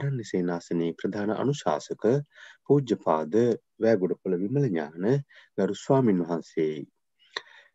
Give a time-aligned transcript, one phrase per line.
[0.00, 2.04] ආරණ්‍ය සේනාසනයේ ප්‍රධාන අනුශාසක
[2.66, 3.34] පූජ්‍යපාද
[3.82, 5.04] වෑගොඩපොළ විමල ඥාන
[5.58, 6.78] ගරු ස්වාමින් වහන්සේයි.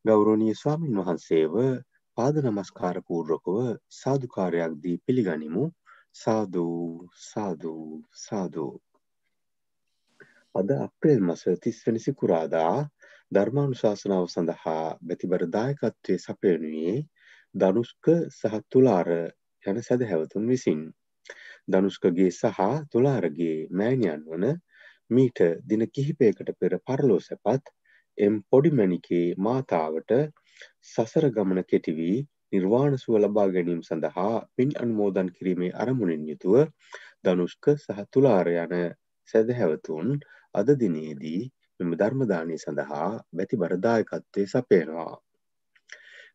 [0.06, 1.54] ගෞරවනීය ස්වාමින් වහන්සේව
[2.18, 3.58] පාද නමස්කාර පූර්වකව
[3.94, 5.66] සාදුකාරයක් දී පිළිගනිමු.
[6.16, 6.66] සාදු
[7.22, 7.76] සාදු
[8.18, 8.68] සාදු.
[10.56, 12.76] අද අප්‍රේල් මස 30 වෙනි සිකුරාදා
[13.32, 16.98] ධර්මානුශාසනාව සඳහා බැතිබර දායකත්වයේ සපයනුයේ
[17.56, 19.10] ධනුෂ්ක සහ තුලාර
[19.64, 20.82] යන සැදැහැවතුන් විසින්.
[21.68, 22.60] ධනුෂ්කගේ සහ
[22.92, 24.46] තුලාරගේ මෑණියන් වන
[25.10, 27.74] මීට දින කිහිපයකට පෙර පරලෝ සැපත්
[28.18, 30.14] එම් පොඩිමැණිකේ මාතාවට
[30.86, 32.18] සසර ගමන කෙටි වී
[32.54, 36.56] නිර්වාණ සුව ලබා ගැනීම සඳහා පින් අනුමෝදන් කිරීමේ අරමුණින් යුතුව
[37.24, 38.76] ධනුෂ්ක සහ තුලාර යන
[39.30, 40.10] සැදැහැවතුන්
[40.56, 41.42] අද දිනේදී
[41.80, 45.14] මෙම ධර්මදානය සඳහා බැතිබර දායකත්වයේ සපයනවා.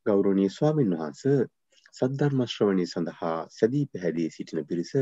[0.04, 0.92] ගෞරවනීය ස්වාමින්
[1.92, 4.92] වහන්සේ සද්ධර්ම ශ්‍රවණය සඳහා සැදී පැහැදී සිටින පිරිස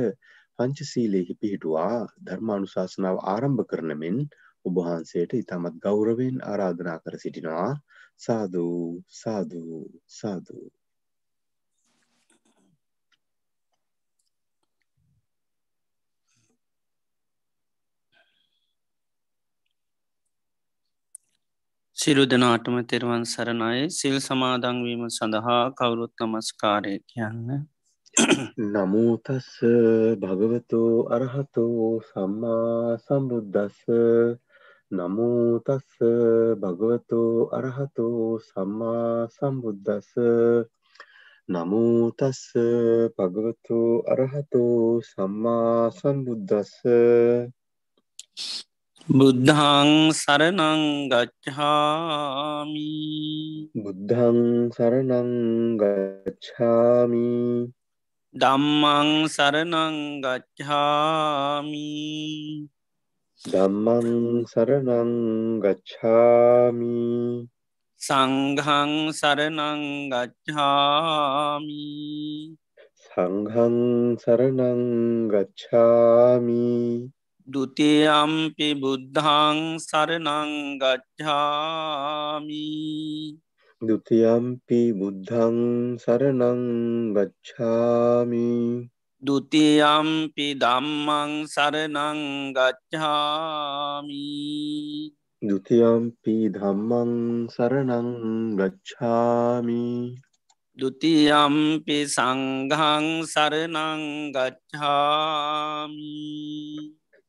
[0.58, 4.16] පංචශීලයෙහි පිහිටුවා ධර්මානුශාසනාව ආරම්භ කරන මෙන්
[4.64, 7.70] ඔබ වහන්සේට ඉතාමත් ගෞරවයෙන් ආරාධනා කර සිටිනවා.
[8.18, 8.64] සාදු
[9.14, 9.62] සාදු
[10.10, 10.58] සාදු.
[21.98, 23.90] සිරු දෙනාටම තෙරුවන් සරණයි.
[23.90, 27.48] සිල් සමාදංවීම සඳහා කවුරුත් නමස්කාරය කියන්න.
[28.66, 29.48] නමුතස්ස
[30.22, 33.80] භගවතු අරහතෝ සම්මා සම්බුද්ධස්ස
[34.90, 35.98] නමුතස්ස
[36.62, 37.20] භගවතු
[37.52, 40.14] අරහතෝ සම්මා සම්බුද්ධස්ස
[41.48, 42.44] නමුතස්ස
[43.18, 46.74] භගවතු අරහතෝ සම්මා සම්බුද්ධස්ස
[49.08, 52.92] බුද්ධං සරනං ගච්ඡාමි.
[53.72, 57.72] බුද්ධං සරණං ගච්ඡාමි.
[58.36, 61.88] දම්මං සරනං ගච්ඡාමි.
[63.48, 65.12] ධම්මං සරණං
[65.64, 67.48] ගච්ඡාමි.
[67.96, 71.88] සංඝං සරනං ගච්ඡාමි.
[73.08, 73.76] සංඝං
[74.20, 74.84] සරණං
[75.32, 77.08] ගච්ඡාමි
[77.48, 81.08] දුතියම්පි බුද්ධං සරනංගච්ඡාමි
[83.82, 85.56] දුතියම්පි බුද්ධං
[86.02, 87.24] සරනංගච්ඡාමි
[89.22, 92.58] දුතියම්පි දම්මං සරනංගච්ඡාමි
[95.42, 97.12] දුතියම්පි ධම්මං
[97.54, 98.58] සරනංගච්ඡාමි
[100.78, 104.18] දුතියම්පි සංඝං සරනංගච්ඡාමි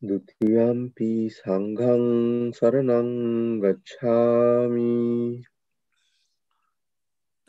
[0.02, 2.04] දුතියම්පි සංඝං
[2.56, 3.10] සරණං
[3.60, 5.44] ගච්ඡාමි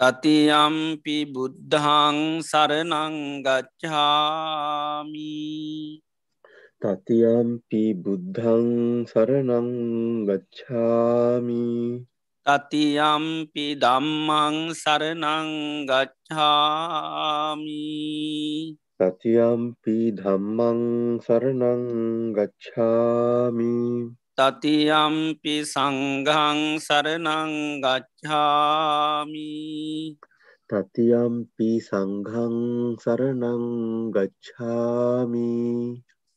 [0.01, 3.15] තතියම්පි බුද්ධං සරනං
[3.47, 5.31] ගච්ඡාමි
[6.83, 8.69] තතියම්පි බුද්ධං
[9.07, 9.71] සරණං
[10.27, 11.67] ගච්ඡාමි
[12.47, 15.49] තතියම්පි දම්මං සරනං
[15.87, 17.79] ගච්ඡාමි
[19.01, 20.81] තතියම්පි ධම්මං
[21.25, 21.85] සරණං
[22.37, 23.77] ගච්ඡාමි
[24.37, 29.53] තතියම්පි සංඝං සරනං ගච්ඡාමි
[30.71, 32.59] තතියම්පි සංඝං
[33.01, 33.65] සරණං
[34.13, 35.49] ගච්ඡාමි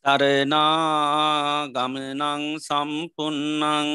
[0.06, 3.92] තරනා ගමනං සම්පුන්නං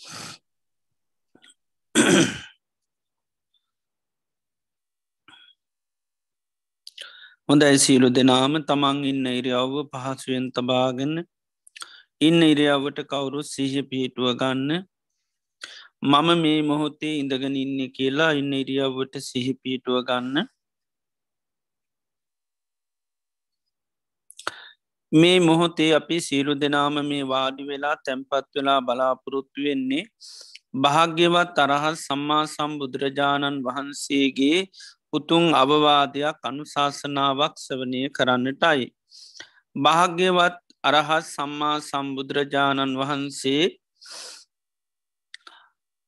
[7.48, 8.62] හොඳයි සීලු දෙනාම.
[8.62, 11.24] තමන් ඉන්න ඉරියව්ව පහසුවෙන් තබාගන්න
[12.20, 14.84] ඉන්න ඉරියව්වට කවුරු සිහ පිහිටුව ගන්න.
[16.02, 20.48] මම මේ මොහොතේ ඉඳගෙන ඉන්න කියලා ඉන්න ඉරියව්වට සිහි පිහිටුව ගන්න.
[25.12, 30.04] මේ මොහොතේ අපි සීලු දෙනාම මේ වාඩි වෙලා තැන්පත් වෙලා බලාපොරොත්තු වෙන්නේ
[30.74, 34.58] භාග්‍යවත් තරහත් සම්මා සම්බුදුරජාණන් වහන්සේගේ
[35.12, 38.82] උතුන් අවවාදයක් අනුශාසනාවක් සවනය කරන්නටයි.
[39.76, 43.64] භාග්‍යවත් අරහත් සම්මා සම්බුදුරජාණන් වහන්සේ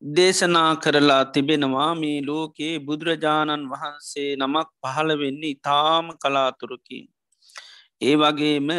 [0.02, 7.11] දේශනා කරලා තිබෙනවා මේ ලෝකයේ බුදුරජාණන් වහන්සේ නමක් පහළ වෙන්නේ ඉතාම කලාතුරකින්.
[8.02, 8.70] ඒ වගේම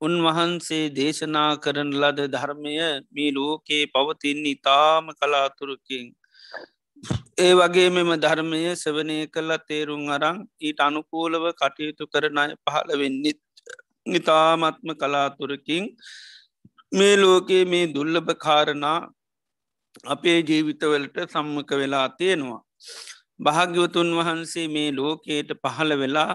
[0.00, 2.74] උන්වහන්සේ දේශනා කරන ලද ධර්මය
[3.14, 6.06] මේ ලෝකයේ පවතින් ඉතාම කලාතුරකින්.
[7.38, 13.40] ඒ වගේ මෙම ධර්මය සවනය කල්ලා තේරුම් අරං ඊට අනුකූලව කටයුතු කරනය පහළ වෙන්නෙත්
[14.06, 15.84] නිතාමත්ම කලාතුරකින්
[16.92, 18.98] මේ ලෝකයේ මේ දුල්ලභ කාරණා
[20.06, 22.62] අපේ ජීවිතවලට සම්මක වෙලා තියෙනවා.
[23.40, 26.32] භාග්‍යවතුන් වහන්සේ මේ ලෝකයට පහළ වෙලා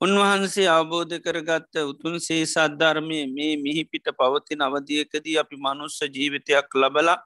[0.00, 7.18] උන්වහන්සේ අවබෝධ කරගත්ත උතුන් සේ සද්ධර්මය මේ මිහිපිට පවතින අවධියකදී අපි මනුස්ස ජීවිතයක් ලබලා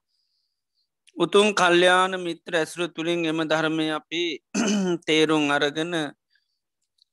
[1.16, 4.22] උතුන් කල්්‍යයාන මිත්‍ර ඇසුර තුළින් එම ධර්මය අපි
[5.06, 5.92] තේරුම් අරගෙන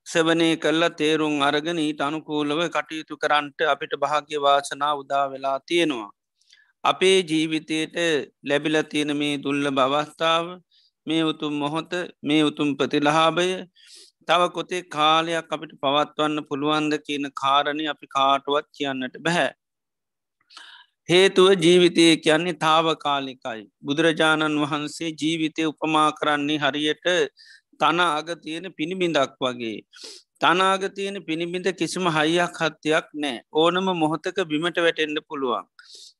[0.07, 6.09] සවනය කල්ලා තේරුම් අරගෙන ඊට අනුකූලව කටයුතු කරන්නට අපිට භාග්‍ය වාසනා උදා වෙලා තියෙනවා.
[6.83, 7.95] අපේ ජීවිතයට
[8.43, 10.45] ලැබිල තියෙන මේ දුල්ල බවස්ථාව
[11.07, 11.91] මේ උතුම් මොහොත
[12.23, 13.49] මේ උතුම් ප්‍රතිලහාභය
[14.29, 19.49] තව කොතේ කාලයක් අපිට පවත්වන්න පුළුවන්ද කියන කාරණය අපි කාටුවත් කියන්නට බැහැ.
[21.09, 23.61] හේතුව ජීවිතය කියන්නේ තාවකාලිකයි.
[23.83, 27.05] බුදුරජාණන් වහන්සේ ජීවිතය උපමා කරන්නේ හරියට
[27.79, 29.77] තන අග තියෙන පිණිබිඳක් වගේ.
[30.39, 35.65] තනාග තියෙන පිණිබිඳ කිසිම හයියක් හත්තියක් නෑ ඕනම මොහොතක බිමට වැටෙන්ඩ පුළුවන්.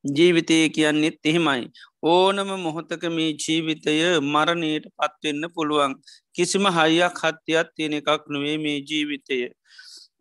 [0.04, 1.72] ජීවිතය කියන්නෙත් එහෙමයි.
[2.04, 5.96] ඕනම මොහොතක මේ ජීවිතය මරණයට පත්වෙන්න පුළුවන්.
[6.36, 9.51] කිසිම හයියක් හත්තියක් තියෙන එකක් නොවේ මේ ජීවිතය.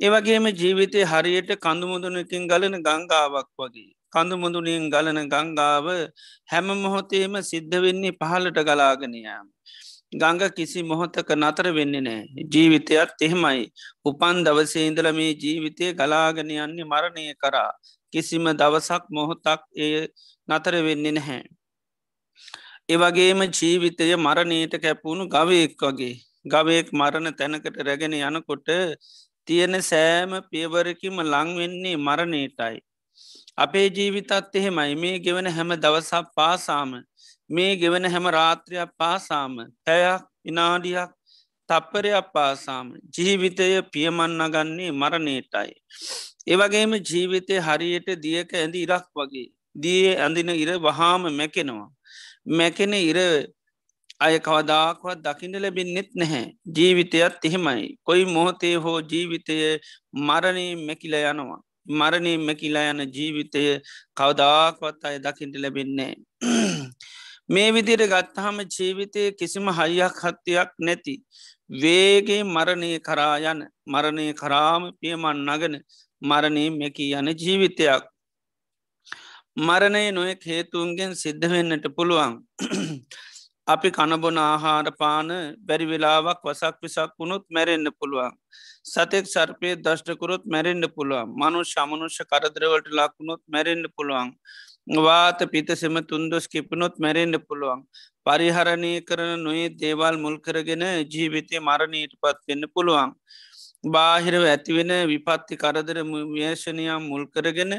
[0.01, 3.95] ඒවගේම ජීවිතය හරියට කඳුමුදුනකින් ගලන ගංගාවක් වගේ.
[4.13, 5.87] කඳුමුදුනින් ගලන ගංගාව
[6.47, 9.47] හැම මොහොතේම සිද්ධ වෙන්නේ පහලට ගලාගෙනයාම.
[10.13, 13.65] ගංග කිසි මොහොතක නතර වෙන්නේ නෑ ජීවිතයත් එහෙමයි
[14.05, 17.73] උපන් දවසේඉඳල මේ ජීවිතය ගලාගෙන යන්නේ මරණය කරා
[18.13, 20.03] කිසිම දවසක් මොහොතක් ඒ
[20.49, 21.43] නතර වෙන්නේ නැහැ.
[22.89, 26.15] ඒවගේම ජීවිතය මරණයට කැපුණු ගවයෙක් වගේ
[26.47, 28.69] ගවයෙක් මරණ තැනකට රැගෙන යනකොට
[29.49, 32.77] තියෙන සෑම පියවරකිම ලංවෙන්නේ මරණයටයි.
[33.57, 36.91] අපේ ජීවිතත් එහෙමයි මේ ගෙවන හැම දවසක් පාසාම
[37.51, 39.53] මේ ගෙවන හැම රාත්‍රයක් පාසාම
[39.85, 41.11] පැයක් විනාඩියක්
[41.69, 45.71] තප්පරයක් පාසාම ජීවිතය පියමන්න ගන්නේ මරණයටයි.
[46.49, 49.47] ඒවගේම ජීවිතය හරියට දියක ඇඳ ඉරක් වගේ.
[49.77, 51.89] දිය ඇඳින ඉර වහාම මැකෙනවා.
[52.53, 53.19] මැකෙන ඉර
[54.21, 56.45] අය කවදාක්වත් දකිට ලැබෙන්නෙත් නැහැ.
[56.71, 57.87] ජීවිතයත් එහෙමයි.
[58.03, 59.57] කොයි මොහොතේ හෝ ජීවිතය
[60.23, 61.63] මරණය මැකිල යනවා.
[61.89, 63.63] මරණය මැකිලා යන ජීවිතය
[64.15, 66.13] කවදාක්වත් අය දකිට ලැබෙන්නේ
[67.49, 71.15] මේ විදිර ගත්තහම ජීවිතය කිසිම හයියක් හත්තියක් නැති
[71.75, 75.81] වේගේ මරණය කරා යන මරණය කරාම පියමන් නගන
[76.23, 78.03] මරණය මැකී යන ජීවිතයක්
[79.61, 82.35] මරණය නොයෙක් හේතුන්ගෙන් සිද්ධ වෙන්නට පුළුවන්
[83.67, 85.31] අපි කණබොන ආහාරපාන
[85.67, 88.33] බැරි වෙලාවක් වසක් විසක් වුණුත් මැරෙන්න්න පුළුවන්.
[88.85, 94.31] සතෙක් සර්පය දෂ්ටකුරොත් මැරෙන්ඩ පුළුවන් මනු ශමනුෂ්‍ය කරදරවලට ලක්ුණොත් මැරෙන්ඩ පුළුවන්.
[94.99, 97.83] වාත පිතසෙම තුන්දොස් කිපනොත් මැරෙන්ඩ පුළුවන්.
[98.27, 103.13] පරිහරණය කරන නොයේ දේවල් මුල්කරගෙන ජීවිතය මරණයට පත්වෙන්න පුළුවන්.
[103.85, 107.73] බාහිරව ඇතිවෙන විපත්ති කරදර ව්‍යේශනයක් මුල්කරගෙන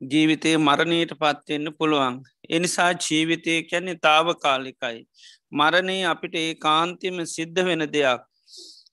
[0.00, 2.14] ජීවිතය මරණයට පත්වෙන්න පුළුවන්.
[2.48, 5.06] එනිසා ජීවිතය කැනෙ තාව කාලිකයි.
[5.52, 8.20] මරණය අපිට ඒ කාන්තිම සිද්ධ වෙන දෙයක්.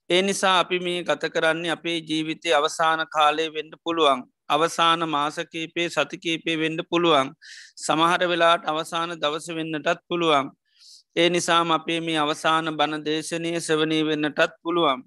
[0.10, 4.24] ඒ නිසා අපි මේ ගත කරන්නේ අපේ ජීවිතය අවසාන කාලය වෙන්න පුළුවන්.
[4.50, 7.32] අවසාන මාසකීපේ සතිකීපේ වෙන්ඩ පුළුවන්.
[7.78, 10.52] සමහර වෙලාට අවසාන දවස වෙන්නටත් පුළුවන්.
[11.16, 15.04] ඒ නිසාම අපේ මේ අවසාන බණ දේශනය සවනී වෙන්නටත් පුළුවන්.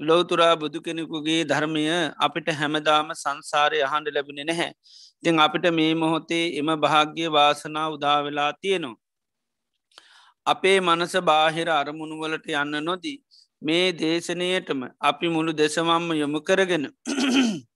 [0.00, 1.84] ලෝතුරා බුදු කෙනෙකුගේ ධර්මය
[2.18, 4.70] අපිට හැමදාම සංසාරය අහන්ඩ ලැබෙන නැහැ.
[5.22, 9.00] තිං අපිට මේ මොහොතේ එම භාග්‍ය වාසනා උදාවෙලා තියෙනවා.
[10.46, 13.18] අපේ මනස බාහිර අරමුණුවලට යන්න නොදී.
[13.62, 16.86] මේ දේශනයටම අපි මුළු දෙසමම්ම යොමු කරගෙන.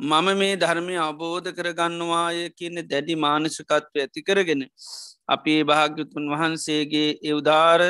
[0.00, 4.62] මම මේ ධර්මය අවබෝධ කරගන්නවාය කියන දැඩි මානසිකත්ව ඇති කරගෙන.
[5.28, 7.80] අපි භාග්‍යතුන් වහන්සේගේ එවදාර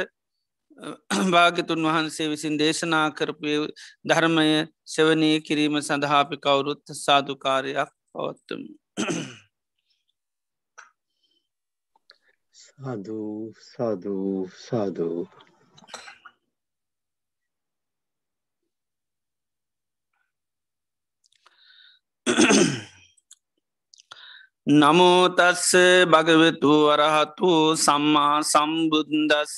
[1.32, 3.54] භාගතුන් වහන්සේ විසින් දේශනා කරපය
[4.04, 4.46] ධර්මය
[4.86, 8.62] සෙවනී කිරීම සඳහාපි කවුරුත් සාධකාරයක් පවත්තම.
[12.54, 15.20] සාධූ සාධූ සාධූ
[24.66, 25.70] නමෝතස්ස
[26.06, 29.56] භගවතු වරහතු සම්මා සම්බුද්දස්ස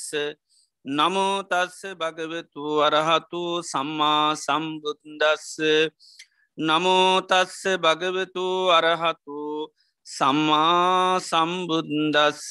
[0.85, 5.61] නමෝතස්ස භගවතු වරහතු සම්මා සම්බුද්දස්ස.
[6.57, 9.69] නමෝතස්ස භගවතු අරහතු
[10.07, 12.49] සම්මා සම්බුද්දස්ස.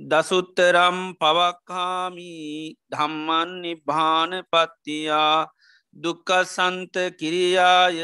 [0.00, 5.50] දසුත්තරම් පවක්කාමී ධම්මන් නිභාන පත්තියා
[5.96, 7.98] දුකසන්ත කිරියාය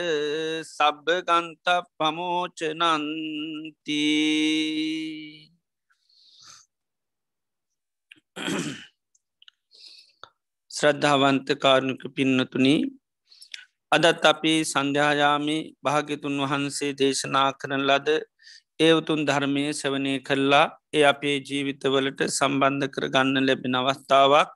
[0.66, 4.02] සබ්භගන්ත පමෝචනන්ති
[10.70, 12.80] ශ්‍රද්ධාවන්ත කාරණක පින්නතුනී
[13.92, 18.08] අදත් අපි සන්ධ්‍යායාමි භාගිතුන් වහන්සේ දේශනා කරන ලද
[18.80, 24.48] ඒවතුන් ධර්මය සවනය කල්ලා ඒ අපේ ජීවිතවලට සම්බන්ධ කර ගන්න ලැබෙන අවස්ථාවක්.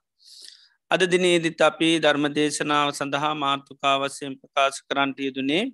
[0.90, 5.64] අද දිනේදිත් අපි ධර්මදේශනාව සඳහා මාර්ථකාවසයෙන් ප්‍රකාශ කරන්ට යුදුනේ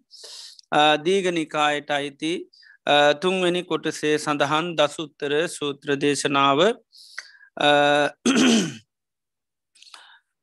[1.04, 2.34] දීගනිකායට අයිති
[3.20, 6.60] තුන්වැනි කොටසේ සඳහන් දසුත්තර සූත්‍ර දේශනාව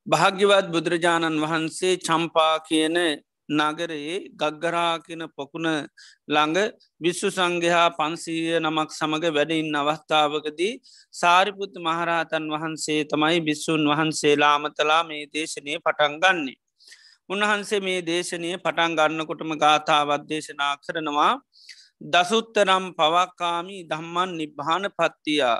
[0.07, 2.97] භාග්‍යවත් බුදුරජාණන් වහන්සේ චම්පා කියන
[3.49, 5.67] නගරයේ ගග්ගරා කියන පොකුණ
[6.27, 6.57] ළඟ
[7.01, 10.73] විශ්ව සංඝයා පන්සීය නමක් සමඟ වැඩඉන්න අවස්ථාවකදී
[11.13, 16.57] සාරිපුත් මහරහතන් වහන්සේ තමයි බිස්සුන් වහන්සේලාමතලා මේ දේශනය පටන් ගන්නේ.
[17.29, 21.33] උන්වහන්සේ මේ දේශනය පටන් ගන්නකොටම ගාථාවත් දේශනා කරනවා
[22.05, 25.59] දසුත්තරම් පවක්කාමී දම්මන් නිබ්භාන පත්තියා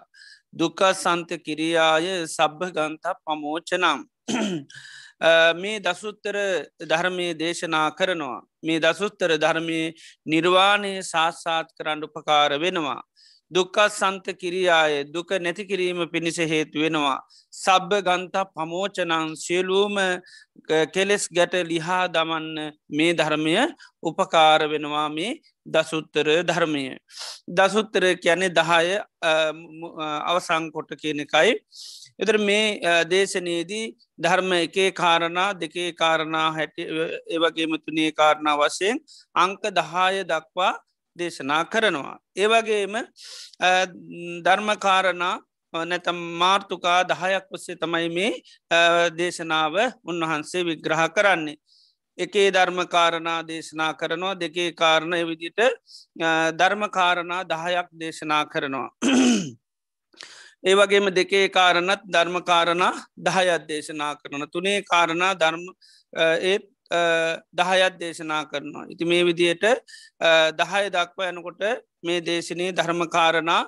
[0.54, 4.00] දුක සන්ත කිරියාය සබ්භ ගන්ත පමෝචනම්
[5.56, 6.36] මේ දසුත්තර
[6.84, 8.42] ධර්මය දේශනා කරනවා.
[8.64, 9.80] මේ දසුත්තර ධර්මය
[10.26, 13.02] නිර්වාණය සාස්සාත් කරන්න උපකාර වෙනවා.
[13.54, 17.20] දුක්කත් සන්ත කිරියාය දුක නැති කිරීම පිණිස හේතු වෙනවා.
[17.54, 19.98] සබ්බ ගන්ත පමෝචනං සියලූම
[20.88, 23.56] කෙලෙස් ගැට ලිහා දමන්න මේ ධර්මය
[24.04, 26.86] උපකාර වෙනවා මේ දසුත්තර ධර්මය.
[27.50, 28.88] දසුත්තර කියන්නේ දහය
[30.26, 31.52] අවසංකොට කියන එකයි.
[32.20, 33.86] එතර මේ දේශනයේදී
[34.20, 39.00] ධර්ම එකේ කාරණා දෙකේ කාරණා හැට ඒවගේම තුනේ කාරණා වශයෙන්
[39.36, 40.74] අංක දහාය දක්වා
[41.16, 42.18] දේශනා කරනවා.
[42.36, 42.96] ඒවගේම
[44.46, 45.36] ධර්මකාරණා
[45.74, 48.32] නැතම් මාර්තුකා දහයක් ඔස්සේ තමයි මේ
[49.18, 51.58] දේශනාව උන්වහන්සේ විග්‍රහ කරන්නේ.
[52.18, 55.60] එකේ ධර්මකාරණා දේශනා කරනවා දෙකේ කාරණය විදිට
[56.60, 58.90] ධර්මකාරණා දහයක් දේශනා කරනවා.
[60.64, 65.66] ඒ වගේම දෙකේ කාරණත් ධර්මකාරණා දහයත් දේශනා කරන තුනේ කාරණා ධර්ම
[66.44, 66.66] ඒත්
[67.54, 68.86] දහයත් දේශනා කරනවා.
[68.90, 69.66] ඉති මේ විදියට
[70.54, 71.64] දහය දක්ව යනකොට
[72.04, 73.62] මේ දේශනය ධර්මකාරණා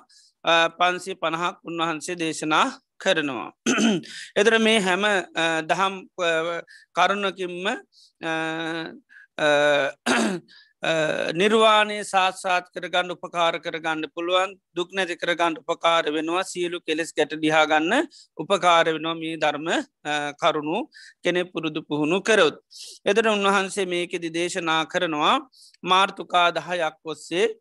[0.78, 2.66] පන්සි පණහක් උන්වහන්සේ දේශනා
[2.98, 3.50] කරනවා.
[4.40, 5.04] එදර මේ හැම
[5.66, 5.94] දහම්
[6.96, 7.66] කරුණකින්ම
[10.82, 18.06] නිර්වාණය සාත්සාත් කරගන්න උපකාර කරගන්න පුළුවන් දුක් නැති කරගන්න උපකාර වෙනවා සියලු කෙලෙස් ගැට දිහාගන්න
[18.36, 19.68] උපකාර වෙනවා මේ ධර්ම
[20.36, 20.84] කරුණු
[21.22, 22.60] කෙනෙ පුරුදු පුහුණු කරොත්.
[23.04, 25.40] එදර උන්වහන්සේ මේකෙදි දේශනා කරනවා
[25.82, 27.56] මාර්තුකා දහයක් ඔස්සේ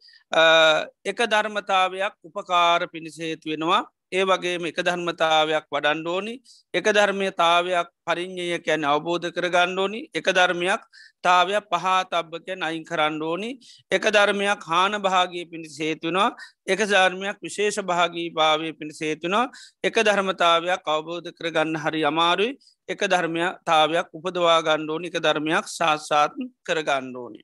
[1.05, 3.83] එක ධර්මතාවයක් උපකාර පිණිසේතු වෙනවා
[4.15, 6.33] ඒ වගේම එක ධර්මතාවයක් වඩන්ඩෝනි
[6.73, 10.83] එක ධර්මයතාවයක් පරිින්්ඥය කැන අවබෝධ කරගණ්ඩෝනි එක ධර්මයක්
[11.23, 13.49] තාවයක් පහතබ්බකැන් අයින් කරණ්ඩෝනි
[13.91, 16.29] එක ධර්මයක් හාන භාගී පිණිස හේතුනවා
[16.67, 19.49] එක ධර්මයක් විශේෂ භාගී භාවය පිණිස හේතුනවා
[19.83, 22.57] එක ධර්මතාවයක් අවබෝධ කරගන්න හරි අමාරුයි.
[22.89, 27.41] එක ධර්මයතාවයක් උපදවා ගණ්ඩෝනි එක ධර්මයක් ශාසාතන් කරගණ්ඩෝනි.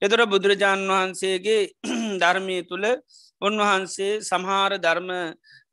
[0.00, 1.62] එතර බුදුරජාණන් වහන්සේගේ
[2.22, 2.86] ධර්මය තුළ
[3.42, 5.10] උන්වහන්සේ සමහර ධර්ම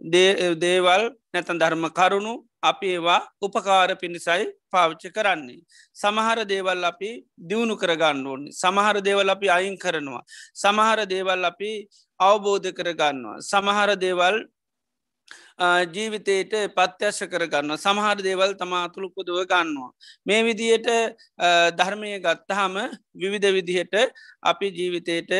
[0.03, 5.61] දේවල් නැතන් ධර්ම කරුණු අපි ඒවා උපකාර පිණිසයි පාවිච්චි කරන්නේ.
[5.93, 8.49] සමහර දේවල් අපි දියුණු කරගන්න ඕනි.
[8.53, 10.23] සමහර දේවල් අපි අයින් කරනවා.
[10.55, 11.71] සමහර දේවල් අපි
[12.19, 13.41] අවබෝධ කරගන්නවා.
[13.41, 14.35] සමහර දේවල්
[15.87, 19.91] ජීවිතයට පත්‍යශ කරගන්න සමහර දේවල් තමා තුළුපුදුව ගන්නවා.
[20.25, 20.87] මේ විදියට
[21.73, 22.75] ධර්මය ගත්තහම
[23.15, 23.95] විවිධ විදිහට
[24.43, 25.31] අපි ජීවිතයට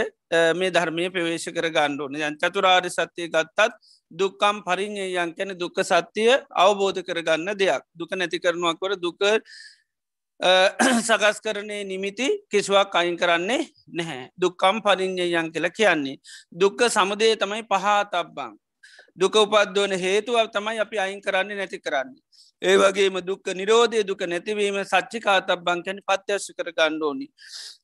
[0.56, 3.74] මේ ධර්මය ප්‍රවේශ කර ගණ්ඩුවන යන් චතුරාර් සත්‍යය ගත්තත්
[4.14, 9.22] දුක්කම් පරිින්යයන් කැන දුක්ක සත්‍යය අවබෝධ කරගන්න දෙයක් දුක නැති කරනවා කර දුක
[11.08, 16.18] සකස් කරනේ නිමිති කිසිවක් අයින් කරන්නේ නැහැ දුක්කම් පරිින්්ඥයන් කියල කියන්නේ
[16.54, 18.54] දුක්ක සමදේ තමයි පහා තබ්බං
[19.16, 22.22] දුක උපද්දෝන හේතුව තමයි අපි අයින් කරන්නේ නැති කරන්නේ.
[22.62, 27.28] ඒ වගේම දුක්ක නිරෝධය දුක නැතිවීම සච්චිකාතබ්බං කැන පත්‍යශ කර ගණ්ඩෝනි.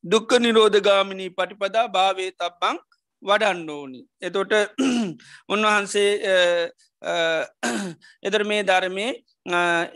[0.03, 2.77] දුක්ක නිරෝධගාමිණී පටිපදා භාවේ තබ්බං
[3.23, 4.01] වඩන්න ඕනි.
[4.19, 4.51] එතොට
[5.53, 6.11] උන්වහන්සේ
[8.27, 9.07] එදර මේ ධර්මය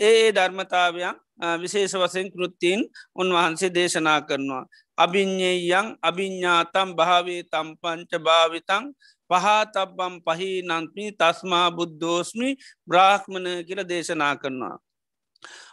[0.02, 1.18] ඒ ධර්මතාවයක්
[1.60, 2.82] විශේෂ වසයෙන් කෘත්තිීන්
[3.16, 4.64] උන්වහන්සේ දේශනා කරනවා.
[4.98, 8.84] අභිඤ්ඥයන් අභිඤ්ඥාතම් භාවේ තම්පංච භාවිතං
[9.30, 12.50] පහතබ්බම් පහි නන්ත්මී තස්මා බුද්ධෝස්මි
[12.88, 14.78] බ්‍රාහ්මණ කියල දේශනා කරනවා.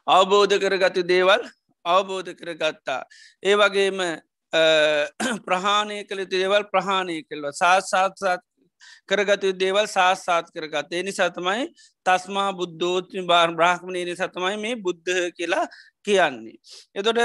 [0.07, 1.43] අවබෝධ කරගතු දේවල්
[1.85, 3.03] අවබෝධ කරගත්තා.
[3.43, 3.99] ඒ වගේම
[5.47, 8.47] ප්‍රහාණය කළ දේවල් ප්‍රහාණය කෙල්ව සාත්සාත්සාත්
[9.07, 11.67] කරගතු දේවල් සාස්සාත් කරගත් එනි සතමයි
[12.07, 15.67] තස්මා බුද්ධෝත්මි බාර් බ්‍රහ්මණයනි සතමයි මේ බුද්ධ කියලා
[16.05, 16.57] කියන්නේ.
[16.95, 17.21] එතොට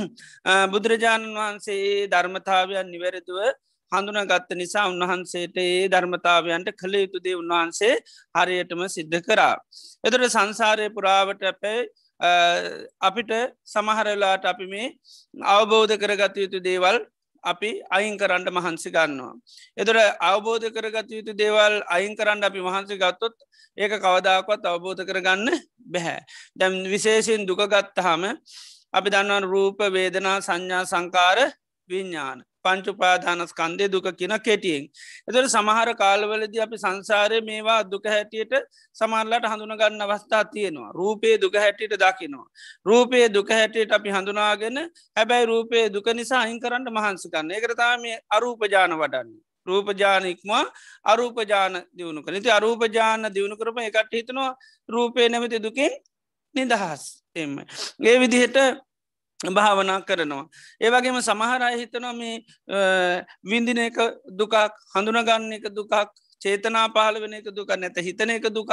[0.72, 3.40] බුදුරජාණන් වහන්සේ ධර්මතාවයන් නිවැරදුව
[3.92, 7.94] හඳුන ගත්ත නිසා උන්වහන්සේට ඒ ධර්මතාවයන්ට කළ යුතුදේ උන්වහන්සේ
[8.34, 9.54] හරියටම සිද්ධ කරා.
[10.04, 11.80] එතට සංසාරය පුරාවට අපේ
[13.00, 13.30] අපිට
[13.64, 14.96] සමහරලාට අපි මේ
[15.46, 16.98] අවබෝධ කරගත යුතු දේවල්
[17.44, 19.34] අපි අයින් කරන්න මහන්සි ගන්නවා.
[19.76, 23.34] එතුර අවබෝධ කරගත යුතු දේවල් අයින් කරන්න අපි මහන්සි ගත්තොත්
[23.78, 25.46] ඒක කවදාකවත් අවබෝධ කරගන්න
[25.86, 26.20] බැහැ.
[26.54, 28.22] දැම් විශේෂයෙන් දුක ගත්තහම
[28.90, 31.38] අපි දන්නවන් රූප වේදනා සංඥා සංකාර
[31.90, 32.47] විඤ්ඥාන.
[32.64, 34.84] පංචුපාදානස්කන්දය දුක කියන කෙටියෙන්.
[35.28, 38.54] එතට සමහර කාලවලද අපි සංසාරය මේවා දුක හැටියට
[38.96, 40.92] සමල්ලට හඳුනගන්න අවස්ථා තියෙනවා.
[40.92, 42.46] රූපයේ දුක හැටියට දකිනවා.
[42.86, 44.78] රූපයේ දුක හැටියට අපි හඳුනාගෙන
[45.16, 49.42] හැබැයි රූපයේ දුක නිසා අහින් කරන්න මහන්සිකන්න එකරතාම අරූපජාන වඩන්නේ.
[49.66, 50.50] රූපජානක්ම
[51.04, 54.50] අරූපජාන දියුණු කළ ති අරූපජාන දියුණු කරම එකට හිතනවා
[54.88, 55.92] රූපය නැමති දුකින්
[56.54, 57.02] නිදහස්
[57.36, 57.58] එම.
[58.00, 58.56] ඒ විදිහට
[59.38, 60.48] භාවනා කරනවා.
[60.80, 62.44] ඒවගේම සමහරය හිතනවා මේ
[63.44, 63.98] විඳින එක
[64.30, 64.54] දුකක්
[64.94, 65.92] හඳුනගන්න එක දුකක්
[66.42, 68.72] චේතනා පාල වෙන එක දුක නැත හිතන එක දුකක්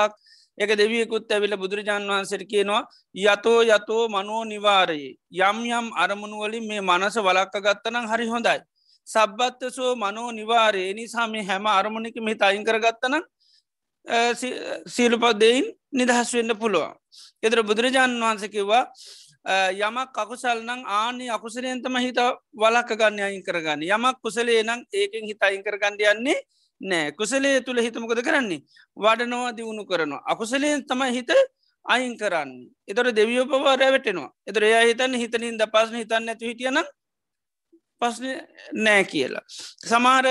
[0.57, 7.17] එක දෙවියකුත් ඇවිල බුදුරජාන් වහන්සට කියනවා යතෝ යතෝ මනෝ නිවාරයේ යම් යම් අරමුණුවලින් මේ මනස
[7.17, 8.59] වලක්ක ගත්තනම් හරි හොඳයි.
[9.07, 13.21] සබ්බත්තසෝ මනෝ නිවාරයේ නිසා මේ හැම අරමුණක මෙ අයින් කරගත්තන
[14.87, 16.97] සීලුපදයින් නිදහස් වෙන්න පුළුවන්.
[17.43, 18.83] එතර බුදුරජාණන් වහන්සකිවා
[19.45, 22.17] යමක් අකුසල් නං ආනි අකුසලයන්තම හිත
[22.53, 23.81] වලක්ක ගන්න අයින් කරගන්න.
[23.83, 26.41] යමක් කුසලේ නං ඒකෙන් හිත අයින් කරගන්න යන්නේ
[26.81, 28.63] නෑ කුසලේ තුළ හිතමකද කරන්නේ?
[28.97, 30.23] වඩනවා දියුණු කරනවා.
[30.25, 31.29] අකුසලයෙන් තම හිත
[31.85, 32.51] අයින් කරන්න.
[32.87, 34.33] එතොර දෙවියෝ පව රැවටෙනවා.
[34.47, 36.81] එතර එයා හිතන්න හිතනින් ද පස්සන හිතන්න ඇතු හිටියන
[38.01, 38.25] පස්න
[38.75, 39.45] නෑ කියලා.
[39.85, 40.25] සමාර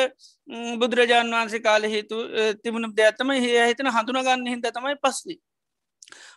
[0.76, 2.16] බුදුරජාණන් වහන්සේ කාල හේතු
[2.62, 5.38] තිබුණ දෙයක්ත්තම හේ හිතන හඳුනගන්න හිද තමයි පස්නේ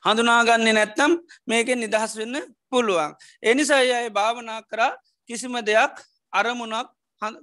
[0.06, 2.38] හඳුනාගන්නේ නැත්තම් මේකෙන් නිදහස් වෙන්න
[2.72, 3.16] පුළුවන්.
[3.44, 4.92] එනිසා අය භාවනා කරා
[5.30, 5.96] කිසිම දෙයක්
[6.34, 6.90] අරමුණක්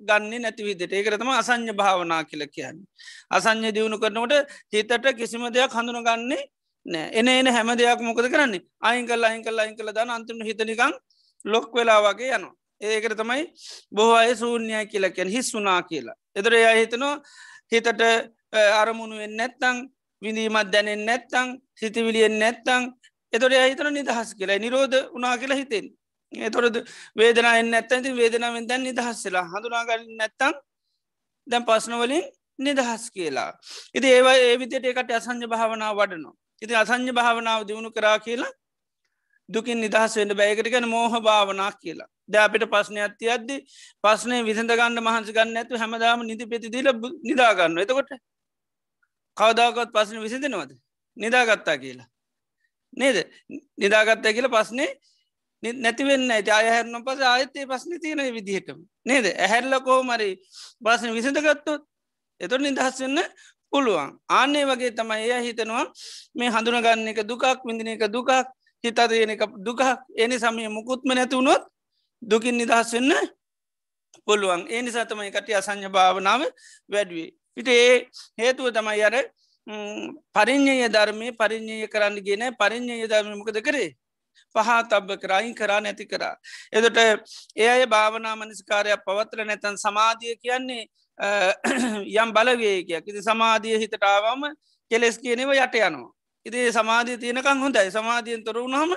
[0.00, 2.86] ගන්නේ නැති විදිට ඒකරතම අසං්‍ය භාවනා කියල කියන්නේ.
[3.30, 4.34] අසං්‍ය දියුණු කරනට
[4.72, 6.42] හිතට කිසිම දෙයක් හඳුනගන්නේ
[6.86, 10.38] නෑ එන එන හැම දෙයක් මොකද කරන්නේ අයින් කල් අයින් කල් අයින් කළ දන්න අන්තිම
[10.40, 10.92] හිතනිකං
[11.44, 12.54] ලොක් වෙලා වගේ යනවා.
[12.80, 13.42] ඒකට තමයි
[13.92, 16.16] බොහෝ අය සූන්‍යය කියලකැන් හිස් වනා කියලා.
[16.36, 17.14] එදර එය හිතනවා
[17.72, 18.02] හිතට
[18.80, 19.76] අරමුණුවෙන් නැත්තං
[20.22, 21.48] විඳීමත් දැනෙන් නැත්තං
[21.80, 22.92] සිතිවිලියෙන් නැත්තං
[23.34, 25.86] එතොට හිතන නිදහස් කියලා නිරෝධ උනා කියලා හිතෙන්
[26.32, 26.76] එතොරද
[27.16, 30.54] වේදනාෙන් නැත්තැති වේදනාවෙන් දැන් නිදහස්සලා හඳුනාගන්න නැත්තං
[31.46, 32.24] දැන් පස්නවලින්
[32.58, 33.50] නිදහස් කියලා.
[33.94, 36.34] ඉති ඒවා ඒ විදියට එකට අසංජ භාවනාව වඩනවා.
[36.62, 38.52] ඉති අසංජ භාවනාව දියුණු කරා කියලා
[39.48, 42.08] දුකින් නිදහස් වෙන්ට බෑකටකන මෝහ භාවනා කියලා.
[42.28, 43.56] ද අපිට පස්්නය අත්ති අද්දි
[44.04, 46.88] පස්නේ විසඳ ගන්න මහන්ස ගන්න ඇතු හැමදාම නිති පෙති දිල
[47.22, 48.10] නිදාගන්න එතකොට
[49.36, 50.70] කවදාකොත් පස්සන විසිඳනවද
[51.16, 52.08] නිදාගත්තා කියලා.
[52.96, 53.16] නේද?
[53.76, 54.90] නිදාගත්තා කියල පස්නේ
[55.62, 58.78] නැතිවෙන්න ඇති අයහැරන පස ආයත්තේ පස්්න තියෙන විදිහටම.
[59.04, 59.26] නේද?
[59.36, 60.30] ඇහැරල කෝමරි
[60.80, 61.82] බාසන විසඳගත්තොත්
[62.40, 63.18] එතුර නිදහස් වෙන්න
[63.72, 64.10] පුළුවන්.
[64.30, 65.84] ආන්නේ වගේ තමයි එය හිතනවා
[66.34, 68.30] මේ හඳුනගන්න එක දුකක් විඳින එක දුකක්
[68.84, 69.80] හිතදයන එක දුකක්.
[70.16, 71.62] එනි සමය මුකුත්ම නැතිවුණොත්
[72.22, 73.12] දුකින් නිදහස් වෙන්න
[74.26, 74.66] පුළුවන්.
[74.68, 76.42] ඒ නිසා තමයි කට අසං්‍ය භාවනාව
[76.90, 79.16] වැඩුවේ ඉට ඒ හේතුව තමයි අර
[79.66, 83.96] පරිින්්ඥය ධර්මය පරිින්්ඥය කරන්න ගෙන පරිින්්ඥය ධර්ම මොකද කරේ
[84.54, 86.36] පහා තබ්බ කරයින් කරා නැති කරා.
[86.70, 86.98] එදට
[87.56, 90.84] ඒ අය භාවනා මනිස්කාරයක් පවත්‍ර නැතන් සමාධිය කියන්නේ
[92.14, 94.42] යම් බලවේකයක් ඉති සමාධිය හිතටාවම
[94.90, 96.12] කෙලෙස් කියනෙව යට යනවා.
[96.46, 98.92] ඉතිේ සමාධී තියෙනකං හොඳයි සමාධියෙන් තොර වුණහම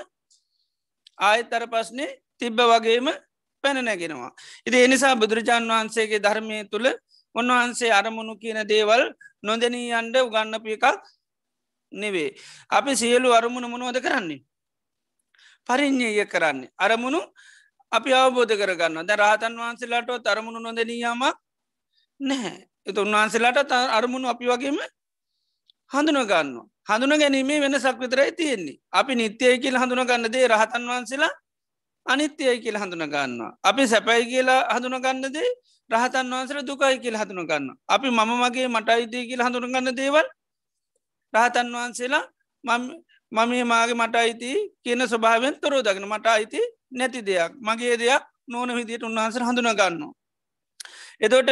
[1.20, 3.08] ආයත් අර පස්නේ තිබ්බ වගේම
[3.64, 4.32] පැන නැගෙනවා.
[4.66, 6.88] ඉති එනිසා බුදුරජාණන් වහන්සේගේ ධර්මය තුළ
[7.38, 9.04] උන්වහන්සේ අරමුණු කියන දේවල්
[9.44, 10.86] නොදැනී අන්ඩ උගන්නපු එකක්
[11.92, 12.36] නෙවේ.
[12.70, 14.44] අපි සියලු අරමුණ මොනවද කරන්නේ.
[15.70, 16.72] පරිින්්ඥය කරන්නේ.
[16.78, 17.22] අරමුණු
[17.92, 21.36] අපි අවබෝධ කරගන්න ද රහතන් වහන්සේලාට තරමුණු නොදැනීයාමක්
[22.20, 22.68] නැහැ.
[22.86, 24.80] එතු උන්වහන්සේලාට අරමුණු අපි වගේම
[25.92, 26.52] හඳුනගන්න.
[26.84, 28.80] හඳුන ගැනීමේ වෙන සක්විතරයි තියෙන්නේ.
[28.92, 31.34] අපි නිත්‍යය කියල හඳුනගන්න දේ රහතන් වහන්සේලා
[32.06, 33.52] අනිත්‍යයි කියල හඳුනගන්නවා.
[33.64, 35.50] අපි සැපයි කියලා හඳුනගන්නදේ
[35.90, 37.66] රහතන් වහන්සර දුකයි කියල හඳුනගන්න.
[37.88, 40.28] අපි මම මගේ මට අයිතිය කියල හඳුනගන්න දේවල්
[41.34, 42.26] රහතන් වහන්සේලා
[43.32, 44.52] මම මාගේ මට අයිති
[44.84, 50.04] කියන ස්වභාවෙන් තොරෝ දගෙන මට අයිති නැති දෙයක් මගේ දෙයක් නෝන විදියට උන්වහන්සර හඳුනගන්න.
[51.20, 51.50] එතොට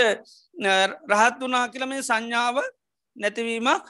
[1.11, 2.57] රහත් වනා කියල මේ සංඥාව
[3.15, 3.83] නැතිවීමක්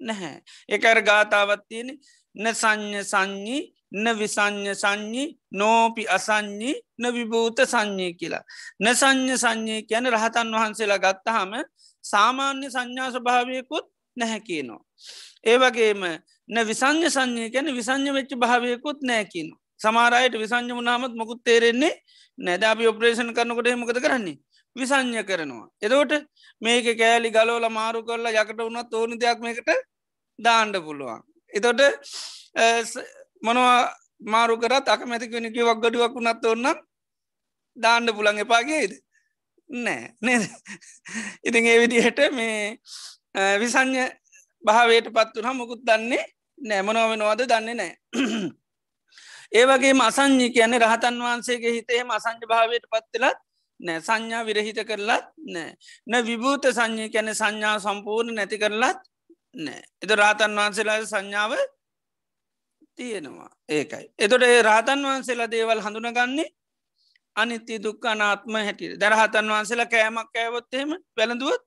[0.00, 0.36] නැහැ.
[0.68, 1.88] එකර ගාථාවත්තියන
[2.34, 8.44] න සංඥ සංඥී න විසං්ඥ සංඥි නෝපි අසංඥි න විභූත සංඥය කියලා.
[8.80, 11.52] න සංඥ සංඥය කියන රහතන් වහන්සේලා ගත්තහම
[12.04, 14.82] සාමාන්‍ය සංඥා ස්වභාවයකුත් නැහැ කියනවා.
[15.44, 16.02] ඒවගේම
[16.48, 19.48] න විසං්ඥ සංඥය ගැන විසං්ඥ වෙච්ච භාවයකුත් නෑකින.
[19.76, 21.94] සමාරයට විසං්ඥ මුණනාමත් මොකුත් තේරෙන්නේ
[22.38, 24.38] නැද අපි ඔපරේෂන් කරනකොට හෙමකද කරන්නේ
[24.76, 25.68] විසං්ඥ කරනවා.
[25.82, 26.12] එදෝට
[26.62, 29.70] මේක කෑලි ගලෝල මාරු කරලා යකට වුණත් ඕනි දෙයක් මේකට
[30.38, 31.22] දාණ්ඩ පුළුවන්.
[31.52, 31.80] එතොට
[33.42, 36.66] මොනවා මාරු කරත් අක මැතිකෙනක වක්ගඩුවක් වුණත් ඔන්න
[37.76, 38.92] දාණ්ඩ පුළන් එපාගේද
[39.70, 40.14] නෑ.
[40.20, 40.42] නේද?
[41.44, 42.78] ඉතින් ඒ විදිහට මේ
[43.58, 44.04] විසං්ඥ
[44.64, 46.24] භාවයට පත් වනා මොකුත් දන්නේ
[46.58, 47.92] නෑමනොව නොවද දන්නේ නෑ.
[49.52, 53.38] ඒවගේ අසං්ඥි කියන්නේ රහතන් වහන්සේගේ හිතේ අසංජ භාවයට පත්වෙලත්
[53.80, 54.00] නෑ.
[54.00, 55.76] සංඥා විරහිත කරලත් නෑ.
[56.06, 59.00] න විභූත සංඥය කැන සංඥා සම්පූර්ණ නැති කරලත්
[59.54, 59.82] නෑ.
[60.02, 61.52] එත රාතන් වහන්සේලා සංඥාව
[62.98, 64.06] තියෙනවා ඒකයි.
[64.18, 66.48] එතොට රාතන් වහන්සේලා දේවල් හඳුනගන්නේ
[67.36, 71.62] අනිත්‍ය දුක්කනාත්ම හැටියට දරහතන් වහන්සේලා කෑමක් කෑවොත්තේම වැළඳුවත්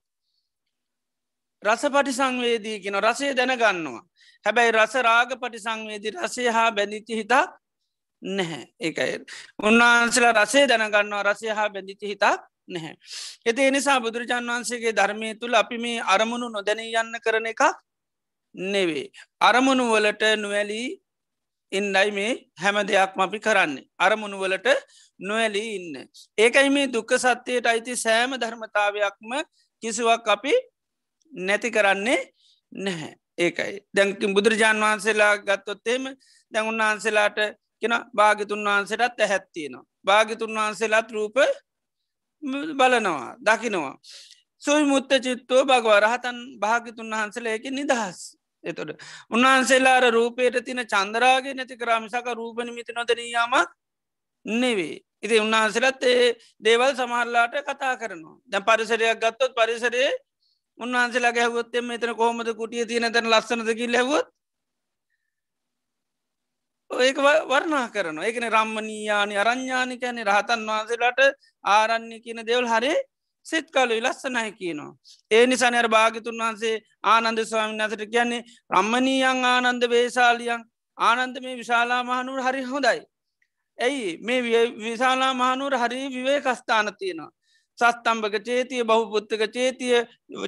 [1.62, 4.02] රස පටි සංවේදී කියන රසය දැනගන්නවා.
[4.46, 7.44] හැබැයි රස රාග පටි සංවේදී රසය හා බැඳිච්චි හිතා
[8.22, 9.18] නැහැ ඒකයි.
[9.60, 12.34] උන්වහන්සලා රසේ දැනගන්නවා රසය හා බැඳිච්චි හිතා
[12.68, 12.96] නැහැ.
[13.46, 17.62] එති එනිසා බුදුරජාන් වහන්සේගේ ධර්මය තුළ අපි මේ අරමුණු නොදැනී යන්න කරන එකක්
[18.54, 19.06] නෙවේ.
[19.40, 20.88] අරමුණු වලට නොවැලී
[21.72, 23.86] ඉන්නයි මේ හැම දෙයක්ම අපි කරන්නේ.
[23.98, 24.68] අරමුණුවලට
[25.20, 25.94] නොවැලී ඉන්න.
[26.38, 29.32] ඒකයි මේ දුක්ක සත්‍යයට අයිති සෑම ධර්මතාවයක්ම
[29.82, 30.52] කිසිවක් අපි
[31.32, 32.20] නැති කරන්නේ
[32.72, 33.12] නැහැ.
[33.38, 36.04] ඒකයි දැන්කින් බුදුරජාන් වහන්සේලා ගත්තොත්තේම
[36.52, 37.38] දැන් උන්වහන්සේලාට
[37.82, 39.84] කෙන භාගිතුන් වහන්සේටත් ඇහැත්තියෙනවා.
[40.04, 41.36] භාගිතුන් වහන්සේලාත් රූප
[42.78, 43.94] බලනවා දකිනවා.
[44.62, 48.18] සොයි මුත්ත චිත්තෝ භගව රහතන් භාගිතුන් වහන්සේලයක නිදහස්.
[48.64, 48.90] එතොට
[49.30, 53.70] උන්වහන්සේලාර රූපයට තින චන්දරාගේ නැති කරාමිසක රූපනිමිති නොදනීයාමක්
[54.46, 55.00] නෙවේ.
[55.20, 60.10] ඉති උන්වහන්සලත් ඒ දේවල් සමහරලාට කතා කරනවා දැ පරිසරයක් ගත්තොත් පරිසරේ
[60.80, 64.26] උන්වහන්සේලා ගැහවොත්තෙම මෙතන කොහොමද කුටිය තියෙන තැන ලස්සනදකි ලැවොත්
[66.90, 71.20] ඒක වර්ණා කරන ඒකන රම්මනීයානි අරං්ඥානි කැනෙ රහතන් වහන්සේලාට
[71.64, 72.96] ආරන්නේ කියන දෙවල් හරේ
[73.46, 74.92] සිත් කලු ලස්සනයි කියනවා.
[75.30, 80.62] ඒ නිසාන අර භාගිතුන් වහන්සේ ආනන්ද ස්වාමීන් අසට කියන්නේ රම්මනීයන් ආනන්ද වේශාලියන්
[80.98, 83.00] ආනන්ද මේ විශාලා මහනුවර හරි හොඳයි.
[83.78, 84.40] ඇයි මේ
[84.80, 87.30] විශාලා මහනුවර හරි විවේ කස්ථාන තියෙනවා.
[87.78, 89.94] සස්තම්භක චේතිය බහුපුත්තක චේතිය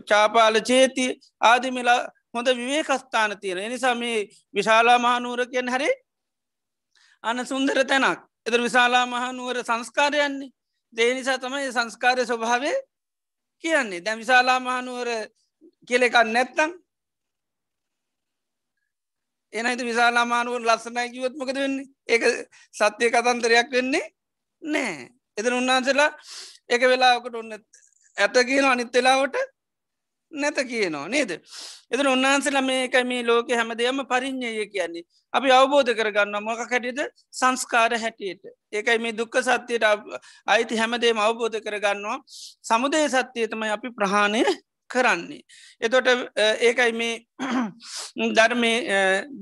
[0.09, 1.11] චාපාල චේතිය
[1.43, 2.01] ආදිමිලා
[2.35, 4.19] හොඳ විවේ කස්ථාන තියෙන එනිසා මේ
[4.55, 5.91] විශාලා මහනුවරකෙන් හරි
[7.25, 10.53] අන්න සුන්දර තැනක් එතර විශාලා මහනුවර සංස්කාරයන්නේ
[10.97, 12.73] දේනිසා තමයි සංස්කාරය ස්වභාවය
[13.65, 14.01] කියන්නේ.
[14.01, 15.09] දැම් විශාලා මහනුවර
[15.89, 16.71] කෙලෙකක් නැත්තං
[19.53, 21.91] එනයිත විශාලාමානුවන් ලස්සනයි කිවොත්මකද වෙන්නේ?
[22.09, 22.23] ඒක
[22.75, 24.07] සත්‍යය කතන්තරයක් වෙන්නේ
[24.63, 24.95] නෑ
[25.39, 26.11] එතන උන්වහන්සලා
[26.69, 27.53] එක වෙලාකට ඔන්න
[28.17, 29.37] ඇත කියන අනිත් වෙලාවට
[30.35, 31.31] නැත කියනවා නේද.
[31.91, 35.05] එතන උන්වහන්සේලා මේක මේ ලෝක හැම දෙයම පරිින්්ඥය කියන්නේ.
[35.33, 37.01] අපි අවබෝධ කරගන්න මොක හැටියද
[37.33, 38.45] සංස්කාර හැටියට.
[38.73, 39.85] ඒකයි මේ දුක්ක සත්‍යයට
[40.47, 42.19] අයිති හැමදේම අවබෝධ කරගන්නවා.
[42.63, 44.45] සමුදේ සත්‍යයතමයි අපි ප්‍රහාණය
[44.91, 45.43] කරන්නේ.
[45.81, 46.09] එතොට
[46.61, 47.15] ඒකයි මේ
[48.37, 48.73] ධර්මය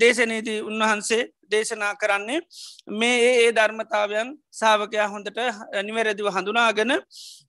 [0.01, 2.41] දේශනීති උන්වහන්සේ දේශනා කරන්නේ
[2.93, 5.39] මේ ඒ ධර්මතාවයන් සාාවකයා හොඳට
[5.83, 6.93] නිවැරදිව හඳුනාගෙන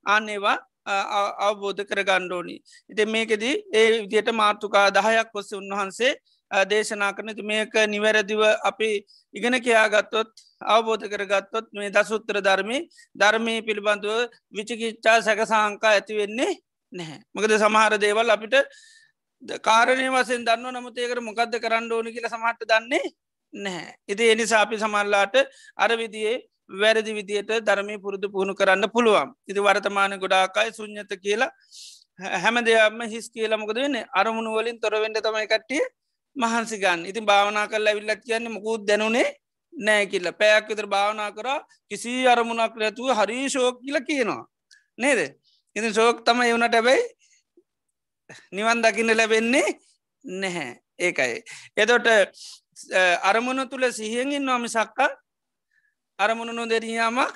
[0.07, 2.55] අන්නේවා අවබෝධ කර ගණ්ඩෝනි.
[2.89, 6.13] ඉති මේකෙදී ඒ විදියට මාර්තුකා දහයක් ඔස්ස උන්වහන්සේ
[6.51, 8.89] දේශනා කරනති මේක නිවැරදිව අපි
[9.33, 10.29] ඉගෙන කයාගත්තොත්
[10.67, 12.77] අවබෝධ කරගත්තොත් මේ දසුත්තර ධර්මය
[13.15, 16.51] ධර්මය පිළිබඳුව විචිකිච්චා සැකසාංකා ඇතිවෙන්නේ
[16.93, 17.19] නැහැ.
[17.33, 18.55] මකද සමහර දේවල් අපිට
[19.61, 23.05] කාරණය වසෙන් දන්න නමුත් ඒකට මොකක්ද කරන්න ඕනි කියල සමහට දන්නේ
[23.53, 23.93] නැහැ.
[24.07, 25.35] ඉති එනිසා අපි සමල්ලාට
[25.77, 26.37] අර විදියේ
[26.69, 29.33] වැරදි විදියට ධර්මය පුරුදු පුහුණු කරන්න පුළුවන්.
[29.47, 31.51] ඉති වර්තමාන ගොඩාකයි සුඥත කියලා
[32.37, 33.97] හැම දෙයක්ම හිස් කියලා මොකද වෙන්න?
[34.13, 35.83] අරමුණු වලින් තොරවෙන්ඩ තමයි කට්ටිය
[36.35, 39.27] මහන්සිගන්න ඉතින් භාවනා කල් ඇවිල්ලක් කියන්න මුකුත් දැනුනේ
[39.73, 44.43] නෑ කියල්ල පැයක් විතර භාවනා කරා කිසි අරමුණක් නැතුව හරි ශෝක් කියල කියනවා.
[44.97, 45.19] නේද?
[45.75, 47.03] ඉති ශෝක් තම එවනට ඇබැයි
[48.51, 49.67] නිවන් දකින්න ලැබෙන්නේ
[50.25, 50.71] නැහැ.
[50.99, 51.43] ඒකයි.
[51.77, 52.07] එතොට
[53.23, 55.09] අරමුණ තුළ සිහියෙන්ගින් නොමිසක්කා
[56.23, 57.35] අරමුණ නොදැරියාමක්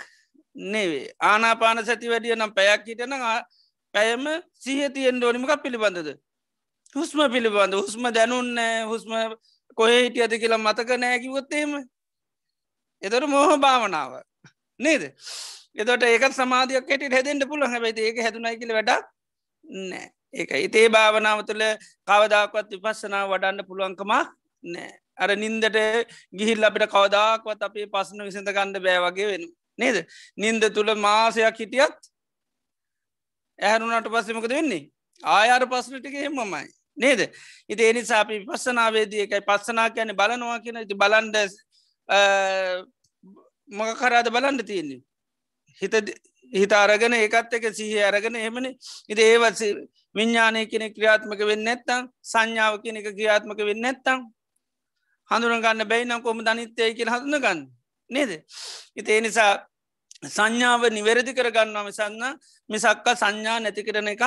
[0.56, 1.08] නෙවේ.
[1.22, 3.14] ආනාපාන සැති වැඩිය නම් පැයක් හිටන
[3.94, 4.24] පැයම
[4.56, 6.10] සිහතියෙන් ඩෝනිමක් පිළිබඳද?
[6.96, 7.74] හුස්ම පිළිබඳ.
[7.76, 9.14] හුස්ම දැනුන්නෑ හුස්ම
[9.78, 11.78] කොහේ හිටිය ඇති කියලා මතක නෑකිවොත්තේම
[13.02, 14.12] එතොට මෝහ භාවනාව.
[14.80, 15.04] නේද?
[15.76, 19.04] එතොට ඒකත් සමාධයක් කට හැදෙන්ට පුළුව හැබයි ඒක හැදුනයි කියල වැඩක්
[19.86, 21.64] නෑ ඒක ඉතේ භාවනාව තුළ
[22.08, 24.32] කවදාකවත් විපස්සනා වඩන්න පුළුවන්කමක්
[24.64, 25.78] නෑ අර නින්දට
[26.34, 29.48] ගිහිල් අපිට කවදාක්වත් අපේ පස්සන විසඳ ගණඩ බෑ වගේ වෙන
[29.80, 29.98] නේද?
[30.38, 32.12] නින්ද තුළ මාසයක් හිටියත්
[33.60, 34.90] ඇහරුණට පස්සෙමකද වෙන්නේ?
[35.24, 37.22] ආයාර පස්සනටික හෙමමයි නේද?
[37.70, 41.36] ඉති එනිසා අපි පස්සනාවේදී එකයි පස්සනා කියන බලනවා කියන ඉති බලන්ඩ
[43.70, 45.02] මොක කරාද බලන්ඩ තියෙන්නේ?
[45.82, 45.94] හිත
[46.54, 48.66] හිත අරගෙන ඒකත් එක සිහ අරගෙන එමන
[49.10, 49.62] ඉති ඒවත්
[50.16, 54.24] විඤ්ඥානය කෙනෙ ක්‍රියාත්මක වෙන්න නැත්තම් සංඥාව කෙනෙක ක්‍රියාත්මක වෙන්න නැත්තම්
[55.32, 57.60] හඳුරගන්න බැයි නම් කොම දනිත්‍යය කියෙන හඳුන ගන්න?
[58.10, 58.32] නේද?
[58.96, 59.52] ඉති ඒ නිසා
[60.28, 62.24] සංඥාව නිවැරදි කරගන්නවා මිසන්න
[62.70, 64.24] මිසක්ක සංඥා නැති කරන එක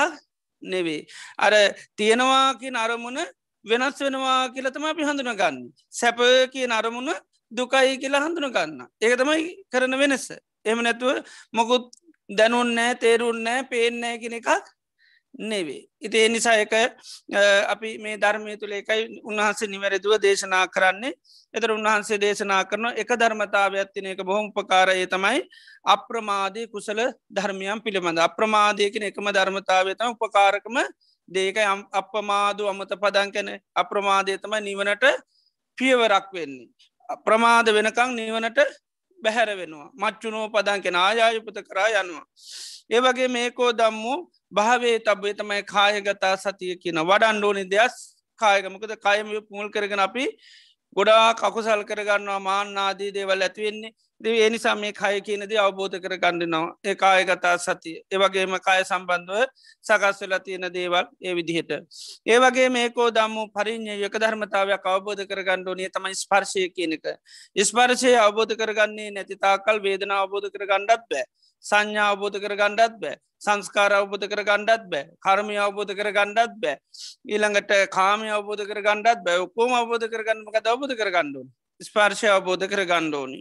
[0.63, 1.07] නෙවේ
[1.39, 1.55] අර
[1.97, 3.19] තියෙනවා කිය අරමුණ
[3.65, 5.57] වෙනස් වෙනවා කියලතම අපි හඳුන ගන්න
[5.93, 6.19] සැප
[6.53, 7.11] කිය අරමුණ
[7.53, 10.27] දුකයි කියලා හඳුන ගන්න ඒක තමයි කරන වෙනස.
[10.65, 11.91] එම නැතුව මොකුත්
[12.31, 14.49] දැනුන්නෑ තේරුන්නෑ පේනෑ කෙන එකක්
[15.35, 15.89] නෙවේ.
[16.01, 16.73] ඉති ඒ නිසා එක
[17.69, 21.15] අපි මේ ධර්මය තුළ එකයි උන්වහන්සේ නිවැරදුව දේශනා කරන්නේ
[21.55, 25.47] එතර උන්වහන්සේ දේශනා කරන එක ධර්මතාවයක්ත්තින එක බොහොම උපකාරය තමයි
[25.87, 30.77] අප්‍රමාදය කුසල ධර්මයම් පිළිබඳ අප්‍රමාදයකෙන එකම ධර්මතාවය තම උපකාරකම
[31.29, 31.57] දේක
[31.93, 35.05] අපමාදු අමත පදන් කැන අප්‍රමාදය තමයි නිවනට
[35.79, 36.69] පියවරක් වෙන්නේ.
[37.19, 38.59] ප්‍රමාද වෙනකං නිවනට
[39.19, 42.27] බැහැර වෙනවා මච්චුනෝ පදන් කෙන ආයායුපත කරා යනවා.
[42.91, 44.15] ඒවගේ මේකෝ දම්මු
[44.53, 47.95] භාවේ තබේ තමයි කායගතා සතිය කියන වඩන්ඩෝනි දෙයක්.
[48.39, 50.25] කායගමකද කයම පුමුල් කරගෙන අපි
[50.97, 56.95] ගොඩා කකුසල් කරගන්නවා මාන්නාදී දේවල් ඇතිවෙන්නේ දේ එනිසා මේ කය කියනද අවබෝධ කර ගණඩනවා ඒ
[56.95, 57.97] කායගතා සතිය.
[58.07, 59.47] ඒවගේම කාය සම්බන්ධව
[59.85, 61.73] සකස්වල තියෙන දේවල් ඒ විදිහට.
[62.27, 67.07] ඒවගේ මේකෝ දම්මු පරිින්්ඥ යක ධර්මතාවයක් අවබෝධ කර ගණ්ඩෝනිය තමයි ස්පර්ශය කියනක.
[67.61, 71.25] ස්පර්ශය අවබෝධ කරගන්නේ නැතිතාකල් වේදන අවබෝධ කර ගණ්ඩත් බෑ.
[71.65, 73.17] සංඥා අවබෝධ කර ගණ්ඩත් බෑ.
[73.41, 75.07] සංස්කාර අවබෝධ කර ගණ්ඩත් බෑ.
[75.25, 76.77] කර්මය අවබෝධ කර ගණ්ඩත් බෑ.
[77.33, 79.41] ඊළඟට කාමය අවබෝධ කර ගණ්ඩත් බෑ.
[79.47, 83.41] ඔක්කෝම අවබෝධ කර ගන්නමක අවබෝධ කර ගණ්ඩුවන් ස්පර්ශය අවබෝධ කර ගණ්ඩෝනි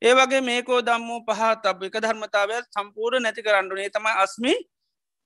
[0.00, 4.54] ඒ වගේ මේකෝ දම්මෝ පහත් අබ එක ධර්මතාවය සම්පූර් නැති කරණ්ඩුනේ තම අස්මි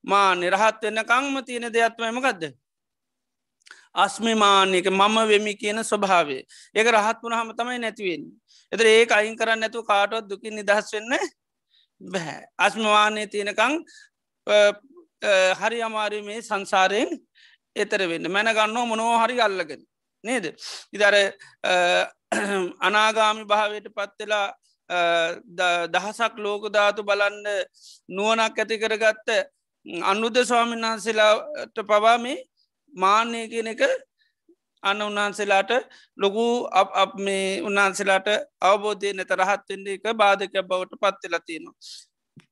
[0.04, 2.42] මා නිරහත් වෙන්න කංම තියෙන දෙයක්ත්වයමකක්ද
[3.96, 6.42] අස්මිමානයක මම වෙමි කියන ස්වභාවේ
[6.74, 8.22] ඒක රහත් වුණ හම තමයි නැතිවෙන්
[8.72, 11.18] එතර ඒ අයින් කරන්න නැතු කාටවත් දුකින් නිදහස් වෙන්න
[12.00, 13.74] බැහැ අස්මවානය තියෙනකං
[15.54, 17.10] හරි අමාරි මේ සංසාරයෙන්
[17.76, 18.26] එතර වෙන්න.
[18.28, 19.82] මැනගන්නෝ මොනෝ හරි අල්ලගෙන.
[20.24, 20.44] නේද
[20.92, 21.14] ඉදර
[22.80, 24.48] අනාගාමි භාවයට පත්වෙලා
[25.88, 27.46] දහසක් ලෝකධාතු බලන්න
[28.08, 29.28] නුවනක් ඇති කරගත්ත
[30.04, 32.38] අනුද්ධ ස්වාමීන් වහන්සේලාට පවාමේ
[32.94, 33.82] මාන්‍යය කියන එක
[34.82, 35.70] අන්න උන්වහන්සේලාට
[36.18, 38.28] ලොකු අප මේ උන්වහන්සේලාට
[38.62, 41.76] අවබෝධය නැත රහත්වෙන්ඩ එක බාධක බවට පත්වෙලා තියෙනවා.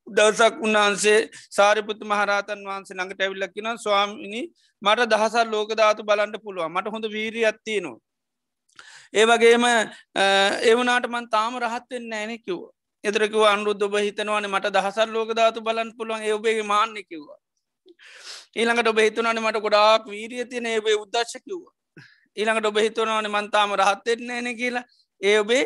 [0.07, 1.19] දවසක් උන්වහන්සේ
[1.51, 4.43] සාරිපුත් මහරතන් වහන්සේ ළඟට ඇවිල්ලක්කින ස්වාමිනි
[4.83, 7.99] මට දහසල් ලෝකධාතු බලන්ට පුළුවන් මට හොඳ වීරී අත්තියනවා.
[9.15, 9.65] ඒ වගේම
[10.63, 12.63] ඒවනාට මන් තාම රහත්වෙන් නෑනෙ කිව්ව.
[13.05, 17.39] එදරකිව අනුරුද්ධ ඔබ හිතනවාන මට දහසල් ලෝකධාතු බලන් පුළුවන් ඒ ඔබේ මාන්න කිව්වා.
[18.57, 21.75] ඊළඟට ඔබ හිතුනන මට ගොඩාක් වීරිය තියන ඒබේ උද්දශ කිව්වා.
[22.37, 24.87] ඊළඟට ඔබ හිතනවන මන්තාම රහත්වෙන්න න කියලා
[25.21, 25.65] ඒ ඔබේ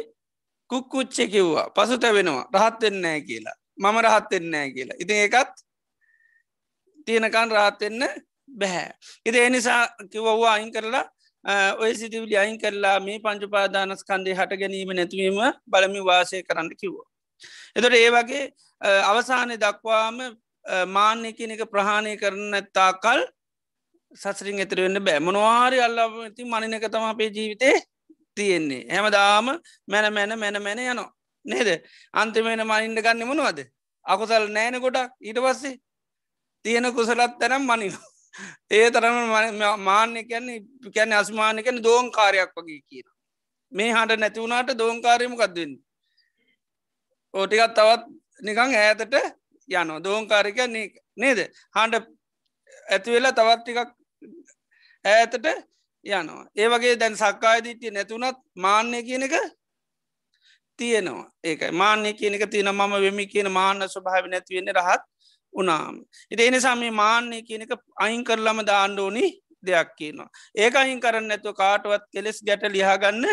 [0.71, 5.55] කුක්කුච්ච කිව්වා පසුත වෙනවා රහත්වෙන්නෑ කියලා මම රහත්වෙන්නෑ කියලා ඉතින් ඒකත්
[7.07, 8.03] තියෙනකන් රහත්වෙන්න
[8.49, 8.91] බැහැ.
[9.27, 11.05] ඉති එනිසා කිව්වවා අයින් කරලා
[11.79, 17.09] ඔය සිතිවිලි අයින් කරලා මේ පංචුපාදානස් කන්දේ හට ගැනීම නැතිවීම බලමි වාසය කරන්න කිව්වා.
[17.77, 18.45] එතට ඒ වගේ
[19.03, 20.19] අවසානය දක්වාම
[20.89, 23.23] මාන්‍ය කෙනෙක ප්‍රහාණය කරන ඇත්තා කල්
[24.13, 27.77] සසරින් ඇතරවෙන්න බෑ මොනවාරි අල්ලා ති මනිනක තම අපේ ජීවිතේ
[28.37, 29.47] තියෙන්නේ හැමදාම
[29.89, 31.11] මැන මැන මැන මැන යනවා
[31.45, 31.69] නේද?
[32.15, 33.61] අන්තිමේන මනින්ට ගන්න මොනවද?
[34.07, 35.13] අකුසල් නෑන ගොඩක්.
[35.21, 35.81] ඊට පස්සේ
[36.65, 38.09] තියෙන කුසලත් තැනම් මනිනවා.
[38.73, 39.17] ඒ තරම
[39.81, 40.59] මාන්‍ය කියන්නේ
[40.95, 43.07] කැන අස්මානකන දෝන් කාරයක් වගේ කියන
[43.73, 45.73] මේ හට නැතිවුණට දෝන් කාරයම කක්දන්න
[47.35, 48.03] ඕටිකත් තවත්
[48.41, 49.15] නිකං ඈතට
[49.69, 50.59] යන දෝංකාරික
[51.17, 51.39] නේද?
[51.71, 51.95] හාන්ඩ
[52.89, 53.79] ඇතිවෙලා තවත් ටිකක්
[55.05, 55.47] ඈතට
[56.07, 56.45] යනවා.
[56.57, 59.35] ඒ වගේ දැන් සක්කායදිටිය නැතුනත් මාන්‍ය කියන එක
[60.81, 61.27] තියෙනවා.
[61.45, 65.03] ඒක මාන්‍ය කියනක තියෙන මම වෙමි කියන මාන්න ස්වභාව නැතිවෙන්න රහත්
[65.55, 65.95] උනාම
[66.31, 69.27] ඉති එනිසා මේ මාන්‍ය කියනක අයින් කරලම දාණ්ඩෝනි
[69.63, 70.29] දෙයක් කියනවා.
[70.55, 73.27] ඒක අයින් කරන්න ඇතු කාටුවත් කෙලෙස් ගැට ලියාගන්න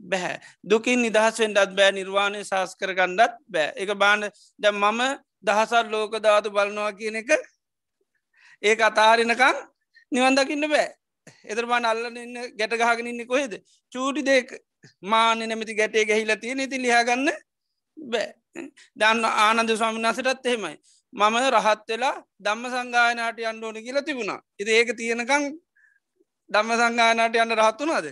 [0.00, 1.92] බැහැ දුකින් නිදහස්වෙන්ඩත් බෑ.
[1.92, 3.72] නිර්වාණය ශස් කරගන්නත් බෑ.
[3.76, 4.28] එක බාන්න
[4.58, 5.00] ද මම
[5.42, 7.30] දහසල් ලෝක ධාතු බලනවා කියන එක
[8.62, 9.56] ඒ අතාරිනකං
[10.12, 10.88] නිවන්දකින්න බෑ.
[11.44, 13.52] එතරබාන අල්ලන ඉන්න ගැට ගහගෙන ඉන්න කොහෙද?
[13.92, 14.48] චූටි දෙක
[15.02, 17.30] මාන්‍ය නැමති ගැටේ ගැහිල තියෙන ඉති ලියාගන්න
[17.96, 18.28] බෑ.
[18.96, 20.76] දන්න ආනන්ද ස්වාමිනාසටත් එහෙමයි.
[21.12, 24.40] මම රහත් වෙලා දම්ම සංගායනට අන්ඩෝන කියලා තිබුණා.
[24.58, 25.44] ඉති ඒක තියෙනකං
[26.50, 28.06] දම්ම සංගායනට යන්න රහත්තුනාද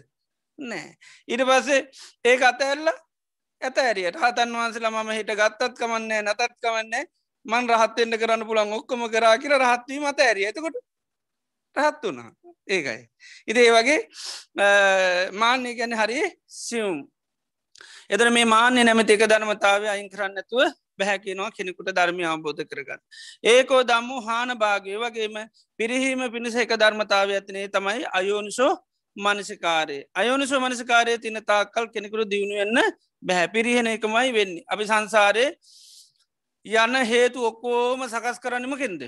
[0.59, 0.87] නෑ.
[1.29, 1.81] ඉට පස්සේ
[2.25, 2.87] ඒ අතඇල්ල
[3.61, 7.05] ඇත ඇරියට හතන් වහන්සලා මම හිට ගත්තත් කමන්නේ නතත් කමන්නේ
[7.47, 10.77] මන් රහත්තෙන්ට කරන්න පුළන් ඔක්කොම කරා කියර රහත්වී මත ඇරිය එතකොට
[11.77, 12.31] රහත් වුණා
[12.69, 13.03] ඒකයි.
[13.49, 13.99] ඉති ඒ වගේ
[15.35, 16.97] මාන්‍ය ගැන හරි සියුම්.
[18.11, 23.01] එතර මේ මාන්‍ය නැමති එක ධර්මතාව අයින් කරන්නතුව බැහැකිනවා කෙනෙකුට ධර්මය අවබෝධ කරගන්න.
[23.45, 25.37] ඒකෝ දම්මු හාන භාගය වගේම
[25.79, 28.73] පිරිහීම පිණිස එක ධර්මතාව ඇතිනේ තමයි අයෝනිසෝ
[29.17, 32.79] මනසිකාරය අයෝනිසෝ මනසිකාරය තින තාකල් කෙනෙකුරු දියුණුවෙන්න
[33.23, 34.65] බැහැ පිරිහෙන එකමයි වෙන්නේ.
[34.69, 35.47] අපි සංසාරය
[36.67, 39.03] යන්න හේතු ඔක්කෝම සකස් කරන්නම කෙන්ද.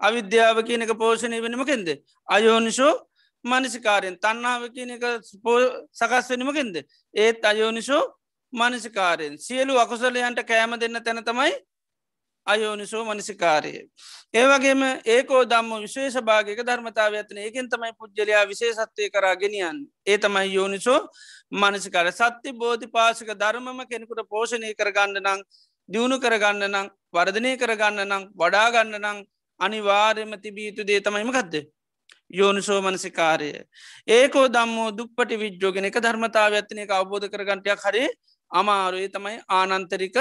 [0.00, 1.88] අවිද්‍යාව කියන එක පෝෂණය වෙනම කෙන්ද.
[2.28, 2.94] අයෝනිශෝ
[3.44, 5.04] මනසිකාරයෙන් තන්නාව කියන එක
[5.92, 6.76] සකස් වෙනම කෙන්ද.
[7.14, 8.04] ඒත් අයෝනිශෝ
[8.52, 11.54] මනසිකාරයෙන් සියලු අකුසලයන්ට කෑම දෙන්න තැන තමයි
[12.46, 13.72] අයෝනිසෝ මනසිකාරය.
[14.34, 20.54] ඒවගේම ඒකෝ දම්ම විශේෂ භාගක ධර්මතාව ඇතන ඒකෙන් තමයි පුද්ගලයා විශේෂත්වය කරා ගෙනියන් ඒ තමයි
[20.54, 21.00] යෝනිසෝ
[21.52, 25.44] මනසිකාර සත්‍ය බෝධි පාසික ධර්මම කෙනෙකුට පෝෂණය කරගන්න නං
[25.88, 29.20] දියුණු කරගන්න නං වර්ධනය කරගන්න නං වඩාගන්න නං
[29.60, 31.54] අනිවාර්යම තිබීතු දේ තමයිම කක්ද.
[32.30, 33.50] යෝනිසෝ මනසිකාරය.
[34.08, 38.08] ඒකෝ දම්මෝ දුප්පටි විද්‍යෝගෙන එක ධර්මතාව ඇත්තන එක අවබෝධ කරගන්ටයක් හරේ
[38.50, 40.16] අමාරුවේ තමයි ආනන්තරික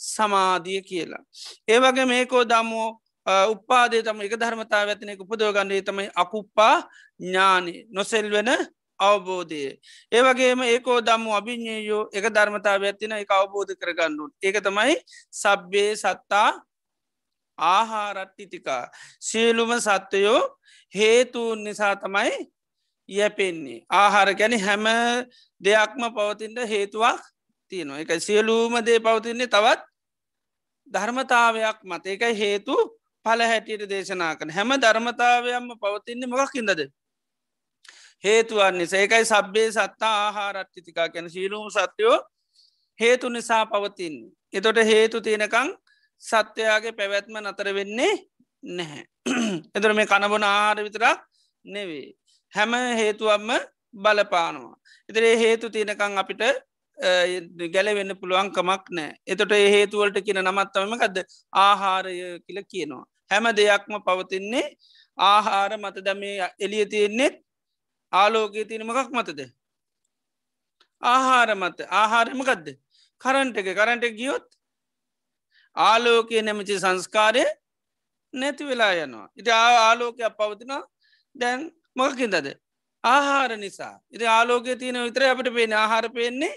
[0.00, 1.22] සමාධිය කියලා.
[1.68, 2.88] ඒවගේ මේකෝ දම්මෝ
[3.26, 6.76] උපාදේ තම එක ධර්මතාව ඇතිනෙක උපදෝගන්නේ තමයි අකුප්පා
[7.20, 8.50] ඥානි නොසෙල් වෙන
[9.00, 9.78] අවබෝධය.
[10.12, 14.30] ඒවගේම ඒකෝ දම්ම අභිඥයෝ එක ධර්මතාව ඇතින එක අවබෝධ කරගන්නුන්.
[14.42, 14.94] ඒක තමයි
[15.32, 16.50] සබ්බේ සත්තා
[17.58, 18.90] ආහාරට්ටිතිකා.
[19.20, 20.58] සියලුම සත්වයෝ
[20.94, 22.50] හේතුන් නිසා තමයි
[23.08, 23.84] යැපෙන්නේ.
[23.90, 24.84] ආහාර ගැන හැම
[25.60, 27.20] දෙයක්ම පවතින්ට හේතුවක්
[27.68, 27.98] තියෙනවා.
[27.98, 29.82] එක සියලූම දේ පවතින්නේ තවත්
[30.86, 32.06] ධර්මතාවයක් මත.
[32.06, 32.74] එකයි හේතු
[33.26, 36.80] පල හැටියට දේශනා කන හැම ධර්මතාවයක්ම පවතින්නේ මොකක්කින්දද
[38.24, 38.98] හේතුවන් නිසා.
[38.98, 42.18] ඒකයි සබ්බේ සත්තා ආහාරට්ටිතිකා කැන සීලූම සත්‍යයෝ
[42.98, 44.14] හේතු නිසා පවතින්
[44.52, 45.70] එතොට හේතු තියෙනකං
[46.24, 48.12] සත්‍යයාගේ පැවැත්ම නතර වෙන්නේ
[48.62, 49.02] නැහැ.
[49.76, 51.18] එතර මේ කණබොන ආහාර විතරක්
[51.64, 52.06] නෙවේ
[52.52, 53.50] හැම හේතුවම්ම
[53.94, 54.76] බලපානවා.
[55.08, 56.42] එතරේ හේතු තියෙනකං අපිට
[57.68, 61.16] ගැලවෙන්න පුළුවන්කමක් නෑ එතොට ඒ හේතුවලට කියන නමත්තවමකක්ද
[61.52, 62.14] ආහාරය
[62.46, 63.04] කියල කියනවා.
[63.30, 64.66] හැම දෙයක්ම පවතින්නේ
[65.18, 65.96] ආහාර මත.
[66.00, 67.36] දමේ එලිය තියෙන්නේෙත්
[68.12, 69.40] ආලෝකයේ තියෙන මකක් මතද?
[71.02, 71.78] ආහාර මත.
[71.92, 72.66] ආහාරමකදද
[73.20, 73.68] කරන්ට එක.
[73.74, 74.46] කරන්ට ගියොත්
[75.76, 77.44] ආලෝකය නැමචි සංස්කාරය
[78.34, 79.28] නැති වෙලා යනවා.
[79.36, 80.82] ඉති ආලෝකයක් පවතිනවා.
[81.36, 82.46] දැන් මොකකින්දද?
[83.04, 83.94] ආහාර නිසා.
[84.10, 86.54] ඉති ආලෝකය තියෙන විතර අපට පේන ආහාර පේන්නේ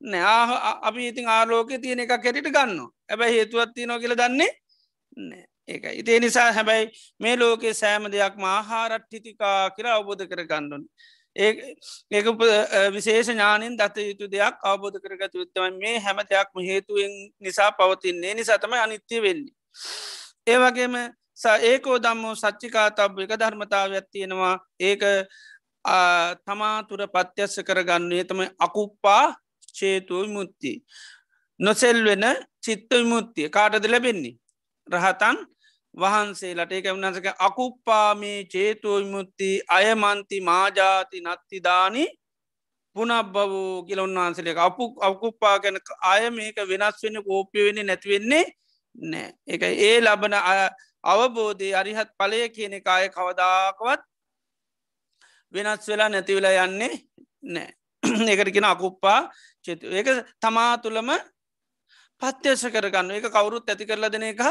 [0.00, 4.50] නෑ අපි ඉතින් ආලෝකය තියෙන එක කෙටිට ගන්න ඇබැයි හේතුවත් තියනෝ කියල දන්නේ
[5.18, 11.19] නෑ ඒක ඉතිේ නිසා හැබැයි මේ ලෝකේ සෑම දෙයක් ආහාරට්ටිතිකා කියලා අවබෝධ කර ගණ්ඩුන් ඒ
[11.40, 12.26] ඒක
[12.94, 18.72] විශේෂ ඥානින් දත යුතු දෙයක් අවබෝධ කරගත යුත්තම මේ හැම දෙයක්ම හේතුවෙන් නිසා පවතින්නේ නිසාතම
[18.74, 19.54] අනිත්‍ය වෙන්නේ.
[20.46, 20.94] ඒ වගේම
[21.62, 25.02] ඒකෝ දම්මෝ සච්චිකා තබ් එක ධර්මතාවයක් තියෙනවා ඒක
[26.46, 29.24] තමා තුර පත්‍යස්ස කරගන්නේ තමයි අකුප්පා
[29.72, 30.72] චේතුව මුත්ති.
[31.60, 32.24] නොසෙල් වෙන
[32.60, 34.36] චිත්ත විමුත්තිය කාටද ලැබෙන්නේ.
[34.88, 35.36] රහතන්
[35.94, 42.04] වහන්සේලට ඒක වනසක අකුප්පාමේ චේතුව විමුත්ති අයමන්ති මාජාති නත්තිදානි
[42.96, 48.44] පුනබ්බවූ කියල උන්වහන්සලේ අපපු අකුප්පා ගැන අය මේක වෙනස් වෙන කෝප්‍ය වෙන්නේ නැතිවෙන්නේ
[48.96, 49.34] නෑ.
[49.46, 50.34] එක ඒ ලබන
[51.04, 54.00] අවබෝධය අරිහත් පලය කියන එක අය කවදාකවත්
[55.54, 56.94] වෙනස් වෙලා නැතිවෙලා යන්නේ
[57.44, 57.68] නෑ.
[58.30, 59.20] ඒකට කියෙන අකුප්පා
[59.64, 59.86] චේතු.
[59.88, 60.08] ඒක
[60.40, 61.10] තමා තුළම
[62.20, 63.10] පත්්‍යශ කරගන්න.
[63.12, 64.42] එක කවුරුත් ඇති කරල දෙන එක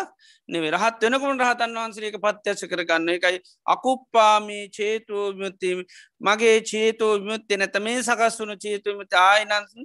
[0.50, 3.10] නෙවේ රහත් වෙනකුණ රහතන් වහන්සේක පත්්‍යශ කරගන්න.
[3.10, 5.86] එකයි අකුප්පාමී චේතුව විමුත්ති
[6.22, 9.76] මගේ චේතෝ විමුත්ති නැත මේ සකස් වුණු චේතුවමති ආයිනන්ස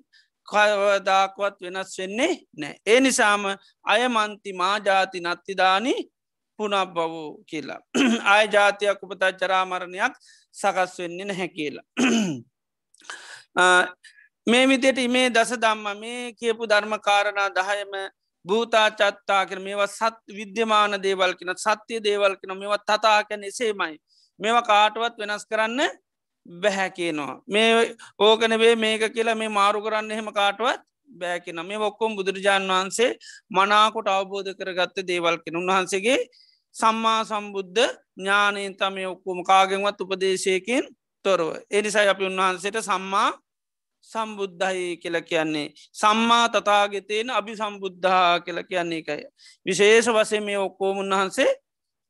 [0.49, 3.57] කවදාක්වත් වෙනස් වෙන්නේ නෑ ඒ නිසාම
[3.87, 6.15] අයමන්ති මාජාති නත්තිදානී
[6.59, 7.81] පුනක් බවෝ කියලා.
[8.33, 10.15] ආය ජාතියක් උපතා චරාමරණයක්
[10.55, 11.85] සකස් වෙන්නේ නැහැ කියලා.
[14.47, 17.93] මේ විදියට මේ දස දම්ම මේ කියපු ධර්මකාරණා දහයම
[18.45, 23.97] භූතා චත්තා කර මේවා සත් විද්‍යමාන දේවල් කෙන සත්‍යය දේවල් කෙන මේවත් තතා කැන එසේමයි.
[24.41, 25.81] මේවා කාටුවත් වෙනස් කරන්න
[26.47, 27.41] බැහැ කියනවා.
[27.47, 33.11] මේ ඕකනවේ මේක කියලා මේ මාරු කරන්න එහෙම කාටුවත් බෑකෙන මේ ඔක්කොම් බුදුරජාණන් වහන්සේ
[33.51, 36.19] මනාකොට අවබෝධ කරගත්ත දේවල් කෙන උන්වහන්සේගේ
[36.75, 40.85] සම්මා සම්බුද්ධ ඥානයෙන් තම ඔක්කොම කාගෙන්වත් උපදේශයකින්
[41.25, 41.49] තොරව.
[41.71, 43.31] එනිසයි අපි උන්වහන්සේට සම්මා
[44.05, 45.69] සම්බුද්ධයි කියල කියන්නේ.
[45.93, 49.23] සම්මා තතාගෙතයෙන් අභි සම්බුද්ධා කියල කියන්නේ එකයි.
[49.67, 51.51] විශේෂ වසේ මේ ඔක්කෝම උන්වහන්සේ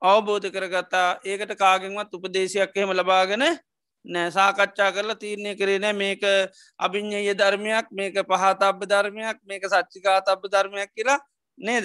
[0.03, 1.09] අවබෝධ කරගත්තා.
[1.25, 3.45] ඒකට කාගෙන්වත් උපදේශයක් එහෙම ලබාගෙන
[4.05, 4.31] නෑ.
[4.31, 6.23] සාකච්ඡා කරලා තීරණය කරන මේක
[6.79, 11.19] අභිඤ්ඥය ධර්මයක් මේක පහතබ්බ ධර්මයක් මේක සච්චිකා තබ්බ ධර්මයක් කියලා
[11.59, 11.85] නේද?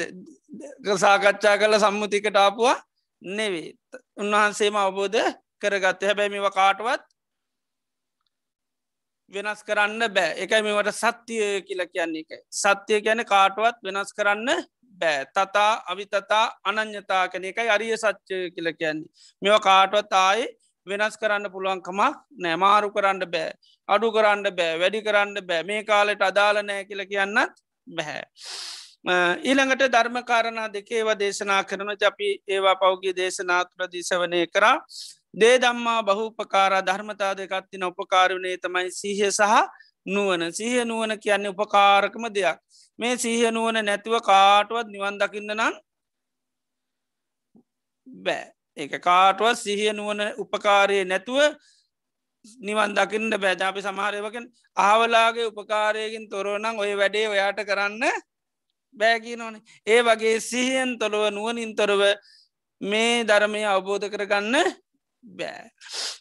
[0.97, 2.77] සාකච්ඡා කල සම්මුතිකට ආපුවා
[3.21, 3.69] නෙවේ
[4.17, 5.21] උන්වහන්සේම අවබෝධ
[5.61, 6.03] කරගත්ත.
[6.03, 7.01] හැබැයි මේව කාටවත්
[9.29, 10.33] වෙනස් කරන්න බෑ.
[10.43, 14.49] එකයි මේවට සත්‍යය කියල කියන්නේ එක සත්‍යය ගැන කාටුවත් වෙනස් කරන්න
[15.01, 15.25] බෑ.
[15.27, 19.09] තතා අවිතතා අනං්‍යතා කන එකයි අරිය සච්චය කියල කියන්නේ.
[19.41, 20.47] මෙව කාටුවත් ආයි
[20.87, 23.53] වෙනස් කරන්න පුළුවන්කමක් නෑමාරු කරන්න බෑ.
[23.89, 24.79] අඩු කරන්න බෑ.
[24.81, 25.63] වැඩි කරන්න බෑ.
[25.63, 28.23] මේ කාලෙට අදාල නෑ කියල කියන්නත් බැහැ.
[29.43, 34.77] ඊළඟට ධර්මකාරණා දෙකේව දේශනා කරන අපි ඒවා පෞගේ දේශනාතුර දිසවනය කරා.
[35.33, 39.55] දේ දම්මා බහුපකාර ධර්මතා දෙකත්තින උපකාරණය තමයි සීහ සහ
[40.05, 42.57] නුවන සීහ නුවන කියන්නේ උපකාරකම දෙයක්.
[42.99, 45.75] මේ සීහ නුවන නැතිව කාටුවත් නිවන් දකින්න නම්
[48.07, 48.45] බෑ.
[48.77, 51.39] ඒ කාටුවත් සිහිය නුවන උපකාරය නැතුව
[52.59, 54.45] නිවන් දකින්න බෑජාපි සමහරයවකෙන්
[54.77, 58.03] ආවලාගේ උපකාරයකින් තොරවනං ඔය වැඩේ ඔයාට කරන්න
[58.95, 62.01] බෑකි නොනේ ඒ වගේ සිහියන් තොළොව නුවනින් තොරව
[62.81, 64.55] මේ ධර්මය අවබෝධ කරගන්න
[65.23, 65.69] බෑ.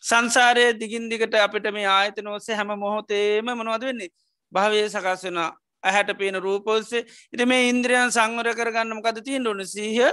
[0.03, 4.11] සංසාරය දිගින් දිගට අපිට මේ ආයත නොසේ හැම මොහොතේම මොනවද වෙන්නේ?
[4.53, 9.67] භාවය සකස් වෙන ඇහැට පේන රූපෝස්සේ ඉති මේ ඉන්ද්‍රියන් සංවර කරගන්නම කද තියෙන් ඕන?
[9.67, 10.13] සීහ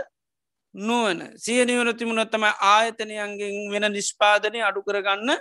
[0.75, 5.31] නුවන සියනිවන තිමුණොත්තම ආයතනයන්ගෙන් වෙන නිෂ්පාදනය අඩු කරගන්න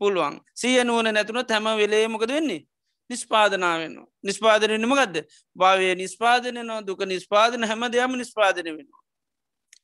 [0.00, 0.40] පුළුවන්.
[0.54, 2.66] සිය නුවන නැතුනොත් හැම වෙලේමකද වෙන්නේ?
[3.10, 5.16] නිස්පාදනාවෙන නිස්පාදනයනමගදද
[5.56, 8.88] භාවය නිස්පාදනය නො දුක නිස්පාදන හැම දෙයම නිස්පාදනය වෙන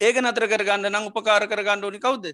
[0.00, 2.24] ඒක නතර කරගන්න නම් උපකාර කරගන්න ඕනි කවුද?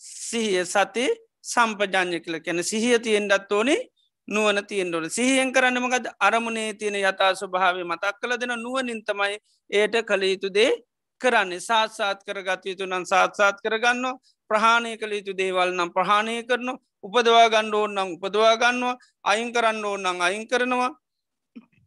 [0.00, 1.06] සිහිය සති
[1.44, 3.80] සම්පජාඥය කල කැන සිහිය තියෙන්ඩත් ඕනේ
[4.28, 9.36] නුවන තියෙන්ඩෝන සිහියෙන් කරන්න මගද අරමුණේ තියෙන යතා ස්වභාව මතක් කළ දෙන නුවනින් තමයි
[9.70, 10.72] ඒට කළ යුතුදේ
[11.20, 11.60] කරන්නේ.
[11.60, 14.18] සාත්සාත් කරගත යුතු නම් සාත්සාත් කරගන්න
[14.50, 16.68] ප්‍රහාණය කළ යුතු දේවල් නම් ප්‍රහාණය කරන
[17.02, 18.96] උපදවා ගණ්ඩ ඕන්නම් උපදවා ගන්නවා.
[19.24, 20.90] අයින් කරන්න ඕන්නම් අයින් කරනවා.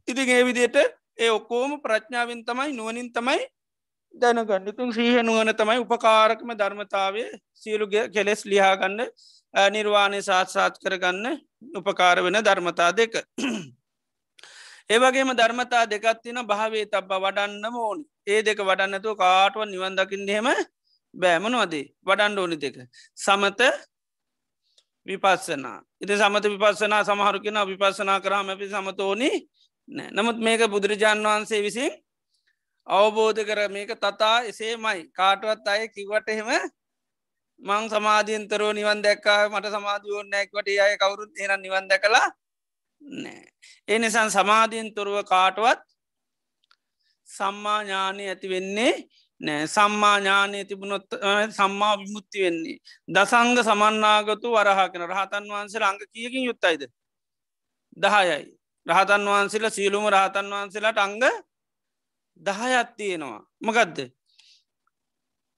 [0.07, 0.77] ඉතින් ඒ විදියට
[1.17, 3.41] ඒ ඔක්කෝම ප්‍රඥාවෙන් තමයි නුවනින් තමයි
[4.13, 9.01] දැනගන්නතුන් සීහ නුවන තමයි උපකාරකම ධර්මතාවය සියලුගේ කෙලෙස් ලියාගන්න
[9.53, 11.25] නිර්වාණය සාත්සාත් කරගන්න
[11.73, 13.13] උපකාර වෙන ධර්මතා දෙක.
[14.89, 18.03] ඒවගේම ධර්මතා දෙකත්තින භාවේ තබ්බ වඩන්න ඕෝනි.
[18.27, 20.47] ඒ දෙක වඩන්නතු කාටුව නිවන්දකින්හෙම
[21.13, 22.75] බෑමනවදේ වඩන්ඩ ඕනි දෙක.
[23.15, 23.61] සමත
[25.07, 25.79] විපස්සනා.
[26.01, 29.31] ඉති සමත විපස්සනා සමහරු කෙන විපස්සනා කරාම අපි සමතෝනි?
[29.87, 30.09] නෑ.
[30.11, 31.91] නමුත් මේක බුදුරජාණන් වහන්සේ විසින්
[32.87, 34.99] අවබෝධ කර මේක තතා එසේමයි.
[35.11, 36.49] කාටුවත් අය කිවට එහෙම
[37.61, 42.27] මං සමාධීන්තරෝ නිවන් දැක්කා මට සමාධියෝ නැක්වට අය කවුරුත් එන නිවන් දැකලා
[43.01, 43.43] නෑ
[43.87, 45.81] ඒ නිසන් සමාධීන් තුරුව කාටුවත්
[47.27, 48.93] සම්මා ඥානය ඇති වෙන්නේ
[49.41, 51.07] නෑ සම්මා ඥානය තිබුණොත්
[51.51, 52.77] සම්මා විමුත්ති වෙන්නේ.
[53.07, 56.83] දසංග සමන්නාගතු වරහා කෙන රහතන් වහන්සේ අංග කියකින් යුත්තයිද
[57.97, 58.43] දහයයි.
[58.85, 61.15] රහතන් වහන්සේලා සියලුම රහතන් වහන්සේලාට අංග
[62.39, 63.41] දහයත් තියෙනවා.
[63.61, 64.11] මකදද?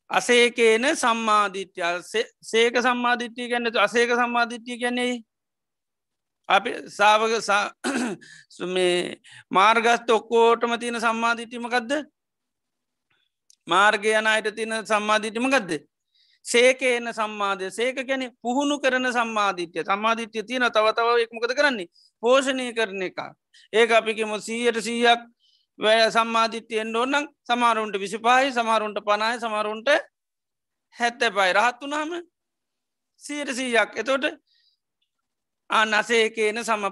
[0.09, 1.83] අසේකේන සම්මාධිත්‍යය
[2.41, 5.23] සේක සම්මාධිට්්‍යය ගැන්නතු අසේක සම්මාධිට්්‍යය ගැන්නේ
[6.49, 7.33] අපි සාවක
[8.73, 11.91] මේ මාර්ගස්ත ඔක්කෝටම තියෙන සම්මාධිටීමකක්ද
[13.67, 15.71] මාර්ගය යන අයට තියෙන සම්මාධිටීමකක්ද
[16.45, 21.89] සේකේන සම්මාධය සේක ගැන පුහුණු කරන සම්මාධිත්‍යය සම්මාධිත්‍යය තියෙන තවතව එක්මකද කරන්නේ?
[22.23, 23.19] පෝෂණය කරන එක
[23.73, 25.21] ඒක අපිකම සීයට සීයක්
[25.79, 29.89] වැය සම්මාධිත්‍යයෙන් ඕන්නම් සමාරුන්ට විසිපායි සමාරුන්ට පනාය සමරුන්ට
[30.95, 32.11] හැත්ත පයි රහත් වනාම
[33.23, 34.25] සීයට සීයක් එතෝට
[35.69, 36.83] අනසේකේන සම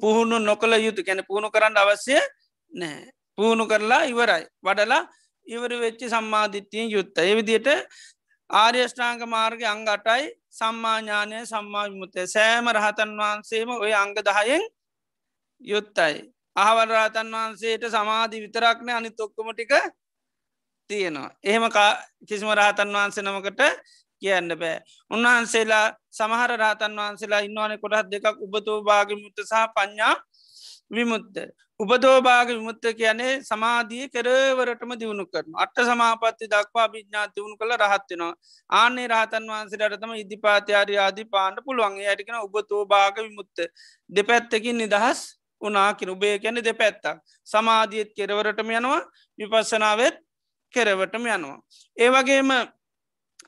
[0.00, 2.18] පුහුණු නොකළ යුතු කැන පුහුණු කරන්න අවශ්‍ය
[2.72, 4.44] නෑ පුහුණු කරලා ඉවරයි.
[4.62, 5.02] වඩලා
[5.46, 7.68] ඉවර වෙච්චි සම්මාධිත්‍යයෙන් යුත්ත එවිදියට
[8.50, 14.64] ආර්යෂ්ඨාංග මාර්ග අංගටයි සම්මාඥානය සම්මාවිමුත්තය සෑම රහතන් වහන්සේම ඔය අංග දහයෙන්
[15.60, 16.14] යුත්තයි.
[16.58, 19.72] අහවල් රහතන් වහන්සේට සමාධි විතරක්න අනි තොක්කම ටික
[20.90, 21.30] තියෙනවා.
[21.42, 21.64] එහෙම
[22.28, 23.62] කිසිම රහතන් වහන්සේ නමකට
[24.22, 24.78] කියන්න බෑ.
[25.10, 30.14] උන්වහන්සේලා සමහර රහතන් වහන්සේලා ඉන්නවන කොටත් දෙකක් උබතෝ භාගමුත්ත සහ පඥ්ඥා
[30.90, 31.34] විමුත්ත.
[31.80, 38.32] උපදෝභාග විමුත්ත කියන්නේ සමාධිය කෙරවරටම දියුණු කරන අට සමාපත්ති දක්වා භිඥා දියුණු කළ රහත්වෙනවා
[38.70, 43.62] ආනේ රහතන් වහන්සේටතම ඉදිපාතියාරි ආදී පාණ්ඩ පුළුවන් යටිකෙන උබතෝභාග විමුත්ත
[44.10, 45.20] දෙපැත්තකින් නිදහස්
[45.60, 49.00] උනාකින උබේ කැන දෙපැත්තක් සමාධියත් කෙරවරටම යනවා
[49.38, 50.16] විපස්සනාවත්
[50.74, 51.58] කෙරවටම යනවා.
[51.96, 52.50] ඒවගේම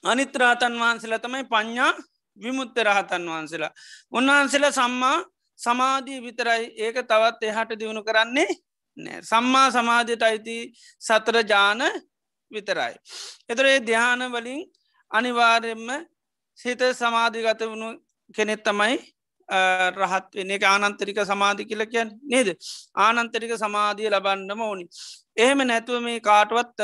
[0.04, 1.92] අනිත්‍රාතන් වහන්සේලා තමයි පඤ්ඥා
[2.38, 3.72] විමුත්ත රහතන් වහන්සේලා.
[4.12, 5.18] උන්වහන්සේලා සම්මා
[5.58, 8.50] සමාධී විතරයි ඒක තවත් එහට දියුණු කරන්නේ
[8.96, 10.56] නෑ සම්මා සමාධයට අයිති
[11.00, 11.82] සතරජාන
[12.50, 12.94] විතරයි.
[13.48, 14.60] එතරේ ධ්‍යාන වලින්
[15.10, 15.88] අනිවාර්යෙන්ම
[16.58, 17.88] සිත සමාධිගත වුණු
[18.34, 18.96] කෙනෙත් තමයි
[19.92, 22.48] රහත් වෙන එක ආනන්තරික සමාධි කියල කියන් නේද
[22.96, 24.84] ආනන්තරික සමාධිය ලබන්නම ඕනි.
[25.36, 26.76] එහෙම නැතුව මේ කාටුවත්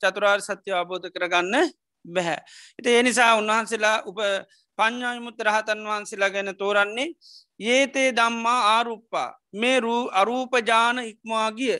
[0.00, 1.72] චතුරාර් සත්‍ය අබෝධ කරගන්න
[2.04, 2.38] බැහැ.
[2.78, 4.18] එති ඒ නිසා උන්වහන්සේලා උප
[4.78, 7.08] පඥ්ඥායමුත් රහතන් වහන්සේලා ගැන තෝරන්නේ
[7.60, 11.76] ඒතේ දම්මා ආරුප්පා මේ රූ අරූපජාන ඉක්මවාගිය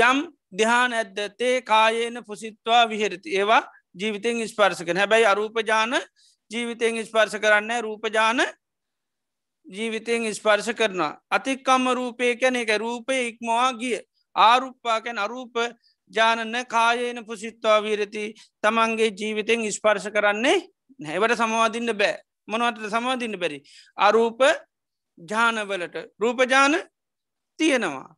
[0.00, 0.18] යම්
[0.52, 3.62] දෙහාන ඇද්ද තේ කායේන පුසිත්වා විහෙරති ඒවා
[3.94, 5.94] ජීවිතෙන් ස්පර්සකන හැබැයි අරූපජාන
[6.50, 8.40] ජීවිතයෙන් ස්පර්ශ කරන්න රූපජාන
[9.66, 11.18] ජීවිතයෙන් ස්පර්ශ කරනවා.
[11.30, 14.00] අතික්කම්ම රූපය කැන එක රූපය ඉක්මවා ගිය.
[14.36, 15.54] ආරුප්පාකැන අරූප
[16.10, 18.34] ජානන්න කායේන පුසිත්වා වීරති.
[18.62, 20.58] තමන්ගේ ජීවිතෙන් ස්පර්ශ කරන්නේ
[21.00, 22.16] නැවට සමවාදින්න බෑ.
[22.46, 23.58] මොනවට සමාධින්න බැරි.
[23.98, 24.40] අරූප
[25.18, 26.74] ජානවලට රූපජාන
[27.58, 28.16] තියෙනවා.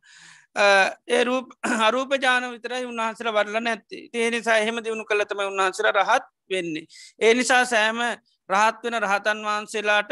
[0.55, 1.21] ඒ
[1.87, 6.85] අරූප ජාන විතරයි උන්වහන්සර වරල නැත්ති ඒ නිසා එහෙම දියුණු කළතම උන්වහන්සර රහත් වෙන්නේ.
[7.19, 7.99] ඒ නිසා සෑම
[8.49, 10.11] රහත් වෙන රහතන් වහන්සේලාට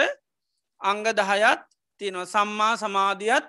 [0.82, 1.62] අංග දහයත්
[2.02, 3.46] තියෙනවා සම්මා සමාධියත්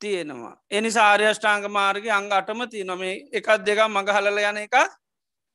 [0.00, 0.56] තියෙනවා.
[0.70, 3.02] එනිසා ආර්යෂ්ඨාංග මාර්ග අංග අටම තිය නොම
[3.32, 4.74] එකත් දෙක මඟහලල යන එක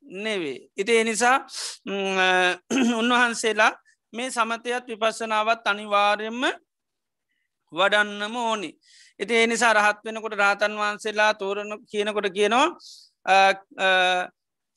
[0.05, 0.69] නෙවේ.
[0.77, 1.37] ඉති එනිසා
[2.93, 3.73] උන්වහන්සේලා
[4.13, 6.43] මේ සමතයත් විපස්සනාවත් අනිවාර්යෙන්ම
[7.71, 8.71] වඩන්නම ඕනි.
[9.19, 12.67] ඉති ඒ නිසා රහත් වෙනකොට රාතන් වහන්සේලා තෝරණ කියනකොට කියනවා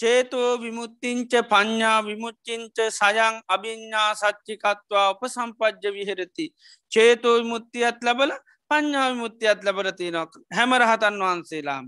[0.01, 6.47] චේතෝ විමුත්තිංච පඤ්ඥා විමුච්චිංච සයං අභිඤ්ඥා සච්චිකත්වා උප සම්පජ්ජ විහෙරති.
[6.93, 8.33] චේතෝ විමුත්තියත් ලබල
[8.71, 11.87] පඤ්ඥා විමුත්තියත් ලබරති නොක් හැම රහතන් වහන්සේලාම.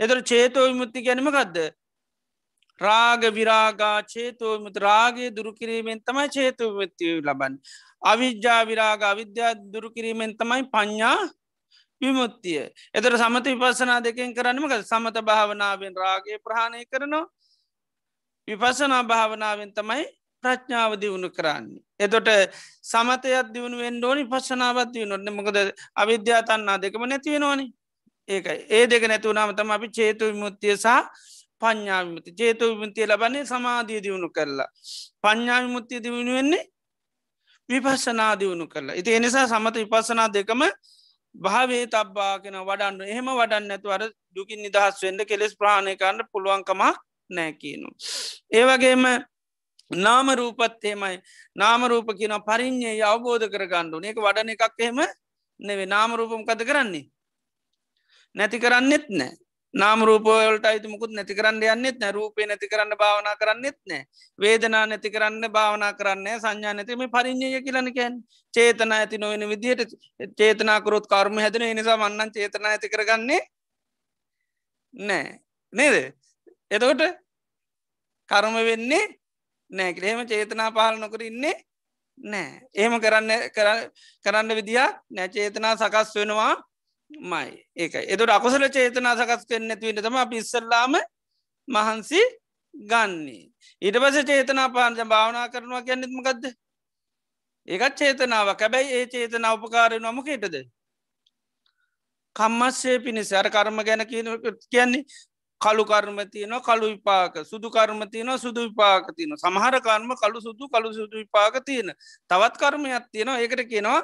[0.00, 1.66] එතර චේතෝ විමුත්ති ගැනීම ගදද
[2.80, 7.58] රාග විරාගා චේතුවමත රාගේ දුරුකිරීමෙන් තමයි චේතුවමත්තිය ලබන්.
[8.02, 11.18] අවිද්‍යා විරාග අවිද්‍යා දුරුකිරීමෙන් තමයි පඤ්ඥා
[12.00, 12.70] විමුත්තිය.
[12.94, 17.26] එතර සමත විපසනා දෙකෙන් කරන්නමක සමත භාවනාවෙන් රාගේ ප්‍රහණය කරනවා.
[18.48, 20.04] විපසනා භාවනාවෙන් තමයි
[20.44, 21.82] ප්‍රඥාව දියුණු කරන්නේ.
[21.98, 22.28] එතොට
[22.82, 25.56] සමතයත් දියුණුවෙන් ඩෝනි පශනාවත් දියුණුවන්න මොකද
[25.94, 27.66] අවිද්‍යා තන්නා දෙකම නැතිවෙනවානි
[28.28, 30.88] ඒකයි ඒ දෙක නැතුවනාම තම අපි චේතු විමුත්තිය සහ
[31.62, 34.70] පඥ්ඥාවිමුති චේතු විමුතිය ලබන්නේ සමාධිය දියුණු කරලා.
[35.22, 36.64] පඥ්ඥාවිමුත්තිය දියුණු වෙන්නේ
[37.68, 38.94] විපස්සනා දියුණු කරලා.
[38.94, 40.62] ඉති එනිසා සමත විපස්සනා දෙකම
[41.38, 43.00] භාවේ තබ්බා කෙන වඩන්න.
[43.04, 44.02] එහෙම වඩන්න ඇතුවර
[44.36, 46.96] දුකින් නිදහස් වෙන්ඩ කෙලෙස් ප්‍රාණය කරන්න පුළුවන්කමක්
[47.30, 47.88] නෑකීනු.
[48.50, 49.04] ඒවගේම
[49.90, 51.16] නාමරූපත් එහෙමයි.
[51.56, 55.00] නාමරූප කියන පරිින්්ඥය අවබෝධ කර ගණ්ඩු එක වඩන එකක් එහෙම
[55.60, 57.04] නෙවේ නාමරූපම් කද කරන්නේ.
[58.34, 59.34] නැති කරන්නෙත් නෑ
[59.78, 62.12] නාමරූපවලට අයිති මුකුත් නැති කරන්න යන්නෙත් නෑ.
[62.12, 64.02] රූපය නැති කරන්න භාවනා කරන්නෙත් නෑ.
[64.38, 68.14] වේදනා නැති කරන්න භාවනා කරන්නේ සංඥා නැතිම පරිින්්ඥය කියලනකැන්
[68.54, 69.94] චේතන ඇති නොවෙන විදිහයට
[70.34, 73.40] චේතනාකරොත් කර්ම හැදෙන නිසා මන්නන් චේතනා ඇති කරගන්නේ
[74.94, 75.38] නෑ.
[75.72, 75.96] නේද?
[76.70, 77.02] එතකොට
[78.28, 79.04] කර්ම වෙන්නේ
[79.70, 81.56] නෑ එහෙම චේතනා පහල නොකර ඉන්නේ
[82.20, 82.62] නෑ.
[82.74, 83.30] එහෙම කරන්න
[84.24, 86.54] කරන්න විදිහා නැචේතනා සකස් වෙනවා
[87.10, 87.50] මයි.
[87.76, 88.04] ඒකයි.
[88.08, 90.94] එතුට අකුසල චේතනා සකස් කරන්න ඇතිවට තම පිස්සල්ලාම
[91.68, 92.20] මහන්සි
[92.74, 93.44] ගන්නේ.
[93.82, 96.54] ඊට පස චේතනා පාන්ජ භාවනා කරනවා කියන්නෙත්ම ගදද
[97.68, 100.56] ඒකත් චේතනාව කැබැයි ඒ චේතන උපකාරය නොමකේටද
[102.36, 103.32] කම්මස්සේ පිණිස.
[103.32, 105.04] අර කර්ම ගැන කියන්නේ
[105.60, 107.34] කළු කර්මතියන කළු විපාක.
[107.44, 111.92] සුදු කර්මතියන සුදු විපාක තියන සමහර කර්ම කළු සුදු කළු සුදු විපාක තියෙන.
[112.30, 113.38] තවත් කර්මයක් තියෙනවා.
[113.38, 114.00] ඒකට කියනවා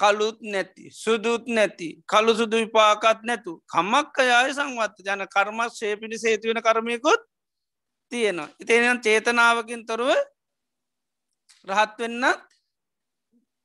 [0.00, 3.52] කළුත් නැති සුදුත් නැති කළු සුදු විපාකත් නැතු.
[3.66, 7.20] කම්මක් අයාය සංවත් ජන කර්මත් ශේපිනි සේතුවෙන කරමයකුත්
[8.12, 8.48] තියෙනවා.
[8.60, 10.10] ඉතිනම් චේතනාවකින් තොරුව
[11.66, 12.42] රහත් වෙන්නත්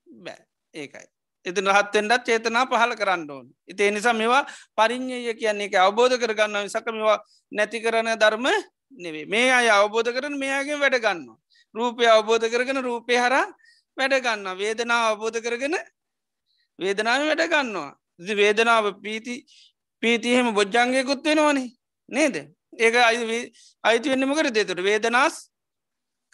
[0.08, 0.42] බෑ.
[0.76, 1.08] ඒකයි.
[1.46, 3.48] ඉතින් රහත්තෙන්ටත් චේතනා පහල කරන්න ඕන.
[3.68, 7.20] ඉතිේ නිසා මේවා පරිින්්ඥය කියන්නේ එක අවබෝධ කරගන්න සක මේවා
[7.52, 8.48] නැති කරන ධර්ම
[8.94, 11.28] නෙවේ මේ අය අවබෝධ කරන මේයාගෙන් වැඩගන්න
[11.76, 13.36] රූපය අවබෝධ කරගෙන රූපය හර
[13.98, 15.76] වැඩගන්න වේදනා අවබෝධ කරගෙන
[16.80, 17.92] වේදනාව වැඩගන්නවා
[18.34, 19.36] වේදනාව පීති
[20.04, 21.70] පීතිහෙම බොජ්ජන්ගයකුත් වෙනවානේ.
[22.10, 22.36] නේද?
[22.76, 23.52] ඒක අයි
[23.84, 25.36] අයිති වෙන්නමකර දෙතුට වේදනාස්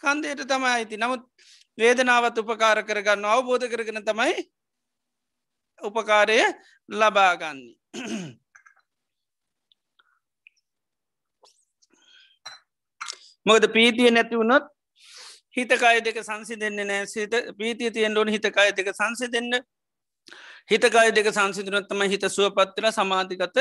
[0.04, 0.96] කන්දයට තමයි අයිති.
[0.98, 1.24] නමුත්
[1.78, 4.36] වේදනාවත් උපකාර කරගන්න අවබෝධ කරගෙන තමයි
[5.82, 6.40] උපකාරය
[6.90, 7.76] ලබාගන්නේ.
[13.46, 14.66] මොකද පීතිය නැති වුණොත්
[15.58, 19.52] හිතකාය දෙක සංසි දෙන්න නෑ සිත පීතිය තියෙන් ඩෝන හිතකාය දෙක සංසි දෙන්න
[20.72, 23.58] හිතකාය දෙක සංසිදුනත්තම හිත සුවපත්තිල සමාධිකත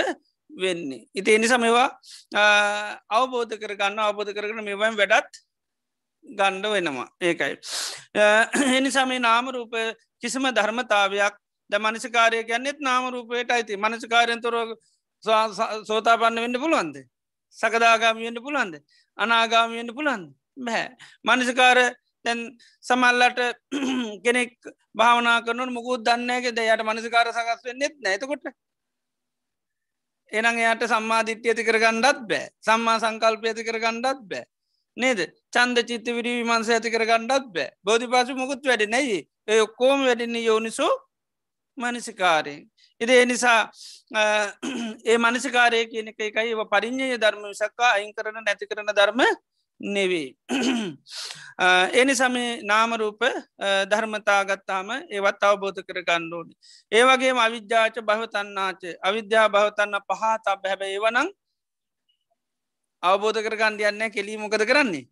[0.51, 1.03] වෙන්නේ.
[1.15, 1.89] ඉති එනිසා මේවා
[3.11, 5.33] අවබෝධ කරගන්න අවබෝධ කරන මෙවයින් වැඩත්
[6.25, 7.55] ගණ්ඩ වෙනවා ඒකයි.
[8.79, 9.75] එනිසා මේ නාමරූප
[10.23, 11.35] කිසිම ධර්මතාවයක්
[11.71, 14.57] ද මනසිකාරය ගැන්නෙත් නාමරූපයට අයිති මනසිකාරයන්තොර
[15.89, 16.97] සෝතාපන්න වෙන්න පුළුවන්ද.
[17.57, 18.75] සකදාගාමියෙන්ට පුළන්ද
[19.19, 20.89] අනාගාමියෙන්ට පුළන්ද බැහැ
[21.25, 21.79] මනසිකාර
[22.29, 22.41] තැන්
[22.85, 23.43] සමල්ලට
[24.25, 24.55] කෙනෙක්
[24.95, 28.49] භාවනා කරනු මුකුත් දන්නේගේ දෙයට මනසිකාර සකස් වෙන්නෙත් නැතකොට
[30.33, 32.47] එනම් එයට සම්මාධිට්්‍ය ඇති කර ගණ්ඩත් බෑ.
[32.61, 34.45] සම්මා සංකල්ප ඇති කර ගණ්ඩත් බෑ.
[34.97, 35.21] නේද?
[35.53, 37.69] චන්ද චිත්ත විරි විමන්ස ඇති කර ගණ්ඩත් බෑ.
[37.85, 40.93] බෝධි පසු මුකුත් වැඩ නැයි ඒ ඔක්කෝම වැඩින්නේ යෝනිසෝ
[41.79, 42.63] මනසිකාරයෙන්.
[43.01, 43.61] ඉද එනිසා
[45.07, 46.53] ඒ මනසිකාරය කියන එක එකයි.
[46.73, 49.23] පරිින්්ඥය ධර්ම විසක්කා අයින් කරන නැති කරන ධර්ම
[49.81, 50.35] නෙවේ.
[51.93, 53.21] එනි සමේ නාමරූප
[53.91, 56.55] ධර්මතා ගත්තාම ඒවත් අවබෝධ කර ගණ්ඩෝඩි.
[56.93, 61.29] ඒවගේ අවිද්‍යාච භවතන්නාච අවිද්‍යා භවතන්න පහතා බැහැබ ඒවනං
[63.03, 65.07] අවබෝධ කර ගන්ඩියන්න කෙලී මොකද කරන්නේ.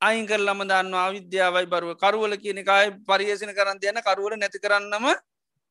[0.00, 1.96] අයින් කරලම දන්න අවිද්‍යාවයි බරුව.
[1.96, 5.06] කරුවල කියන එකයි පරියසින කරන්න යන කරුවල නැති කරන්නම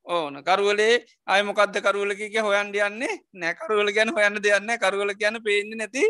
[0.06, 0.44] ඕන.
[0.44, 6.04] කරුවලේ අය මොකක්ද කරුවලකික හොයන්ඩ යන්නේ නෑකරුවල ගැන හොයන්න දෙයන්න කරුවල කියන පේන්නේ නැති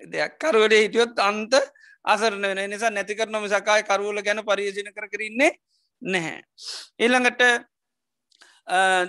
[0.00, 1.54] දෙයක් කරුවලේ හිටියොත් අන්ත
[2.04, 5.52] අසරන වෙන නිසා නැති කරන මිසකායි කරුවල ගැන පරියජන කර කරන්නේ
[6.02, 6.42] නැහැ.
[6.98, 7.42] ඊළඟට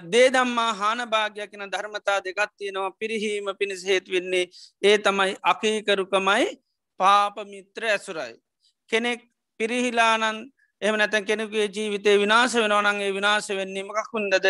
[0.05, 4.49] දේදම්මා හාන භාගයක් කියෙන ධර්මතා දෙකත් තියෙනවා පිරිහීම පිණිස හේත් වෙන්නේ
[4.81, 6.45] ඒ තමයි අකීකරුකමයි
[6.99, 8.35] පාපමිත්‍ර ඇසුරයි.
[8.89, 9.21] කෙනෙක්
[9.59, 14.47] පිරිහිලානන් එම නැතැන් කෙනෙකුගේ ජීවිතය විනාශ වෙනවනන්ගේ විනාශ වෙන්නේ මකක්කුන්දද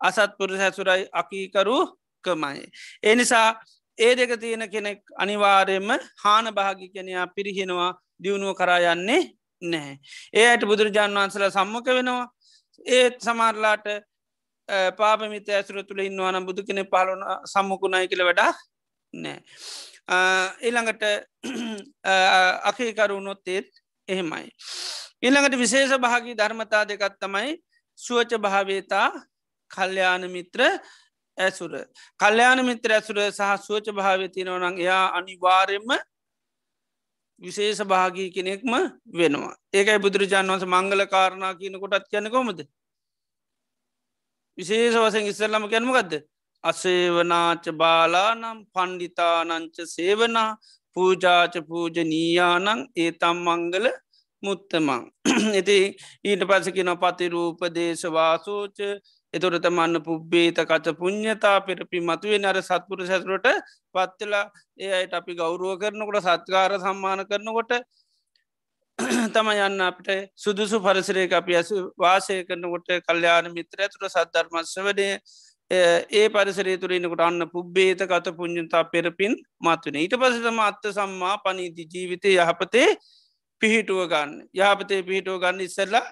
[0.00, 1.78] අසත්පුරු හැසුරයි අකීකරු
[2.24, 2.62] කමයි.
[3.02, 3.48] ඒ නිසා
[3.98, 9.22] ඒ දෙක තියෙන කෙනෙක් අනිවාරයෙන්ම හාන භාගි කෙනයා පිරිහෙනවා දියුණුව කරා යන්නේ
[9.62, 9.98] නැහැ.
[10.32, 12.24] ඒ අයට බුදුරජාණන් වන්සල සම්මක වෙනවා
[12.92, 13.86] ඒත් සමාරලාට
[14.96, 18.52] පාපමිත ඇසුර තුළ ඉන්නවාන බුදු කෙනෙ පාලන සම්මකුණයි කියල වැඩා
[19.14, 19.38] නෑ.
[20.60, 21.02] ඊළඟට
[22.64, 23.68] අකේකරුණොත්තේත්
[24.08, 24.50] එහෙමයි.
[25.22, 27.56] ඊළඟට විශේෂ භාගී ධර්මතා දෙකත් තමයි
[27.98, 29.08] සුවච භාවේතා
[29.70, 30.60] කල්්‍යාන මිත්‍ර
[31.38, 31.72] ඇසුර.
[32.20, 35.90] කල්්‍යයාන මිත්‍ර ඇසුර සහ සුවච භාවතිනවනං එයා අනිවාර්යෙන්ම
[37.42, 38.72] විශේෂ භාගී කෙනෙක්ම
[39.12, 39.54] වෙනවා.
[39.72, 42.60] ඒකයි බුදුරජාන් වන්ස මංගල කාරණා කියන කොටත් කියන්න කොමද.
[44.58, 46.12] විශේෂ වසෙන් ඉස්සල්ලම කැනමගදද.
[46.64, 50.50] අසේවනාච බාලානම් පණ්ඩිතානංච සේවනා
[50.96, 53.86] පූජාච පූජනීයානං ඒතම් මංගල
[54.42, 55.02] මුත්තමං.
[55.60, 55.78] ඉති
[56.24, 58.78] ඊට පසකින පතිරූප දේශවාසෝච
[59.34, 63.48] එතොට තමන්න පුබ්බේත කච පුං්ඥතා පෙරපි මතුවේ නර සත්පුර සැතුරට
[63.94, 64.44] පත්වෙලා
[64.78, 67.72] ඒ අයට අපි ගෞරුව කරනකොට සත්කාර සම්මාන කරනකොට
[69.34, 75.10] තම යන්න අපට සුදුසු පරිසරේ අපි ඇසු වාසය කරනකොට කල්්‍යාන මිත්‍ර ඇතුර සද්ධර්මස්වනේ
[75.70, 79.96] ඒ පරිසරේ තුරන්නකට අන්න පුබ්බේත කත පුංජතා පෙරපින් මත්වන.
[79.96, 82.88] ඊට පසතම අත්ත සම්මා පනීති ජීවිතය යහපතේ
[83.60, 84.32] පිහිටුව ගන්න.
[84.54, 86.06] යහපතේ පිහිටුව ගන්න ඉස්සල්ලා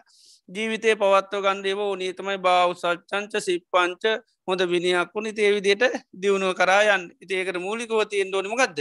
[0.55, 4.03] ජීවිතය පවත්ව ගන්දේව නීතමයි බාව සච්චංච සිප්පංච
[4.47, 5.85] හොඳ විනියක් වුණ තේවිදියට
[6.15, 8.79] දියුණුව කරායන් ඉතිඒකට මූලිකව තියෙන් ඩොනමගත්ද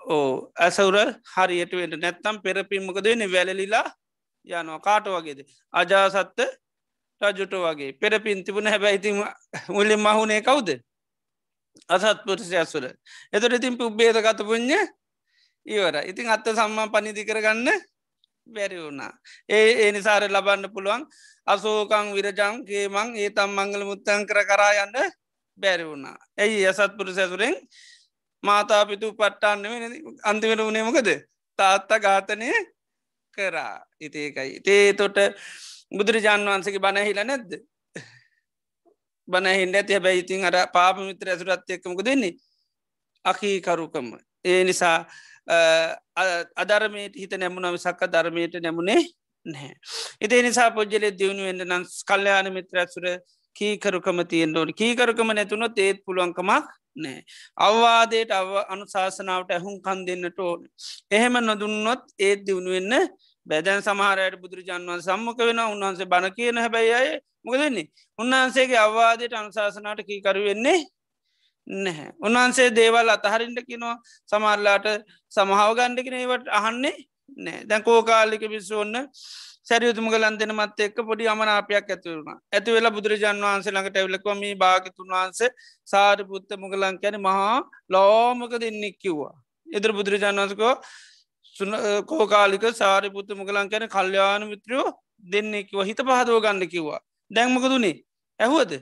[0.00, 0.96] ඕ ඇසවුර
[1.26, 1.94] හරියට වෙන්න.
[1.96, 3.86] නැත්තම් පෙරපිම්මකද වෙන වැලලිලා
[4.46, 4.80] යනවා.
[4.80, 5.40] කාට වගේද?
[5.74, 6.38] අජාසත්ත
[7.20, 7.92] රජුට වගේ.
[7.94, 9.12] පෙරපින් තිබුණ හැබැයිති
[9.68, 10.68] මුලින් මහුණේ කවුද?
[11.88, 12.84] අසත්පුරසි ඇසුර.
[13.32, 14.80] එතට ඉතින් පුබ්බේද ගත පුං්ඥ
[15.66, 17.68] ඉවර ඉතින් අත්ත සම්මා පනිදි කරගන්න
[18.46, 19.12] බැරි වුණා.
[19.48, 21.02] ඒ ඒ නිසාර ලබන්න පුළුවන්
[21.46, 24.96] අසෝකං විරජංගේ මං ඒ තම් මංගල මුත්තන් කර කරා යන්න
[25.58, 26.16] බැරි වුණා.
[26.38, 27.56] ඇයි අසත්පුරු සැසුරෙන්
[28.44, 31.10] මාතාපිතු පට්ටන්න අන්තිමට වනේමකද
[31.58, 32.48] තාත්තා ඝාතනය
[33.38, 33.76] කරා.
[34.00, 35.18] ඉතේකයි තේ තොට
[35.92, 37.52] බුදුරජාණන් වන්සගේ බණහිල නැද්ද?
[39.28, 42.34] බනහින්ට ඇති හැබැයි ඉතින් අර පාපමිත්‍ර ඇසුරත්යකමක දෙන්නේ
[43.24, 44.08] අකීකරුකම.
[44.44, 44.98] ඒ නිසා
[46.56, 49.00] අධර්මයට හිත නැමුණ විසක්ක ධර්මයට නැමුණේ
[49.46, 49.74] නැහැ.
[50.20, 53.06] ඉතිේ නිසා පුද්ජලෙ දියුණු වෙන්න නම් කල්්‍යයාන මිත්‍රඇසුර
[53.56, 57.18] කීකරුකම තියෙන් ඕට කීකරකම නැතුනොත් ඒත් පුළුවන්කමක් නෑ.
[57.58, 60.62] අවවාදයට අව අනුශාසනාවට ඇහුම් කන් දෙන්නට ඕන.
[61.10, 63.08] එහෙම නොදුන්නොත් ඒත් දියුණුවෙන්න
[63.46, 67.08] බැදැන් සමහරයට බුදුරජාන්වන් සම්මක වෙන උන්වහන්සේ බණ කියන හැබැයි අය
[67.44, 67.86] මොකදන්නේ
[68.18, 70.78] උන්වහන්සේගේ අවවාදයට අනුශාසනාට කීකරු වෙන්නේ
[71.66, 72.10] නැහැ.
[72.20, 73.96] උන්වහන්සේ දේවල් අතහරින්ට කිනවා
[74.28, 74.86] සමරලාට
[75.32, 76.96] සමහාව ගණ්ඩිකන ඒවට අහන්නේ
[77.38, 78.96] නෑ දැන් කෝකාලික පිස්සු ඔන්න
[79.62, 85.50] සැරියුතුමගලන් දෙන මත් එක්ක පොඩි අමනාපයක් ඇතිවරුණ ඇති වෙලා බුදුරජාන් වහන්සේ ළඟට ඇවලකොම භාගතුන් වහන්සේ
[85.88, 87.56] සාරිපුත්ත මුගලන් කැන මහා
[87.90, 89.34] ලෝමක දෙන්නෙක් කිව්වා.
[89.68, 90.74] එදර බුදුරජාන් වන්සකෝ
[92.06, 94.88] කෝකාලික සාරිපුත්ත මුගලන් කැන කල්්‍යාන මිත්‍රයෝ
[95.24, 97.00] දෙන්නෙක්ව හිත පහදව ගන්න කිව්වා.
[97.30, 97.96] දැන්මකදුනේ
[98.40, 98.72] ඇහුවද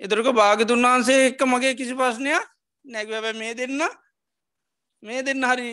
[0.00, 2.44] එතරක භාගතුන් වහන්සේ එක්ක මගේ කිසි පස්්නයක්
[2.84, 3.80] නැැගව මේ දෙන්න
[5.02, 5.70] මේ දෙන්න හරි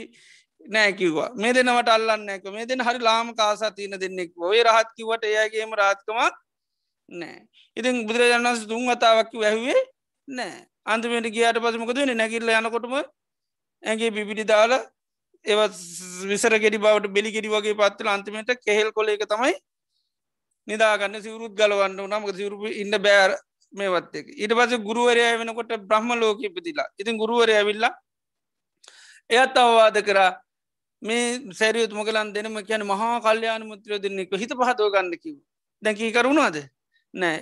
[0.65, 5.73] නෑකිවවා මේ දෙනවට අල්ලන්නක මේ දෙන හරි ලාම කාසා තියන දෙන්නෙක් ඔය රහත් කිවට ඒයගේම
[5.73, 6.35] රාත්කමක්
[7.09, 7.39] නෑ.
[7.77, 9.81] ඉතින් බුදුරජාණන්ස තුන් අතාවක්කි වැැහවේ
[10.27, 10.55] නෑ.
[10.85, 12.95] අන්තිමට ගියට පසමකද වෙන නැකිල්ල යනකොටම
[13.83, 14.81] ඇගේ බිබිඩි දාලා
[15.45, 15.61] ඒව
[16.29, 19.55] විසර ගෙඩි බවට බෙලි ගෙඩි වගේ පත්වල අන්තිමට කෙහෙල් කොල එක තමයි
[20.67, 21.21] නිදාගන්න.
[21.21, 23.31] සිවරුත් ගලවන්න නමක සිවරු ඉන්න බෑර
[23.73, 24.27] මේවත් එක.
[24.41, 26.87] ඊට පස ගුරුවරය වෙනකොට බ්‍රහ්ම ලෝක ඉපදිලා.
[26.99, 27.93] ඉතින් ගුරුවරය ඇවිල්ලා
[29.29, 30.31] එයත් අවවාද කරා
[31.01, 35.35] මේ සැරියුත් මොකලන් දෙනම කියන මහා කල්්‍යයාන මුත්‍රයෝ දෙන්නෙක හිත පහතව ගන්න කිව
[35.83, 36.57] දැකී කරුණාද?
[37.13, 37.39] නෑ.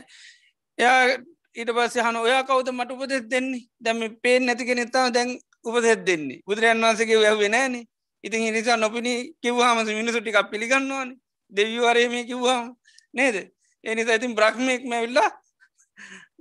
[0.78, 1.18] එයා
[1.56, 2.68] ඊට පස්ස හන ඔයා කවද?
[2.72, 3.68] මට උපදෙස් දෙන්නේ?
[3.80, 5.30] දැම පේෙන් නැතික නතාව දැන්
[5.64, 6.42] උපදෙත් දෙන්නේ.
[6.46, 7.76] බුදුරයන් වන්සගේ වැැවේ නෑන.
[8.24, 11.10] ඉතින් නිසා නොපිනි කිව්වාමස මිනිසුටික් පිළිගන්නවාන.
[11.52, 12.76] දෙවියවරයම කිව්වාම
[13.14, 13.52] නේද?
[13.84, 15.30] එනිසා ඉතින් බ්‍රහ්මයෙක් මැවිල්ලා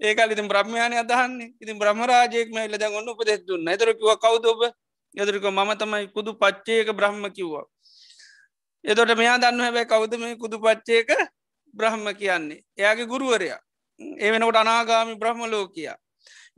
[0.00, 4.60] ඒකල් ඉතින් බ්‍රහ්මයානය අදහන්නේ ඉතින් බ්‍රහ්මරාජයෙක් මැල්ල දැන් ඔන්න උපදෙස් දුන්න ඇතරකිව කවදෝබ
[5.14, 7.66] යදරක මම තමයි කුදු පච්චේක බ්‍රහ්ම කිව්වා.
[8.84, 11.08] එතොට මෙයා දන්න හැබැයි කවුද මේ කුදු පච්චේක
[11.74, 12.62] බ්‍රහ්ම කියන්නේ.
[12.78, 13.60] එයාගේ ගුරුවරයා.
[14.00, 15.96] ඒ වෙනකොට අනාගාමි බ්‍රහ්ම ලෝකයා.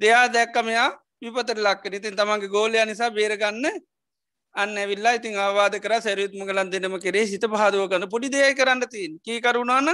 [0.01, 0.91] දෙයා දැක්ක මෙයා
[1.21, 3.67] විපතර ලක්ක ඉතින් තමන්ගේ ගෝලය නිසා බේරගන්න
[4.55, 8.85] අන්න විල්ලා ඉතින් ආවාද කර සැරියුත්ම කලන් දෙනම කරේ සිත පහදුව කන්න පොඩි දෙය කරන්න
[8.87, 9.89] තින් කී කරුණාන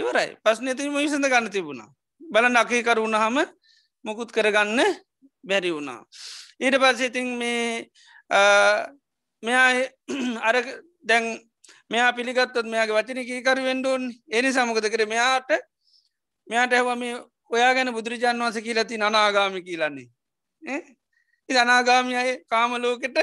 [0.00, 0.36] ඉවරයි.
[0.44, 1.90] පස්නතිම විසඳ ගන්න තිබුණා.
[2.20, 3.36] බල නකී කරුණහම
[4.04, 4.80] මොකුත් කරගන්න
[5.44, 6.00] බැරි වුණා.
[6.60, 7.90] ඊට පස්ස ඉතින් මේ
[9.42, 9.68] මෙයා
[10.48, 10.56] අර
[11.02, 11.24] දැන්
[11.90, 15.02] මෙයා පිළිගත්තත් මෙයාගේ වචන කීකරු වෙන්ඩුවන් එනි සමකද කර?
[15.06, 15.50] මෙයාට
[16.46, 17.14] මෙයාට ඇහව මේ
[17.50, 20.08] ඔයා ගැන බුදුරජාන් වන්ස කියලති අනාගාමි කියලන්නේ
[21.48, 23.18] ඉ අනාගාමි අය කාමලෝකට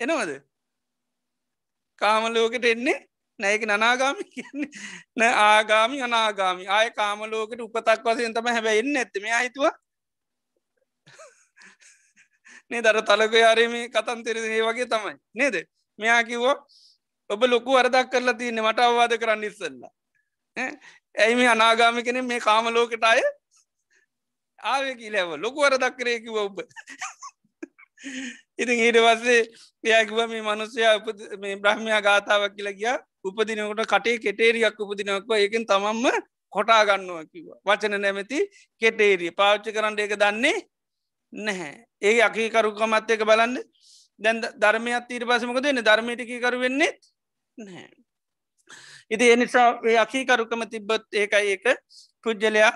[0.00, 0.30] එනවද?
[2.00, 2.98] කාමලෝකට එන්නේ
[3.38, 4.70] නැයක නනාගාමි කියන්නේ.
[5.16, 6.68] නෑ ආගාමි අනාගාමි.
[6.68, 9.74] ආය කාමලෝකට උපතක් වසයෙන් තම හැබැ එන්න ඇත්තම හිතුවා
[12.70, 15.14] නේ දර තලක යාරීම කතන්තෙර ඒ වගේ තමයි.
[15.34, 15.56] නේද?
[15.98, 16.56] මෙයා කිව්වා
[17.30, 18.62] ඔබ ලොකු අරදක් කරලා තියන්න.
[18.62, 19.80] මට අවවාද කරන්න ඉස්සල්ල.
[21.14, 23.22] ඇයි මේ අනාගාමි කෙන මේ කාමලෝකට අය
[24.58, 26.60] ආව කියලව ලොකු අරදක් කරේ කිව ඔබ.
[28.62, 29.40] ඉතින් ඊට පස්සේ
[29.84, 30.96] එයාකිව මේ මනුස්සයා
[31.42, 32.96] මේ බ්‍රහ්මයා ගාථාවක් කියලා ගිය.
[33.24, 36.06] උපදිනකොට කටේ කෙටේරියක් උපදිනක්ව ඒකෙන් තමම්ම
[36.52, 38.38] කොටා ගන්නවා කිව වචන නැමැති
[38.82, 39.32] කෙටේරිය.
[39.32, 40.56] පාච්චි කරන්න එක දන්නේ
[41.32, 41.74] නැහැ.
[42.02, 43.58] ඒ අකීකරුකමත් එක බලන්න.
[44.20, 46.92] දැන් ධර්මයත් ඊට පසමක දෙන්න ධර්මයටකීකරු වෙන්නේ
[47.58, 47.90] නැහැ.
[49.10, 51.64] ඉති එනිසා ඒ අකීකරුකම තිබ්බත් ඒකයි ඒක
[52.24, 52.72] පුද්ජලයා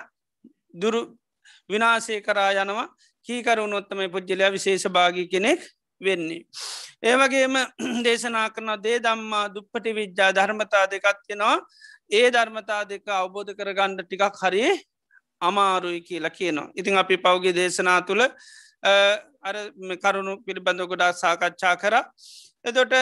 [0.74, 1.00] දුරු
[1.70, 2.88] විනාසය කරා යනවා.
[3.26, 5.60] කීකරුණොත්තම පුද්ජලයා විශේෂ භාගී කෙනෙක්.
[6.00, 6.42] වෙන්නේ.
[7.02, 7.54] ඒවගේම
[8.06, 11.56] දේශනා කරන දේ දම්මා දුප්පටි විද්‍යා ධර්මතා දෙකත්යෙනවා
[12.10, 14.62] ඒ ධර්මතා දෙක අවබෝධ කර ගණ්ඩ ටිකක් හරි
[15.40, 16.70] අමාරුයි කියලා කියනවා.
[16.74, 18.24] ඉතිං අපි පෞගේ දේශනා තුළ
[19.42, 19.56] අර
[19.98, 21.94] කරුණු පිළිබඳ ගොඩා සාකච්ඡා කර.
[22.64, 22.94] එතොට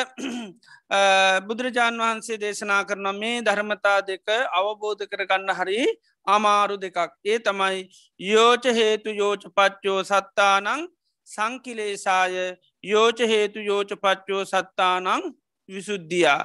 [1.49, 5.81] බුදුරජාණන් වහන්සේ දේශනා කරන මේ ධර්මතා දෙක අවබෝධ කරගන්න හරි
[6.27, 6.99] අමාරු දෙකක්.
[7.25, 7.89] ඒ තමයි
[8.21, 10.87] යෝච හේතු යෝච පච්චෝ සත්තානං
[11.27, 12.35] සංකිලේසාය
[12.93, 15.09] යෝච හේතු යෝච පච්චෝ සත්තානං
[15.69, 16.43] විසුද්ධියා.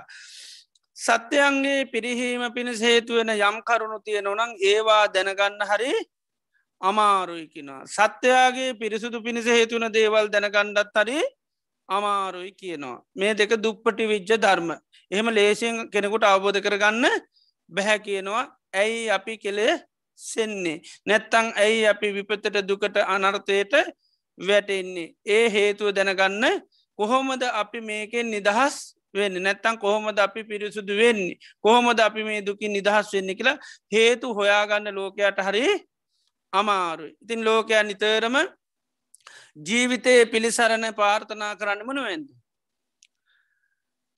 [0.98, 5.92] සත්‍යයන්ගේ පිරිහීම පිණිස හේතුවෙන යම් කරුණු තියෙනවනං ඒවා දැනගන්න හරි
[6.82, 7.86] අමාරුයි කියෙනවා.
[7.88, 11.20] සත්‍යයාගේ පිරිසුදු පිණිස හේතුවන දේවල් දැනගණ්ඩත් හරි
[11.90, 12.98] අමාරුයි කියනවා.
[13.16, 14.70] මේ දෙක දුප්පටි විජ්ජ ධර්ම.
[15.12, 17.06] එහෙම ලේසියෙන් කෙනෙකුට අවබෝධ කරගන්න
[17.70, 19.74] බැහැ කියනවා ඇයි අපි කෙළේ
[20.20, 20.78] සෙන්නේ.
[21.06, 23.74] නැත්තං ඇයි අපි විපතට දුකට අනර්ථයට
[24.38, 25.14] වැටෙන්නේ.
[25.28, 26.62] ඒ හේතුව දැනගන්න
[27.00, 31.38] කොහොමද අපි මේකෙන් නිදහස් වෙන්න නැත්තං කොහොමද අපි පිරිසුදු වෙන්නේ.
[31.62, 33.58] කොහොමද අපි මේ දුකින් නිදහස් වෙන්න කියලා
[33.92, 35.64] හේතු හොයාගන්න ලෝකයට හරි
[36.54, 37.16] අමාරුයි.
[37.24, 38.36] ඉතින් ලෝකයා නිතරම
[39.60, 42.28] ජීවිතයේ පිළිසරණ පාර්ථනා කරන්න මනුවෙන්ද.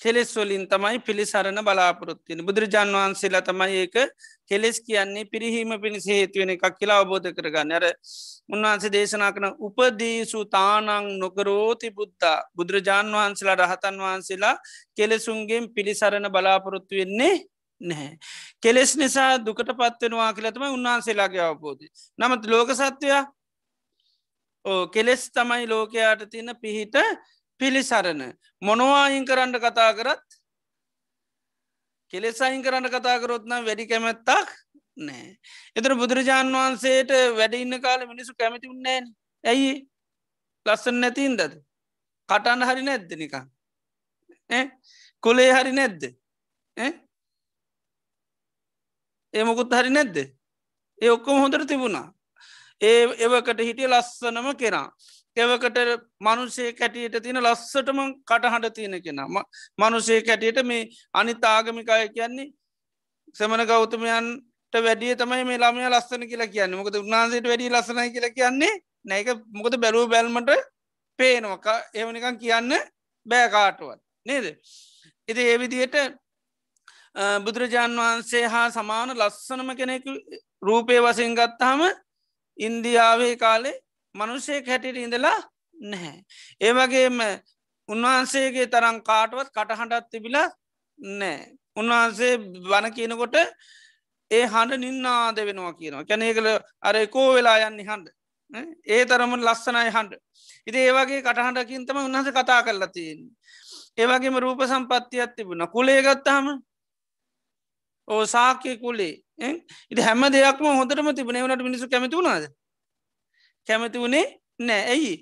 [0.01, 3.95] කෙලෙස් වලින් තමයි පිළිසරණ බලාපොරොත්තියෙන බුදුරජාන් වහන්සේලා තමයි ඒක
[4.45, 7.85] කෙලෙස් කියන්නේ පිරිහීම පිණිස හේතුවෙන එකක් කියලා අවබෝධ කරගන්න අර
[8.49, 10.89] උන්වහන්සේ දේශනා කන උපදීසු තානං
[11.19, 14.55] නොකරෝති බුද්ධ බුදුරජාන් වහන්සේලා රහතන් වහන්සේලා
[14.95, 17.35] කෙලෙසුන්ගෙන් පිළිසරණ බලාපොරොත්තු වෙන්නේ
[17.81, 18.17] නැහැ.
[18.61, 21.87] කෙලෙස් නිසා දුකට පත්වෙනවා කියලතම උන්වහන්සේලාගේ අවබෝධය.
[22.19, 23.23] නමත් ලෝක සත්වයා
[24.65, 26.95] ඕ කෙලෙස් තමයි ලෝකයාට තියෙන පිහිට
[27.63, 28.23] පිළිසරණ.
[28.61, 30.27] මොනවායින් කරන්න කතා කරත්?
[32.13, 34.49] කෙලෙසයින් කරන්න කතා කරොත්නම් වැඩි කැමැත්තක්
[34.97, 35.27] නෑ
[35.75, 39.05] එතර බුදුරජාණන් වහන්සේට වැඩ ඉන්න කාල මිනිසු කැමති උන්නේන
[39.43, 39.71] ඇයි?
[40.65, 41.53] ලස්සන නැතින් දද
[42.29, 43.45] කටන්න හරි නැද්ද නිකා
[45.23, 46.03] කොලේ හරි නැද්ද?
[49.33, 50.17] ඒ මොකුත් හරි නැද්ද?
[51.01, 52.07] ඒ ඔක්කොම හොඳර තිබුණා.
[52.81, 54.87] ඒ එවකට හිටිය ලස්සනම කෙනා.
[55.37, 55.77] එවකට
[56.19, 59.37] මනුසේ කැටියට තියෙන ලස්සටම කටහට තියෙන කෙනම
[59.77, 62.49] මනුසේ කැටියට මේ අනි තාගමිකාය කියන්නේ
[63.35, 66.75] සමන ගෞතමයන්ට වැඩිය තමයි මේ ළමය ලස්සන කියලා කියන්න.
[66.75, 68.73] මොකද උන්නාන්සේට වැඩි ලස්සනයි කියලා කියන්නේ
[69.05, 70.51] නැක මොකද බැලූ බැල්මට
[71.19, 72.71] පේනවක එවනිකන් කියන්න
[73.25, 74.45] බෑකාටුවත් නේද?
[75.27, 75.95] ඉති ඒවිදියට
[77.45, 80.13] බුදුරජාණන් වහන්සේ හා සමාන ලස්සනම කෙනෙකු
[80.61, 81.81] රූපය වසයෙන් ගත්තාම
[82.59, 83.75] ඉන්දියාවේ කාලේ
[84.15, 85.37] මනුෂ්‍යය හැටියට ඉඳලා
[85.75, 86.17] නැහැ.
[86.61, 87.19] ඒවගේම
[87.89, 90.47] උන්වහන්සේගේ තරම් කාටවත් කටහඬත් තිබිලා
[91.19, 91.39] නෑ.
[91.75, 92.33] උන්වහන්සේ
[92.65, 93.35] වන කියනකොට
[94.31, 96.05] ඒ හඬ නින්නාද වෙනවා කියනවා.
[96.05, 96.47] කැනඒකල
[96.81, 98.07] අර කෝ වෙලා යන්නේ හඬ.
[98.87, 100.13] ඒ තරම ලස්සනයි හඬ.
[100.67, 103.31] ඉති ඒවගේ කටහඬකින් තම උන්හස කතා කරලා තියන්නේ.
[103.97, 105.67] ඒවගේම රූප සම්පත්තියක් තිබුණ.
[105.67, 106.47] කුලේ ගත්තාම
[108.07, 109.13] ඕ සාක්‍ය කුලේ.
[109.91, 112.45] ඉති හැම දෙයක්ම හොඳටම තිබන වනට මිනිසු කැමති වුණාද?
[113.67, 114.25] කැමති වුණේ
[114.59, 114.83] නෑ.
[114.87, 115.13] ඇයි?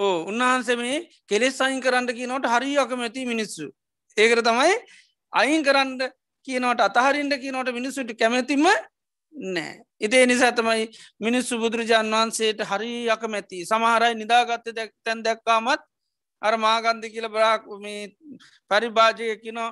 [0.00, 0.96] ඕ උන්වහන්සේ මේ
[1.28, 3.66] කෙලෙස් අයින් කරන්න කියනවට හරි අකමැති මිනිස්සු.
[4.16, 4.74] ඒකර තමයි
[5.32, 5.92] අයින් කරන්න
[6.48, 9.72] කියනවට අතහරින්ට කියනවට මිනිස්සුට කැමැතිම නෑ.
[10.00, 10.88] ඉතේ නිසා තමයි
[11.20, 13.66] මිනිස්සු බුදුරජාන් වහන්සේට හරි අකමැති.
[13.66, 15.82] සමහරයි නිදාගත්ත තැන් දැක්කාමත්
[16.42, 18.02] අර මාගන්ධ කියල බ්‍රාක් මේ
[18.70, 19.70] පරිභාජය කිනෝ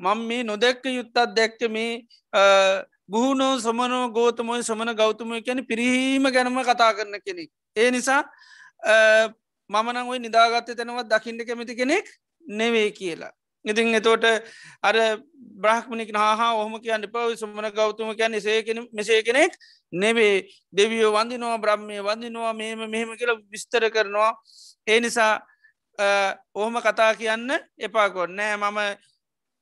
[0.00, 1.90] මං මේ නොදැක්ක යුත්තත් දැක්ක මේ
[3.08, 7.50] බුහුණෝ සමනෝ ගෝතමොයි සමන ගෞතමය කැන පිරීම ගැනම කතා කරන කෙනෙක්.
[7.76, 8.22] ඒ නිසා
[9.70, 12.06] මමනං ඔයි නිදාගත්ත තැනවත් දකිින්ට කැමති කෙනෙක්
[12.44, 13.32] නෙවේ කියලා.
[13.64, 14.24] ඉතින් එතෝට
[14.82, 14.96] අර
[15.34, 19.52] බ්‍රහ්මණික හා ඔහම කියන්න පව සුමන ගෞතම කියන්න සේකෙන මෙසේ කෙනෙක්
[19.92, 24.32] නෙවේ දෙවියෝ වඳනවා බ්‍රහ්මය වඳනවා මෙම මෙහෙම කියල විස්තර කරනවා
[24.86, 25.40] ඒ නිසා
[26.54, 28.78] ඔහොම කතා කියන්න එපාකොත් නෑ මම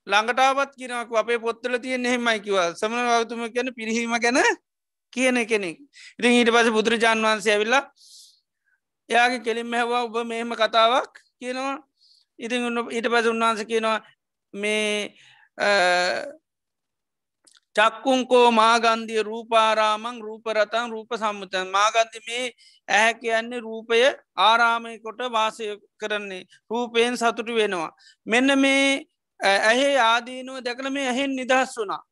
[0.06, 4.38] ළඟටාවත් කියනක් අපේ පොත්තල තියෙන එහෙමයි කිව සමන ගෞතුම කියන පිරිහීම ගැන
[5.12, 5.78] කියන කෙනෙක්.
[6.18, 7.84] ඉතින් ඊට පස බුදුරජාන් වහන්සේ ඇවිල්ලා
[9.08, 11.76] එයාගේ කෙලින් හැවා ඔබ මෙහෙම කතාවක් කියනවා.
[12.38, 13.98] ඉතින් ඊට පස උන්වහන්ස කියනවා
[14.54, 15.14] මේ
[17.76, 22.44] චක්කුංකෝ මාගන්දිය රූපාරාමං රූපරතන් රූප සම්මුතන් මාගන්ධි මේ
[22.88, 23.98] ඇහැ කියන්නේ රූපය
[24.38, 25.66] ආරාමය කොට වාසය
[26.00, 27.90] කරන්නේ රූපයෙන් සතුටු වෙනවා.
[28.26, 29.06] මෙන්න මේ
[29.40, 32.02] ඇහේ ආදීනුව දැකළ මේ ඇහෙන් නිදහස් වුනා.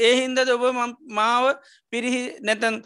[0.00, 0.64] ඒ හින්දද ඔබ
[1.10, 1.44] මාව
[1.92, 2.76] පිරිහි නැතන්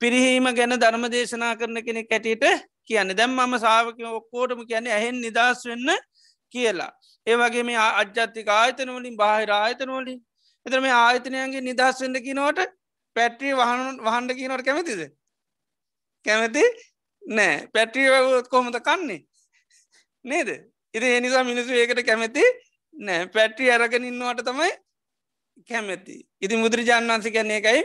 [0.00, 2.44] පිරිහීම ගැන ධර්ම දේශනා කරන කෙනෙ කැටියට
[2.86, 5.90] කියන්න දැම් මම සාාවක ඔක්කෝටම කියන්නේ ඇහෙන් නිදහස් වෙන්න
[6.54, 6.90] කියලා.
[7.26, 10.18] ඒ වගේ මේ අජ්ජත්තික ආයතනවලින් බාහිර ආයතනවලින්
[10.66, 12.64] එතර මේ ආයතනයන්ගේ නිදහස් වෙන්න කිනවට
[13.16, 15.02] පැට්‍රී වහන වහන්ඩ කියනවට කැමතිද.
[16.24, 16.64] කැමති
[17.22, 18.08] නෑ පැට්‍රිය
[18.50, 19.20] කොහොමද කන්නේ
[20.24, 20.48] නේද
[20.94, 22.44] ඉති එනිසා මිනිසු ඒකට කැමති
[22.96, 24.70] නෑ පැට්‍රි අරගෙන ඉන්නවට තමයි
[25.68, 26.16] කැමැති.
[26.40, 27.80] ඉති මුදුරජාණන් වන්ස කියන්නේ එකයි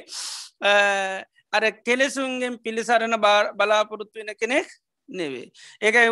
[1.53, 3.17] අර කෙලෙසුන්ගෙන් පිළිසරණ
[3.57, 4.67] බලාපොරොත්තු වෙන කෙනෙක්
[5.09, 5.51] නෙවේ.
[5.81, 6.07] ඒකයි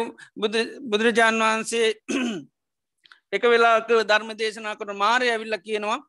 [0.84, 1.94] බුදුරජාණන් වහන්සේ
[3.36, 6.00] එක වෙලාක ධර්ම දේශනා කර මාරය ඇවිල්ල කියනවා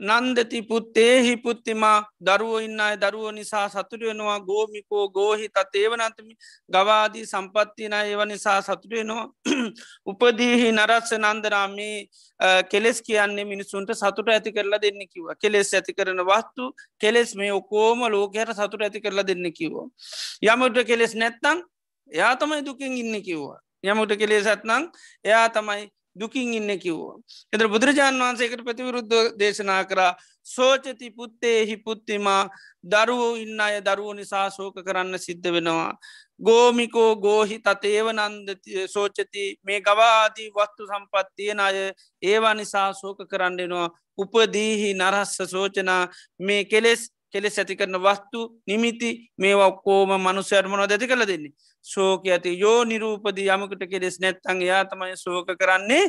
[0.00, 6.34] නන්දති පුත්තේහි පුත්තිමා දරුව ඉන්න අය දරුව නිසා සතුටුවෙනවා ගෝමිකෝ ගෝහි තත් ඒවනතමි
[6.68, 9.26] ගවාදී සම්පත්තින ඒව නිසා සතුටුවෙනවා
[10.10, 11.96] උපදීහි නරස්ස නන්දරාමේ
[12.68, 18.08] කෙලෙස් කියන්නේ මිනිසුන්ට සතුට ඇති කරලා දෙන්න කිව කෙලෙස් ඇති කරන වස්තු කෙලෙස් මේ ඔකෝම
[18.08, 19.86] ලෝකයට සතුට ඇති කරලා දෙන්න කිවෝ
[20.44, 21.68] යමට කෙලෙස් නැත්තං
[22.10, 23.60] එයා තමයි දුකින් ඉන්න කිව්වා.
[23.84, 24.84] යමුට කෙලෙස් ඇත්නං
[25.24, 27.16] එයා තමයි දුකින් ඉන්න කිව්වා.
[27.52, 30.12] එතර බුදුරජාණන් වහන්සේකට ප්‍රතිවිරුද්ධ දේශනා කරා
[30.46, 32.42] සෝචති පුත්තේහි පුත්තිමා
[32.84, 35.92] දරුවෝ ඉන්න අය දරුවෝ නිසා සෝක කරන්න සිද්ධ වෙනවා.
[36.40, 38.48] ගෝමිකෝ ගෝහි තතේව නන්ද
[38.88, 41.76] සෝචති මේ ගවාදී වස්තු සම්පත්තියන අය
[42.22, 43.88] ඒවා නිසා සෝක කරන්නෙනවා
[44.18, 46.02] උපදීහි නරස්ස සෝචනා
[46.40, 51.54] මේ කෙලෙස් කෙලෙස් ඇති කරන වස්තු නිමිති මේ ඔක්කෝම මනුස්්‍යර්මනො ඇති කළ දෙන්නේ
[51.84, 52.58] සෝක ඇති.
[52.58, 56.04] යෝ නිරූපදී යමකට කෙලෙස් නැත්තන් යා තමයි සෝක කරන්නේ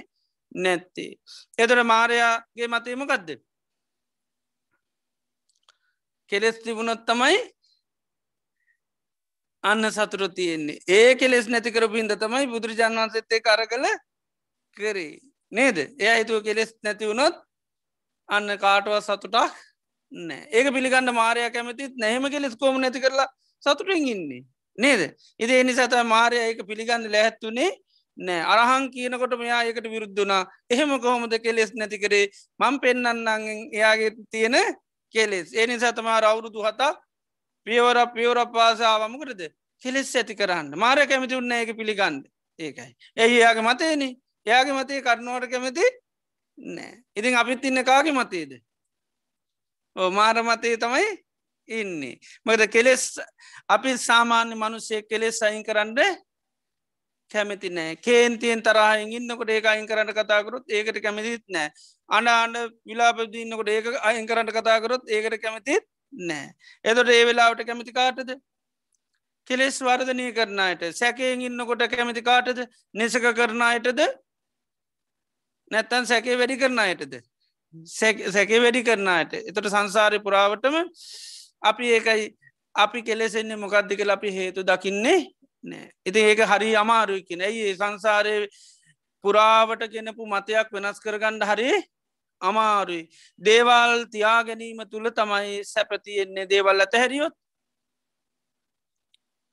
[0.56, 1.12] නැත්තේ.
[1.58, 3.30] එතට මාරයාගේ මතයමකක්ද.
[6.32, 7.38] කෙලෙස් තිබුණොත් තමයි
[9.64, 10.80] අන්න සතුර තියෙන්නේ.
[10.90, 13.88] ඒ කෙලෙස් නැතිකරපින්ද තමයි බුදුරජාන් වන්සත්තේ කර කළ
[14.78, 15.20] කරේ.
[15.52, 15.78] නේද?
[16.00, 17.36] එය හිතුව කෙලෙස් නැතිවුණොත්
[18.30, 19.54] අන්න කාටුව සතුටක්
[20.12, 23.30] නෑ ඒක පිළිගන්න මාරය කැමතිත් නැහෙම කෙලෙස් කෝම නැති කරලා
[23.64, 24.44] සතුටින් ඉන්නේ?
[24.78, 25.02] නේද?
[25.40, 27.72] ඉදේ නිසත මාරය ඒක පිළිගන්න ලැහැත්තුනේ
[28.18, 28.42] නෑ.
[28.44, 32.30] අරහං කියනකොට මෙයා ඒකට විරුද්ධනා එහෙම කොහොමද කෙලෙස් නැති කරේ?
[32.60, 34.56] මං පෙන්න්නන්නන් එයාගේ තියෙන
[35.16, 35.54] කෙලෙස්.
[35.54, 36.94] ඒ නිසා තමාර අවුරුදු හතා
[37.68, 39.42] පියවර පියවර පාසාවමකරද
[39.82, 40.76] කෙලෙස් ඇති කරන්න.
[40.76, 42.24] මාරය කැමති උන්න ඒක පිළිගන්න.
[42.60, 42.92] ඒකයි.
[43.18, 44.02] ඇයි එයාගේ මතයන
[44.46, 45.86] එයාගේ මතේ කරනුවට කැමති
[46.58, 46.94] නෑ.
[47.16, 48.52] ඉතින් අපිත් ඉන්න කාගේ මතේද?
[49.96, 51.08] ඕ මාර මතේ තමයි
[51.70, 52.20] ඉන්නේ.
[52.46, 53.20] මකද කෙලෙස්
[53.70, 55.96] අපි සාමාන්‍ය මනුස්සේ කෙලෙස් අයින් කරන්න
[57.32, 57.96] කැමති නෑ.
[57.98, 61.70] කේන්තියෙන් තරහයෙන් ඉන්නකොට ඒක අයින් කරන්න කතාකරොත් ඒකට කැමතිත් නෑ.
[62.10, 66.54] අඩ අන්ඩ විලාපදින්නකොට ඒක අයින් කරන්න කතාකරොත් ඒකට කැමතිත් නෑ.
[66.86, 68.36] එතොට ඒ වෙලාවට කැමති කාටද?
[69.48, 72.66] කෙලෙස් වර්ධනය කරනයට සැකයෙන් ඉන්නකොට කැමති කාටද?
[72.94, 74.02] නිසක කරනායටද
[75.72, 77.24] නැත්තන් සැකේ වැඩි කරනායටද
[77.74, 80.76] සැකේ වැඩි කරනායට එතට සංසාරය පුරාවටම
[81.64, 82.26] අපි ඒකයි
[82.76, 85.20] අපි කෙලෙසෙන්නේ මොකක්දි කළ අපි හේතු දකින්නේ
[85.64, 85.90] නෑ.
[86.06, 87.42] ඉති ඒක හරි අමාරුයි කියෙන.
[87.42, 88.48] ඇයි සංසාරය
[89.24, 91.70] පුරාවට කෙනපු මතයක් වෙනස් කරගණ්ඩ හරි
[92.42, 93.10] අමාරුයි.
[93.40, 97.36] දේවල් තියා ගැනීම තුළ තමයි සැපතියෙන්නේ දේවල් ඇත හැරියොත්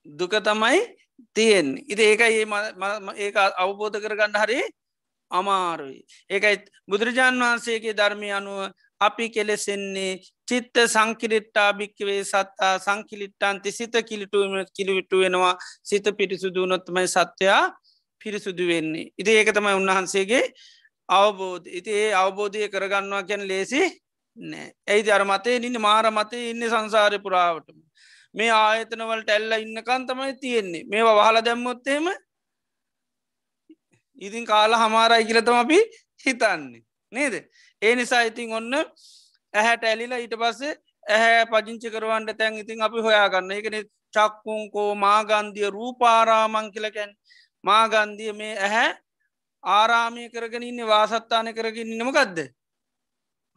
[0.06, 0.80] දුක තමයි
[1.34, 2.44] තියෙන් ඉති ඒකයි
[3.16, 4.60] ඒ අවබෝධ කරගන්න හරි
[5.30, 6.00] අමාරුයි.
[6.30, 6.56] ඒකයි
[6.88, 10.20] බුදුරජාණන් වහන්සේගේ ධර්මය අනුව අපි කෙලෙසෙන්නේ
[10.50, 15.54] චිත්ත සංකිලිට්ටා භික්කවේ සත්තා සංකිලිට්ටන්ති සිත කිලිටුවම කිලිවිටු වෙනවා.
[15.82, 17.64] සිත පිරිසුදු නොත්තමයි සත්‍යයා
[18.20, 19.10] පිරිසුදු වෙන්නේ.
[19.18, 20.44] ඉති ඒක තමයි උන්වහන්සේගේ
[21.08, 23.82] අවබෝධ ඉති ඒ අවබෝධය කරගන්නවා ගැන ලේසි
[24.38, 24.66] නෑ.
[24.88, 27.78] ඇයිති අර මතේ ඉන්න මාර මතේ ඉන්න සංසාරය පුරාවටම.
[28.34, 30.84] මේ ආයතනවලට ඇල්ල ඉන්නකන් තමයි තියෙන්නේ.
[30.84, 32.10] මේවා වහල දැම්මොත්තේම
[34.18, 35.78] ඉතින් කාල හමාරයි කියලතම අපි
[36.24, 36.82] හිතන්නේ.
[37.12, 37.34] නේද?
[37.82, 38.74] ඒ නිසා ඉතින් ඔන්න
[39.54, 40.74] ඇහැට ඇලිලා ඊට පස්සේ
[41.06, 43.50] ඇහැ පජංචි කරවන්ට තැන් ඉතින් අපි හොයාගන්න.
[43.50, 43.76] එකන
[44.14, 47.12] චක්කුන්කෝ මාගන්දිය රූපාරාමං කියලකැන්
[47.64, 48.90] මාගන්දිය මේ ඇහැ
[49.64, 52.38] ආරාමය කරගෙන ඉන්න වාසත්තානය කරගෙන නමකක්ද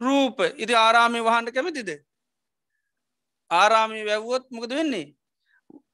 [0.00, 0.38] රූප.
[0.56, 1.90] ඉති ආරාමය වහන්ට කැමතිද?
[3.50, 5.06] ආරාමී වැැව්වොත් මොකද වෙන්නේ?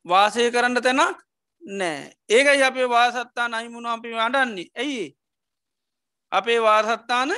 [0.04, 1.18] වාසය කරන්න තැනක්
[1.62, 5.06] නෑ ඒකයි අපේ වාසත්තාන අයිමුණ අපි අඩන්නේ ඇයි
[6.32, 7.30] අපේ වාසත්තාන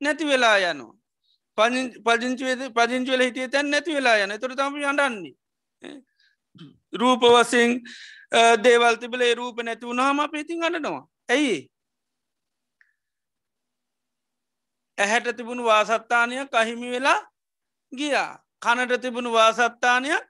[0.00, 0.99] නැති වෙලා යනවා.
[1.58, 4.32] පජංචිවද පජංචිවල හිටිය තැන් නැති වෙලා යන.
[4.40, 5.34] තුර තම අඩන්නේ
[6.92, 7.70] රූප වසිං
[8.64, 11.58] දේවල් තිබලේ රූප නැති වුණහම අපේතින් අඩනවා ඇයි
[14.98, 17.20] ඇහැට තිබුණු වාසත්තානයක් අහිමි වෙලා
[17.92, 18.30] ගියා.
[18.62, 20.24] කනට තිබුණු වාසත්තානයක්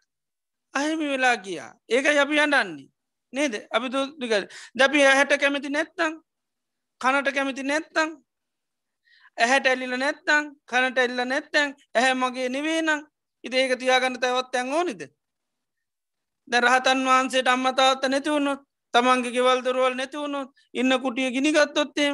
[0.75, 1.71] අහිමි වෙලා ගියා.
[1.89, 2.89] ඒක අපි අඩන්නේ
[3.33, 3.55] නේද?
[3.71, 4.33] අපි දුක
[4.79, 6.13] දැපි ඇහැට කැමති නැත්තං
[7.01, 8.11] කනට කැමති නැත්තං
[9.39, 13.01] ඇහැට ඇල්ලිල නැත්තං කනට එල්ල නැත්තැන් ඇහැ මගේ නෙවේ නම්
[13.45, 15.03] ඉති ඒක තියාගන්න තැවත් ඇන් ඕනිද?
[16.49, 18.61] ද රහතන් වහන්සේට අම්මතාවත්ත නැතිවුණොත්
[18.95, 22.11] තමන්ගේ ගෙවල් දරුවල් නැතිවුණොත් ඉන්න කුටිය ගිනිගත්තොත්තේ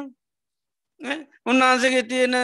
[1.45, 2.35] උන්වහන්සගේ තියෙන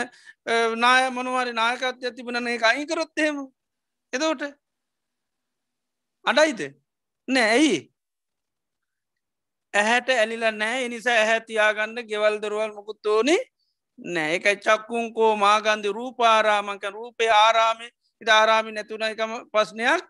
[0.76, 3.38] නාය මනුවරි නායකත්ය තිබුණන එක අයිකරොත්තේම
[4.14, 4.44] එදෝට
[6.26, 6.62] අඩයිද?
[7.28, 7.80] නෑ ඇයි?
[9.74, 10.86] ඇහැට ඇලිල නෑ.
[10.86, 13.42] එනිසා ඇහැ තියාගන්න ගෙවල් දරුවල් මොකුත්තෝනේ
[13.98, 14.36] නෑ.
[14.36, 17.88] එක චක්කුන්කෝ මාගන්ධ රූපාරාමංක රූපය ආරාමි.
[18.22, 20.04] ඉට ආරාමි නැතුන එකම පස්්නයක්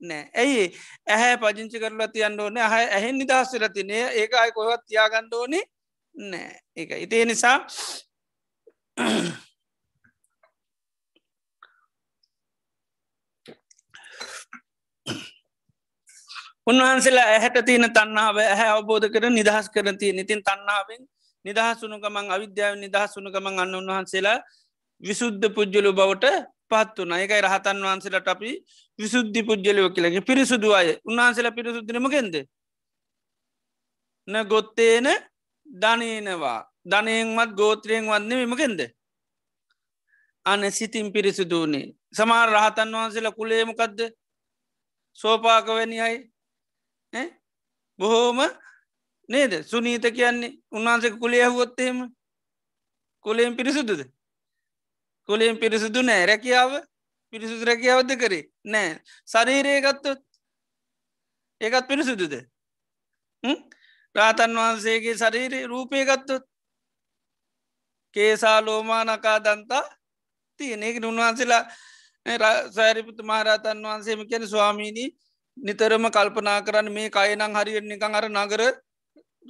[0.00, 0.30] නෑ.
[0.34, 0.64] ඇයි
[1.06, 2.56] ඇහැ පජංචි කරලා තියන්න ඕන.
[2.56, 5.64] හ ඇහෙන් නිදස්සරතිනේ ඒක අයි කොහත් තියාගණ්ඩ ඕනේ
[6.14, 6.60] නෑ.
[6.76, 7.58] එක ඉතිේ නිසා
[16.66, 21.02] උන්වහන්සේලා ඇහැට තියෙන තන්නාව ඇහැ අවබෝධ කර නිදහස් කරතිය නිතින් තන්නාවෙන්
[21.44, 24.38] නිදහසුනු ගමන් අවිද්‍යාව නිදහසුනු ගමන් අන්න උන්වහන්සේලා
[25.02, 26.26] විසුද්ධ පුද්ජලු බවට
[26.70, 28.50] පත් වන එකයි රහතන් වහන්සේලට අපි
[28.98, 30.88] විසුද්ධි පුද්ජලයෝ කියලගේ පිරිසුදු අය.
[31.04, 32.34] උන්වහන්සේලා පිරිසුද්ධනමගෙන්ද
[34.28, 35.06] න ගොත්තේන
[35.66, 38.80] ධනයනවා ධනයෙන්වත් ගෝත්‍රයෙන් වන්නේ මෙමකෙන්ද
[40.46, 43.98] අන සිතින් පිරිසිදුවනේ සමාර රහතන් වහන්සේලා කුලේමකක්ද
[45.18, 46.18] සෝපාකවැනි අයි.
[47.98, 48.38] බොහෝම
[49.28, 49.52] නේද?
[49.62, 51.96] සුනීත කියන්නේ උන්වහන්සක කුලේ ඇහුවොත්තේම
[53.24, 54.00] කුලයෙන් පිරිසුදුද?
[55.28, 56.26] කුලයෙන් පිරිසිදු නෑ.
[56.26, 56.72] රැකියාව
[57.32, 59.00] පිරිසුදු රැකියාවද කරේ නෑ.
[59.26, 60.20] සරීරය ගත්තොත්
[61.60, 62.34] ඒකත් පිරිසුදුද?
[64.14, 66.44] රාතන් වහන්සේගේ ශරීරය රූපය ගත්තොත්
[68.16, 69.84] කේසා ලෝමානකා දන්තා
[70.60, 70.82] තියෙන.
[70.82, 71.64] ඒක උන්වහන්සේලා
[72.70, 75.10] සෑරිපුතු මහරතන් වහන්සේම කියන ස්වාමීණී
[75.56, 78.62] නිතරම කල්පනා කරන්න මේ කයනං හරියට නිකං අර නගර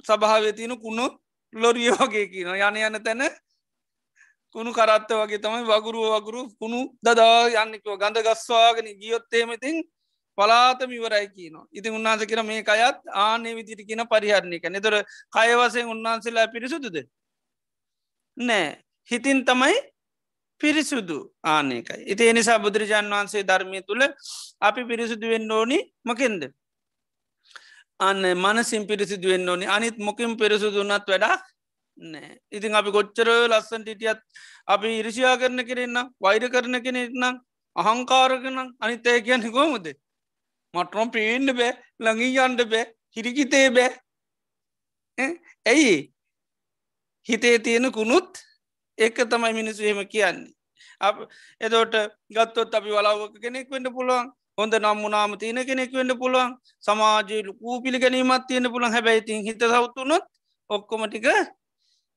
[0.03, 1.05] සභාවතියන කුණු
[1.53, 3.23] ලොරිය වගේ කියන යන යන තැන
[4.55, 9.83] කුණු කරත්ත වගේ තමයි වගුරුව වගුරු කුණු දදා යන්නෙකව ගඳ ගස්වාගෙන ගියොත්තේමතින්
[10.37, 14.95] පලාතම ඉවරයි කියන ඉති උන්නාස කර මේ අයත් ආනේ විදිට කියන පරිහරණය එක නිතොර
[15.31, 16.97] කයවසයෙන් උන්වහන්සේලා පිරිසුදුද?
[18.37, 18.81] නෑ.
[19.09, 19.75] හිතින් තමයි
[20.61, 24.03] පිරිසුදු ආනකයි ඉති එනිසා බුදුරජාන් වහන්සේ ධර්මය තුළ
[24.61, 26.41] අපි පිරිසුදුවෙන් ඕනි මකෙන්ද?
[27.99, 29.65] අන්න මනසින් පිරිසිදුවෙන් ඕනි.
[29.67, 31.43] අනිත් මොකින් පිරිසුදුන්නත් වැඩක්
[31.97, 32.39] නෑ.
[32.51, 34.19] ඉතින් අපි කොච්චර ලස්සන්ට ඉටියත්
[34.67, 37.39] අපි ඉරිසියා කරන කෙරෙන්න්න වෛර කරන කෙනෙක්නම්
[37.75, 39.87] අහංකාරකනම් අනිත් ඇය කියන්න කොමද
[40.73, 43.91] මටරම් පේන්න බෑ ළඟී යන්ඩ බෑ හිරිකිතේ බෑ.
[45.65, 46.11] ඇයි?
[47.27, 48.43] හිතේ තියෙන කුණුත්
[48.97, 50.51] ඒක තමයි මිනිස්සු එහෙම කියන්නේ.
[51.61, 51.95] එදෝට
[52.29, 54.31] ගත්තොත් අපි වලාවක කෙනෙක් වෙන්න පුළුවන්.
[54.57, 56.51] හොඳ නම්මුනාම තියෙන කෙනෙක් වෙන්න පුළුවන්.
[56.79, 60.25] සමාජය ලකූ පිළිගැනීමත් තියෙන පුළන් හැබැයිතින් හිත සවතුනොත්
[60.69, 61.27] ඔක්කොමටික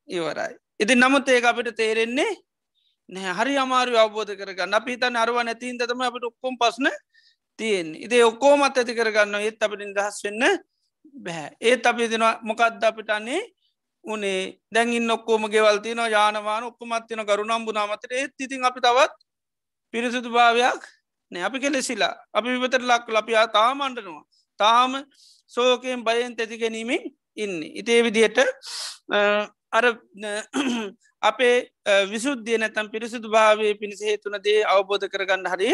[0.08, 0.52] ඉවරයි.
[0.80, 2.32] ඉති නමුත් ඒක අපිට තේරෙන්නේ
[3.08, 4.74] නෑ හරි අමාරු අවබෝධ කරගන්න.
[4.74, 6.88] අපි තන් අරුව නැතින් තම අපිට ඔක්කොම් පස්න
[7.58, 10.44] තියෙන් ඉදේ ඔක්කෝමත් ඇති කරගන්න ඒත් අපිට දහස් වෙන්න
[11.14, 13.40] බැහැ ඒත් අපි දෙෙනවා මොකක්ද අපිටන්නේ
[14.04, 14.42] උනේ
[14.74, 19.14] දැඟින් ඔක්කෝම ගෙවල්තින යානවාන ඔක්කොමත්තින කරුණම් බුනාමතර ඒත් ඉතින් අපි තවත්
[19.94, 20.86] පිරිසුදු භාවයක්
[21.32, 21.44] නෑ.
[21.44, 22.14] අපි කෙලෙසිලා.
[22.34, 24.24] අපි විතර ලක් ලපියා තාම අන්ඩනවා
[24.60, 24.92] තාම
[25.52, 27.02] සෝකයෙන් බයෙන් තැති ගැනීමෙන්
[27.36, 27.54] ඉන්න.
[27.74, 28.38] ඉතේ විදියට
[29.70, 29.84] අර
[31.22, 31.56] අපේ
[32.06, 35.70] විසුද්ධිය නැතම් පිරිසුදු භාවය පිණිස හේතුන දේ අවබෝධ කරගන්න හරි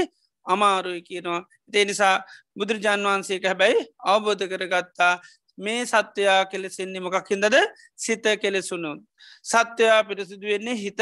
[0.46, 1.40] අමාරුයි කියනවා.
[1.72, 2.16] ඒ නිසා
[2.56, 5.14] බුදුරජාන් වහන්සේක හැබැයි අවබෝධ කරගත්තා
[5.58, 7.56] මේ සත්‍යයා කෙලෙසෙන්නේ මොකක් හිදද
[7.96, 8.98] සිත කෙලෙසුනුන්
[9.44, 11.00] සත්‍යයා පිරිසුදු වෙන්නේ හිත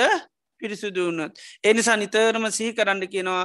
[0.61, 1.32] පිරිසුදුවනොත්
[1.64, 3.44] එනිසා නිතරම සිහි කරන්න කියනවා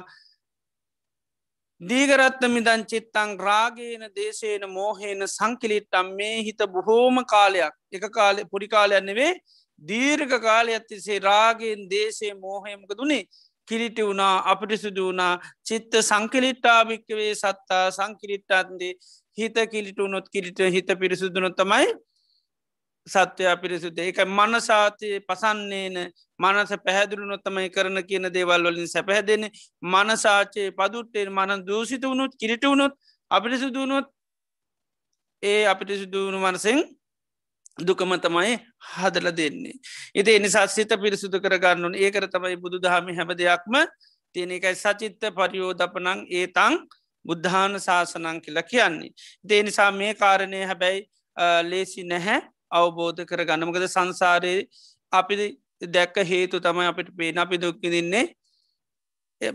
[1.82, 9.04] දීගරත්ත මිදං චිත්තං රාගේන දේශේන මෝහේන සංකිලිට්ටම් මේ හිත බොහෝම කාලයක් එක කාලෙ පොඩි කාලයක්
[9.04, 9.34] නෙවේ
[9.82, 13.24] දීර්ඝ කාලය ඇත්තිසේ රාගෙන් දේශේ මෝහයමක දුනේ
[13.68, 15.34] කිලිටි වුණා අපිටිසුදු වුණා.
[15.64, 18.94] චිත්ත සංකිලිට්ටාභික්කවේ සත්තා සංකිලිට්ටාන්දේ
[19.38, 21.88] හිත කිලිටුනොත් කිලිට හිත පිරිසුදුනො තමයි
[23.08, 25.98] සත්‍යයා පිරිසුද එක මනසාතය පසන්නේන
[26.40, 29.50] මනස පැහැදුරු නොත්තමයි කරන කියන දේවල් වලින් සැපැහැදෙන
[29.84, 32.94] මනසාචයේ පදුට්ටේ මන දූසිත වුණුත් කිරිට වුණොත්
[33.32, 34.08] අපිරිසුදුනොත්
[35.44, 36.80] ඒ අපිට සිදුවුණු මනසෙන්
[37.80, 38.54] දුකම තමයි
[38.92, 39.76] හදල දෙන්නේ.
[40.14, 43.76] ඉති එනිසා සිත පිරිසුදු කරගන්නුන් ඒකර තමයි බුදු දහමි හැම දෙයක්ම
[44.36, 46.74] තියෙන එකයි සචිත්ත පරියෝධපනං ඒතං
[47.26, 49.12] බුද්ධාන ශාසනං කියලා කියන්නේ.
[49.44, 51.02] දේ නිසා මේ කාරණය හැබැයි
[51.64, 52.42] ලේසි නැහැ
[52.72, 54.68] අවබෝධ කර ගන්නමකද සංසාරයේ
[55.14, 55.36] අපි
[55.88, 57.38] දැක්ක හේතු තමයි අපිට පේන.
[57.38, 58.26] අපි දුක්කිදින්නේ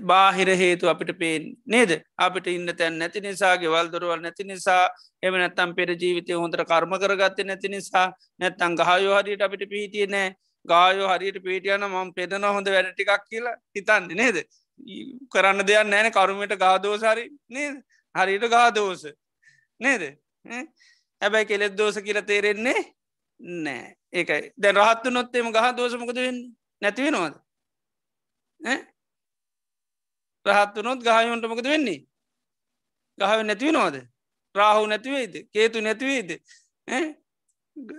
[0.03, 2.03] බාහිර හේතු අපිට පේෙන් නේද?
[2.19, 4.85] අපිට ඉන්න තැන් නැති නිසා ගෙවල් දොරවල් නැති නිසා
[5.23, 8.07] එම නැත්තම් පෙර ජීවිතය හොඳට කර්ම කරගත්ත නැති නිසා
[8.41, 10.31] නැත්තං ගහයෝ හරියට අපිට පිහිටිය නෑ
[10.69, 14.37] ගායෝ හරියට පිටියන මම් පෙදන හොඳ වැඩටිකක් කියලා හිතන්න නේද?
[15.33, 17.77] කරන්න දෙයක් නෑන කරුමට ගාදෝසාරි නේද?
[18.15, 19.03] හරියට ගාදෝස
[19.81, 20.03] නේද?
[21.23, 22.81] හැබැයි කෙලෙත් දෝස කියල තේරෙන්නේ
[23.43, 23.97] නෑ.
[24.13, 26.41] ඒකයි දැ රහත්තු නොත්තේම ගහ දෝසමකද වෙන්න?
[26.83, 27.35] නැතිවෙනවාද
[30.47, 32.01] රහත්තු නොත් ගහයොන්ට මොකද වෙන්නේ?
[33.19, 33.97] ගහව නැතිවෙනවාද
[34.55, 36.31] රාහු නැතිවේද කේතු නැතිවේද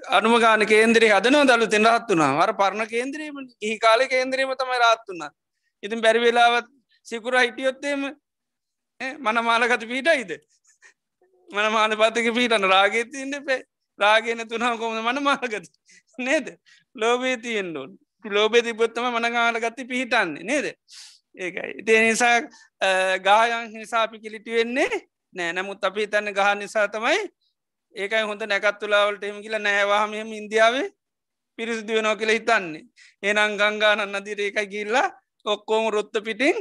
[0.09, 5.31] අනුම ගාන කේන්දරේ හදනව දලු තිෙන රත්තුනා වර පරණ කේන්දරීම ඒ කාල කේන්දරීම තමයි රත්තුන්නා
[5.84, 6.67] ඉතින් බැරිවෙලාවත්
[7.07, 8.01] සිකුර හිටියොත්තේම
[9.19, 10.34] මන මාලකත පීටයිද
[11.49, 13.61] මන මාන පතක පීටන රාගේතින්න පේ
[13.99, 15.67] රාගෙන තුනා කොම මන මාලගත
[16.19, 16.47] නේද?
[16.95, 20.65] ලෝබේ තියෙන්ඩුවන් ලෝබේ තිබොත්තම මනගාලගත්ති පිහිටන්නේ නේද?
[21.35, 21.71] ඒකයි.
[21.79, 22.41] ඉතිය නිසා
[23.19, 24.89] ගායන් නිසාපි කිලිටි වෙන්නේ
[25.35, 25.53] නෑ.
[25.53, 27.19] නමුත් අපි තන්න ගහ නිසා තමයි
[27.95, 30.87] ඒකයි හොඳ නැකත් තුලාවලට එම කියලා නෑවාහමම ඉන්දියාවේ
[31.59, 32.83] පිරිසිදුවනෝ කියලා හිතන්නේ.
[33.23, 35.07] ඒනම් ගංගානන්න නදිර එකයි ගිල්ලා
[35.45, 36.55] ඔක්කෝම රොත්ත පිටින්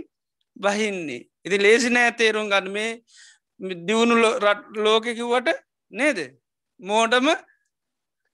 [0.57, 1.23] බහින්නේ.
[1.45, 2.73] ඉති ලේසි නෑ තේරුම් ගන්න.
[2.73, 2.91] මේ
[3.87, 4.15] දියුණු
[4.85, 5.49] ලෝකකිවට
[5.93, 6.19] නේද?
[6.83, 7.29] මෝඩම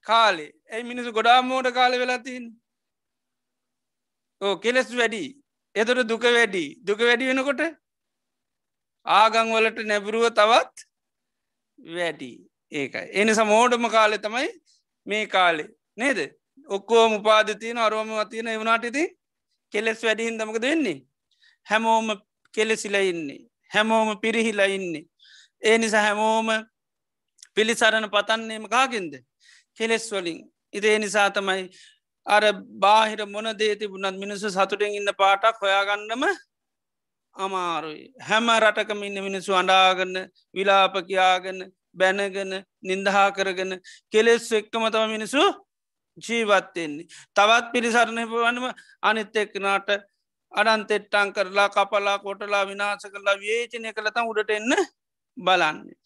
[0.06, 0.50] කාලේ.
[0.72, 2.44] ඇයි මිනිසු ගොඩා මෝඩ කාල වෙලාතින්
[4.40, 5.24] ඕ කෙලෙස් වැඩි.
[5.74, 6.64] එතුර දුක වැඩි.
[6.86, 7.62] දුක වැඩි වෙනකොට
[9.06, 10.86] ආගංවලට නැබරුව තවත්
[11.78, 12.30] වැඩි.
[12.72, 13.06] ඒකයි.
[13.12, 14.48] එනි සමෝඩම කාලෙ තමයි
[15.06, 15.68] මේ කාලේ.
[15.96, 16.18] නේද?
[16.68, 19.04] ඔක්කෝ උපාධතියන අරුවම තියන එවනාට ඉති
[19.72, 20.98] කෙලෙස් වැඩිහින් දමක දෙන්නේ
[21.66, 22.08] හැමෝම
[22.54, 23.40] කෙලෙසිල ඉන්නේ.
[23.70, 25.04] හැමෝම පිරිහිලා ඉන්නේ.
[25.62, 26.48] ඒ නිසා හැමෝම
[27.58, 29.14] පිළිසරණ පතන්නේම කාගෙන්ද?
[29.78, 30.42] කෙලෙස් වලින්.
[30.72, 31.70] ඉතේ නිසා තමයි
[32.26, 32.42] අර
[32.76, 36.24] බාහිර මොන දේ තිබුණත් මිනිස්සු සතුටෙන් ඉන්න පාටක් හොයාගන්නම
[37.36, 38.04] අමාරුයි.
[38.20, 40.16] හැම රටකම ඉන්න මිනිස්සු අඩාගන්න
[40.54, 41.60] විලාප කියාගන්න
[41.94, 42.52] බැනගෙන
[42.82, 43.72] නින්දහා කරගෙන
[44.12, 45.42] කෙලෙස් එක්කම තම මිනිසු
[46.18, 48.66] ජීවත්වෙන්නේ තවත් පිරිසරණය වනම
[49.02, 49.90] අනිත් එක්නාට
[50.52, 54.74] අඩන්තෙට්ටන් කරලා කපලා කොටලා විනාස කරලා වේචනය කළතම් උඩට එන්න
[55.36, 55.96] බලන්නේ.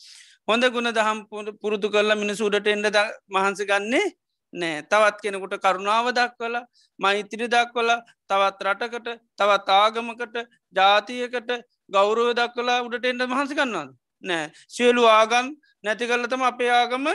[0.48, 1.19] හොඳ ගුණ දහම්
[1.62, 2.98] පුරුදු කරලා මිනිසු උඩට එන්ඩ
[3.35, 4.06] මහන්සි ගන්නේ
[4.52, 4.82] නෑ.
[4.85, 6.56] තවත් කෙනෙකුට කරුණාව දක්වල
[6.98, 7.90] මෛතිරි දක්වල
[8.28, 9.09] තවත් රටකට
[9.39, 10.36] තවත් ආගමකට
[10.74, 11.52] ජාතියකට
[11.90, 13.93] ගෞරුව දක්වලා උඩට එන්ඩ මහන්සි කන්නවාද
[14.24, 14.51] නෑ.
[14.69, 15.55] සියලු ආගන්
[15.85, 17.06] නැති කල්ලතම අපේ ආගම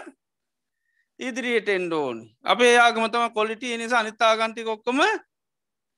[1.20, 5.02] ඉදිරියට එන්ඩෝනි අපේ ආගමතම කොලිටි නිසා අනිත්තාගන්ටි කොක්කොම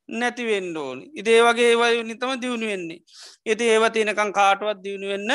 [0.10, 1.04] නැතිවෙන්න ඕනි.
[1.14, 3.02] ඉදේ වගේ ඒවයි නිතම දියුණු වෙන්නේ.
[3.48, 5.32] ඇති ඒව තියනකං කාටවත් දියුණු වෙන්න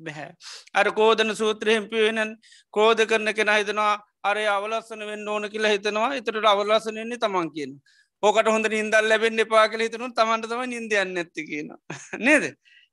[0.00, 0.30] බැහැ.
[0.74, 2.36] අර කෝදන සූත්‍රහෙම්පි වෙනන්
[2.74, 3.94] කෝද කරන කෙන හිතනවා
[4.24, 6.10] අරය අවලස්සන වෙන්න ඕන කියලා හිතනවා.
[6.14, 7.72] එතට අවලස්සනන්නේ තමන් කියන
[8.22, 11.74] ඕකට හොඳ නින්දල් ලැබෙන් එපා කල හිතනු තමන්ට තම නින්දයන්න ඇත්ති කියන
[12.26, 12.46] නේද?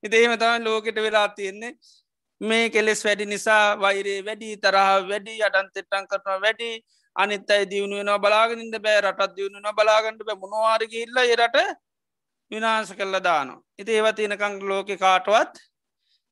[0.03, 1.73] ඉතේම තමයි ලෝකෙට වෙලා තියෙන්නේ.
[2.41, 6.69] මේ කෙලෙස් වැඩි නිසා වෛරේ වැඩි තරහ වැඩි අඩන්තෙට්ටන් කරනවා වැඩි.
[7.15, 9.01] අනිත් අයි දියුණුවෙන බලාගෙනද බෑ.
[9.01, 10.41] රටත් දියුණුන බලාගන්නට බෑ.
[10.43, 11.57] මොනවාරග ඉල්ල එරට
[12.51, 13.61] විනාශ කල්ල දානවා.
[13.77, 15.63] ඉති ඒව තියෙනකං ලෝක කාටවත්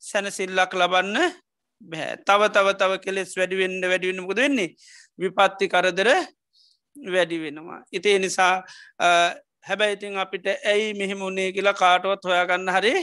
[0.10, 1.18] සැනසිල්ලක් ලබන්න
[1.82, 2.12] බෑ.
[2.28, 4.76] තව තව තව කෙලෙස් වැඩිවෙන්න වැඩිවෙනමුද වෙන්නේ
[5.20, 6.10] විපත්ති කරදර
[6.96, 7.80] වැඩි වෙනවා.
[7.92, 8.54] ඉතිේ නිසා
[9.68, 12.94] හැබැයිඉතින් අපිට ඇයි මෙහෙමුණේ කියලා කාටවත් හොයාගන්න හරි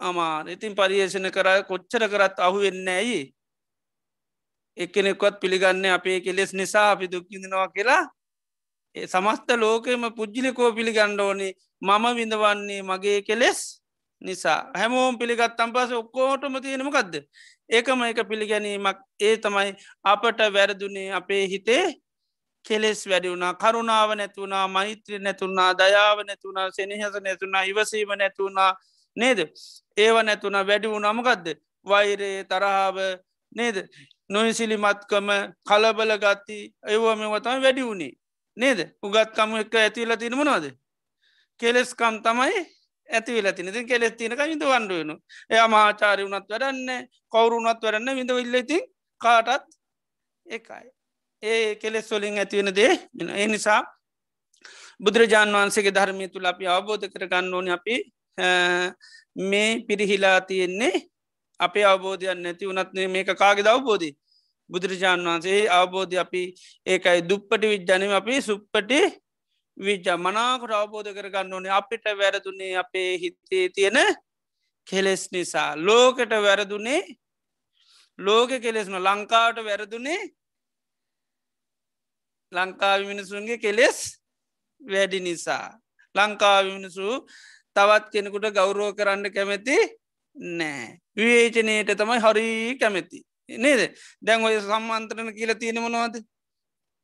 [0.00, 3.22] අමා ඉතින් පරියේෂණ කර කොච්චර කරත් අහු වෙන්න ඇයි
[4.76, 8.02] එක්කෙනෙක්වත් පිළිගන්න අපේ කෙලෙස් නිසා අපි දුක්කිඳනවා කියලා.
[8.96, 11.52] සමස්ත ලෝකෙම පුද්ජිලිකෝ පිළිගණ්ඩ ඕනේ.
[11.82, 13.60] මම විඳවන්නේ මගේ කෙලෙස්.
[14.22, 17.14] නිසා හැමෝම් පිළිගත්තම් පස ඔක්කෝටම තියෙනමකක්ද
[17.70, 18.98] ඒකම එක පිළිගැනීමක්.
[19.20, 19.74] ඒ තමයි
[20.04, 21.94] අපට වැරදුනේ අපේ හිතේ
[22.64, 28.70] කෙලෙස් වැඩි වුණා කරුණාව නැතුුණා මෛත්‍රී නැතුුණා දයාව නැතුුණා සෙනහස නැතුුණා ඉවසීම නැතුුණා
[29.16, 29.38] නේද?
[29.96, 31.46] ඒව නැතුුණ වැඩි වුණමකක්ද
[31.86, 32.96] වෛරයේ තරහාාව
[33.52, 33.76] නේද?
[34.30, 35.28] නොයිසිලිමත්කම
[35.64, 38.12] කලබල ගත්ති ඒවම වතම වැඩි වුණේ
[38.56, 38.78] නේද?
[39.02, 40.70] උගත්කම එක ඇතිවල තිනමනවාද
[41.60, 42.75] කෙලෙස්කම් තමයි
[43.08, 45.14] ඇතිවල තින කෙලෙස් තිනක විඳ වන්ඩුවනු
[45.50, 48.82] එය මාචාරය වනත් වැඩන්න කවරුනත් වැඩන්න විඳ ඉල්ලඉතින්
[49.20, 49.66] කාටත්
[50.46, 50.86] එකයි.
[51.42, 52.92] ඒ කෙලෙස් වලින් ඇතිවෙන දේ
[53.34, 53.80] ඒ නිසා
[55.00, 57.96] බුදුරජාන් වහන්සේගේ ධර්මය තුළ අපි අවබෝධ කරගන්න ඕන අපි
[59.42, 60.94] මේ පිරිහිලා තියෙන්නේ
[61.60, 64.14] අපේ අවබෝධයන් නැති වනත් මේක කාගෙ අවබෝධී
[64.70, 66.42] බුදුරජාණන් වහන්සේ අවබෝධ අපි
[66.86, 69.00] ඒකයි දුප්පටි විද්ජනම අපි සුප්පටි
[69.76, 71.72] විජ්ජ මනාකට අවබෝධ කරගන්න ඕනේ.
[71.72, 73.98] අපිට වැරදුනේ අපේ හිතේ තියෙන
[74.86, 75.76] කෙලෙස් නිසා.
[75.78, 77.02] ලෝකට වැරදුනේ
[78.18, 80.20] ලෝක කෙලෙස්න ලංකාවට වැරදුනේ
[82.52, 83.98] ලංකාව මිනිසුන්ගේ කෙලෙස්
[84.80, 85.66] වැඩි නිසා.
[86.14, 87.26] ලංකාව මිනිසු
[87.76, 89.76] තවත් කෙනෙකුට ගෞරෝ කරන්න කැමැති
[90.36, 90.98] නෑ.
[91.16, 93.18] විවේචනයට තමයි හරි කැමැති.
[93.48, 93.80] නේද?
[94.22, 96.14] දැන් ඔය සම්මන්ත්‍රණ කියල තියෙන මොනවද?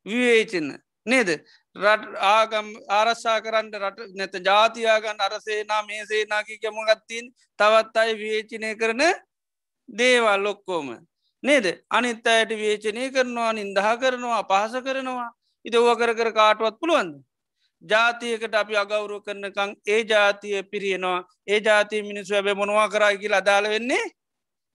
[0.05, 0.67] විවේචන.
[1.05, 1.29] නේද?
[1.75, 7.25] රට ආගම් ආරශ්ා කරන්න රට නැත ජාතියාගන්න අරසේනා මේ සේනාකි කැමගත්තින්
[7.59, 9.03] තවත් අයි විවේචනය කරන
[9.89, 10.87] දේවල් ලොක්කෝම
[11.43, 11.65] නේද?
[11.89, 15.29] අනිත් අයට විවේචනය කරනවා නින්දහ කරනවා පහස කරනවා.
[15.65, 17.13] ඉති ඕව කර කර කාටුවත් පුළුවන්ද?
[17.83, 23.69] ජාතියකට අපි අගෞරුව කරනකං ඒ ජාතිය පිරියනවා ඒ ජාතිය මිනිස්සු ඇබ මොනවා කරයි කියලා අදාළ
[23.69, 24.03] වෙන්නේ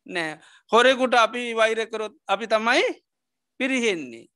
[0.06, 0.32] නෑ.
[0.72, 2.84] හොරෙකුට අපි වෛරකරොත් අපි තමයි
[3.60, 4.26] පිරිහෙන්නේ.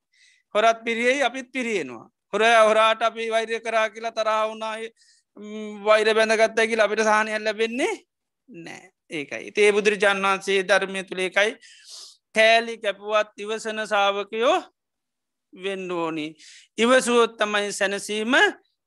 [0.54, 2.06] හොරත් පිරියෙයි අපිත් පිරියෙනවා.
[2.32, 4.88] හොර හොරාට අපි වෛරය කරා කියලා තරහවුනායි
[5.82, 7.94] වෛර බැඳගත්ත කියලා අපිට සාහනයක් ලැබෙන්නේ
[8.48, 9.50] නෑ ඒකයි.
[9.50, 11.50] තේ බුදුරජාන් වන්සේ ධර්මය තුළේකයි
[12.34, 14.58] කෑලි කැපුවත් ඉවසන සාාවකයෝ
[15.52, 16.26] වෙන්ඩෝනි
[16.78, 18.34] ඉවසුවොත් තමයි සැනසීම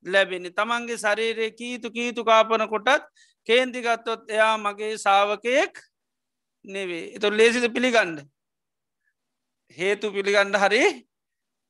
[0.05, 3.03] ලැබෙන තමන්ගේ ශරීරය කීතු කීතු කාපන කොටත්
[3.47, 5.73] කේන්තිගත්තොත් එයා මගේ සාාවකයෙක්
[6.65, 8.25] නෙවේ එතු ලේසිද පිළිගණ්ඩ
[9.77, 10.81] හේතු පිළිගණ්ඩ හරි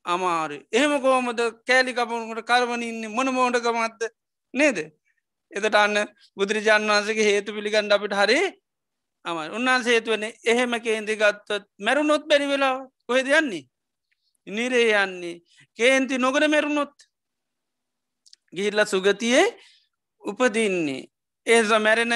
[0.06, 4.02] අමාරු එහෙම කෝමද කෑලිකපුකට කරවනඉන්න මොන මෝඩකමත්ද
[4.54, 4.78] නේද?
[5.52, 5.96] එතට අන්න
[6.36, 8.38] බුදුරජාන් වන්සගේ හේතු පිළිගණ්ඩ අපිට හරි
[9.24, 12.76] අම උන්වන්ස හේතුවනේ එහෙම කේන්ති ගත්තත් මැරුණොත් බැරි වෙලා
[13.06, 13.64] කොහෙද යන්නේ?
[14.46, 15.42] නිරේ යන්නේ.
[15.78, 16.94] කේන්ති නොකර මැරුණොත්
[18.52, 19.44] ගිහිල්ල සුගතියේ
[20.22, 21.02] උපදින්නේ.
[21.46, 22.14] ඒ මැරෙන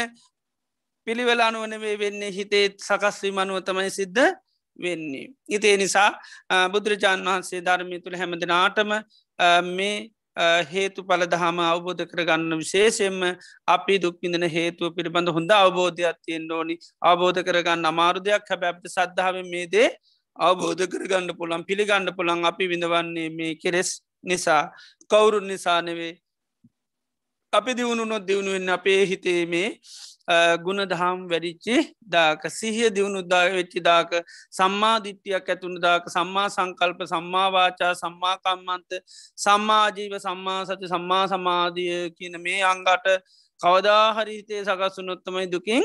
[1.06, 4.26] පිළිවෙල අනුවනවේ වෙන්නේ හිතේත් සකස්වී මනුව තමයි සිද්ධ
[4.80, 5.26] වෙන්නේ.
[5.48, 6.10] ඉතිේ නිසා
[6.68, 8.96] බුදුරජාණන් වහන්සේ ධර්මය තුළ හැමදිනාටම
[9.70, 10.10] මේ
[10.66, 13.20] හේතු පලදහම අවබෝධ කරගන්න විශේෂයෙන්ම
[13.68, 16.78] අපි දුක්විඳන හේතුව පිළිබඳ හොඳ අවබෝධයක් තියෙන් ඕනි.
[17.02, 18.44] අවබෝධ කරගන්න අමාරු දෙයක්.
[18.46, 19.88] හැබ අපට සද්ධාව මේ දේ
[20.38, 23.90] අවබෝධ කරගන්න පුළන් පිළිගන්න පුළන් අපි විඳවන්නේ මේ කෙරෙස්
[24.24, 24.62] නිසා
[25.10, 26.12] කවුරුන් නිසානෙවේ
[27.52, 29.68] අපි දියුණු නොත් දියුණුවෙන් අපේ හිතේ මේ
[30.64, 31.76] ගුණ දහම් වැඩිච්චි
[32.08, 34.10] දාක සිහිය දියුණු දා වෙච්චි දාක
[34.58, 39.00] සම්මාධිත්‍යයක් ඇතුුණු දාක සම්මා සංකල්ප සම්මාවාචා සම්මාකම්මන්ත
[39.36, 43.10] සම්මාජීව සම්මා සති සම්මා සමාධිය කියන මේ අංගට
[43.60, 45.84] කවදාහරිතය සකස්සුනොත්තමයි දුකින්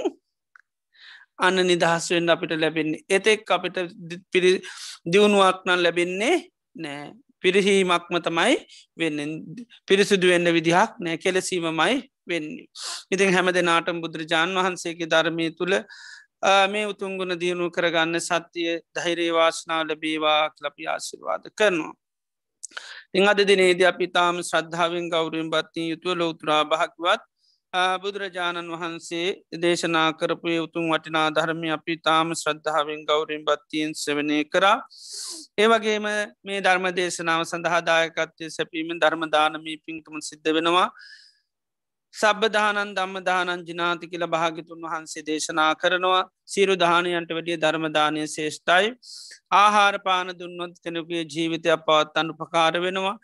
[1.38, 3.04] අන්න නිදහස්වෙන් අපිට ලැබෙන්නේ.
[3.10, 3.78] එතෙක් අපිට
[4.32, 4.52] පිරි
[5.06, 6.36] දියුණුවක්නන් ලැබෙන්නේ
[6.76, 7.14] නෑ.
[7.44, 8.56] පිරිහීමක්ම තමයි
[8.98, 9.40] වෙන්න.
[9.88, 11.18] පිරිසිදු වෙන්න විදිහක් නෑ.
[11.18, 11.96] කෙලසීමමයි
[12.28, 12.68] වෙන්නේ.
[13.12, 15.76] ඉතින් හැම දෙනාටම් බුදුරජාණන් වහන්සේගේ ධර්මය තුළ
[16.68, 21.94] මේ උතුන්ගුණ දියුණු කරගන්න සත්‍යය ධෛරේවාශනා ලබේවා ලපි ආශිර්වාද කරනවා.
[23.14, 27.24] ඉං අද දිනේද අපි තාම ශ්‍රද්ධාවෙන් ගෞරුවෙන් බත්තිී යුතුව ලෝතුරා භහක්වත්
[28.02, 29.28] බුදුරජාණන් වහන්සේ
[29.58, 34.78] දේශනා කරපය උතුන් වටිනා ධර්මය අපි තාම ශ්‍රද්ධාවෙන් ගෞරෙන් බත්තියෙන් සවනය කරා.
[35.58, 36.08] ඒවගේම
[36.44, 40.88] මේ ධර්ම දේශනාව සඳහාදායකත්වය සැපීම ධර්මදානමී පින්කම සිද්ධ වෙනවා.
[42.16, 46.22] සබදානන් දම්ම දානන් ජනාති කියල භාගිතුන් වහන්සේ දේශනා කරනවා.
[46.46, 48.94] සීරු දානයන්ට වැඩිය ධර්මදානය ශේෂ්ටයි
[49.54, 53.18] ආහාර පාන දුන්නොත් කෙනෙකුගේ ජීවිතයක් පවත්තන්න උපකාර වෙනවා.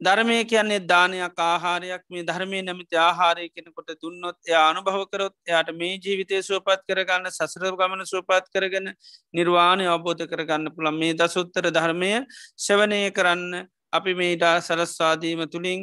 [0.00, 2.02] ධර්මය කියන්නේ දානයක් ආහාරයක්.
[2.08, 8.06] මේ ධර්මය නැමති ආහාරය කෙනකොට දුන්නොත් එය අනුභවකරොත් එයාට මේ ජීවිතය සුවපත් කරගන්න සසර ගමන
[8.06, 8.88] සුවපත් කරගෙන
[9.34, 12.12] නිර්වාණය අවබෝධ කරගන්න පුළන් මේ දසුත්තර ධර්මය
[12.58, 13.46] ශවනය කරන්න
[13.92, 15.80] අපි මේඩා සලස්වාදීම තුළින්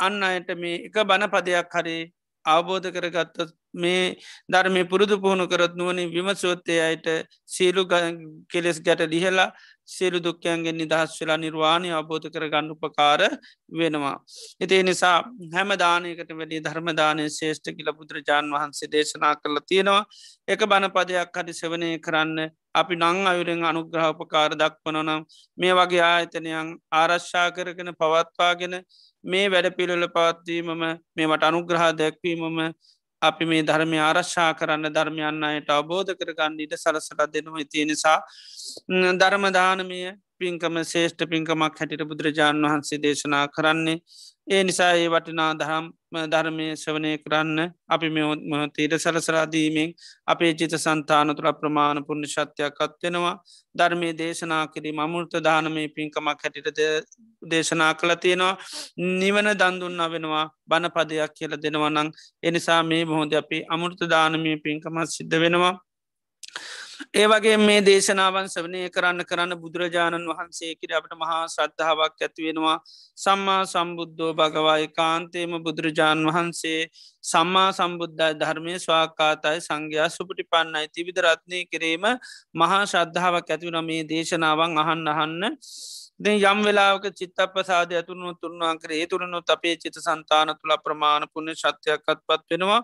[0.00, 1.98] අන්න අයට මේ එක බණපදයක් හරි
[2.44, 3.38] අවබෝධ කරගත්ත
[3.74, 4.16] මේ
[4.48, 7.06] ධර්මය පුරුදු පුහුණු කරත් නුවනින් විමසෝත්තය අයට
[7.46, 7.86] සීලු
[8.48, 9.50] කෙලෙස් ගැට ලිහලා
[9.86, 13.20] සියලු දුක්කයන්ගෙන් නිදහස් වෙලා නිර්වාණය අවබෝධ කරගන්න උපකාර
[13.72, 14.16] වෙනවා.
[14.60, 15.16] එතිේ නිසා
[15.54, 20.02] හැම දානයකට වැඩි ධර්මදානය ශේෂ්ඨ කියල බුදුරජාණන් වහන්සේ දේශනා කරල තියෙනවා
[20.48, 22.38] එක බණපදයක් හටි සවනය කරන්න
[22.74, 25.26] අපි නං අයුරෙන් අනුග්‍රහපකාර දක්වනනම්
[25.58, 28.76] මේ වගේ ආයතනයන් ආරශ්ා කරගෙන පවත්වාගෙන
[29.24, 30.86] මේ වැඩ පිළිල පවත්වීමම
[31.16, 32.60] මේමට අනුග්‍රහ දැක්වීමම
[33.22, 37.64] අපි මේ ධර්මය ආරශ්ා කරන්න ධර්මයන්න අයට අවබෝධ කරගන්න ඉට සලසට දෙනවා.
[37.66, 38.18] තිය නිසා
[39.14, 40.00] ධර්මදානමය
[40.38, 43.98] පින්කම ශේෂ්ඨ පින්කමක් හැටිට බුදුරජාණන් වහන්සේ දේශනා කරන්නේ
[44.50, 45.84] ඒ නිසා ඒ වටිනා දහම්
[46.26, 47.58] ධර්මය ශවනය කරන්න
[47.88, 49.90] අපි මෙොත්මතීට සලසරාදීමෙන්
[50.26, 53.34] අපේ චිත සන්තාන තුළ ප්‍රමාණ පුුණ ශත්‍යයක් අත්වෙනවා.
[53.74, 56.80] ධර්මය දේශනා කිරීම අමුෘත දානමය පින්කමක් හැටිට
[57.42, 58.54] දේශනා කළ තියෙනවා.
[59.20, 62.10] නිවන දන්දුන්න වෙනවා බණපදයක් කියල දෙනවනං
[62.42, 65.74] එනිසා මේ මොහොද අපි අමුෘත දානමය පින්කමත් සිද්ධ වෙනවා.
[67.12, 72.76] ඒ වගේ මේ දේශනාවන් සවනය කරන්න කරන්න බුදුරජාණන් වහන්සේ කිර අපට මහා ශ්‍රද්ධාවක් ඇතිවෙනවා
[73.18, 76.80] සම්මා සම්බුද්ධෝ භගවායි කාන්තේම බුදුරජාණන් වහන්සේ
[77.24, 82.04] සම්මා සම්බුද්ධ ධර්මය ස්වාකාතයි සංඝයා සුපටි පන්නයි තිවිධ රත්නය කිරීම
[82.54, 85.58] මහා ශ්‍රද්ධාවක් ඇතිවන මේ දේශනාවන් අහන්න අහන්න.
[86.20, 92.20] යම් වෙලාක චිත්තප සාධ ඇතුරුණු තුන්වා කරේ තුරනොත් අපේ චිත සන්තාන තුළ ප්‍රමාණ පුුණ ශත්‍යයක්කත්
[92.26, 92.80] පත් වෙනවා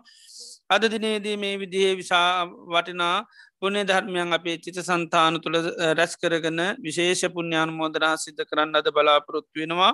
[0.71, 3.17] අද දිනේදී මේ විදිහේ විසා වටිනා
[3.61, 5.59] පුුණේ ධර්මයන් අපේ චිත සන්තාන තුළ
[5.93, 9.93] රැස් කරගන විශේෂ පුුණ්‍යාන මෝදනා සිද්ධ කරන්න අද බලාපොරොත්තු වෙනවා.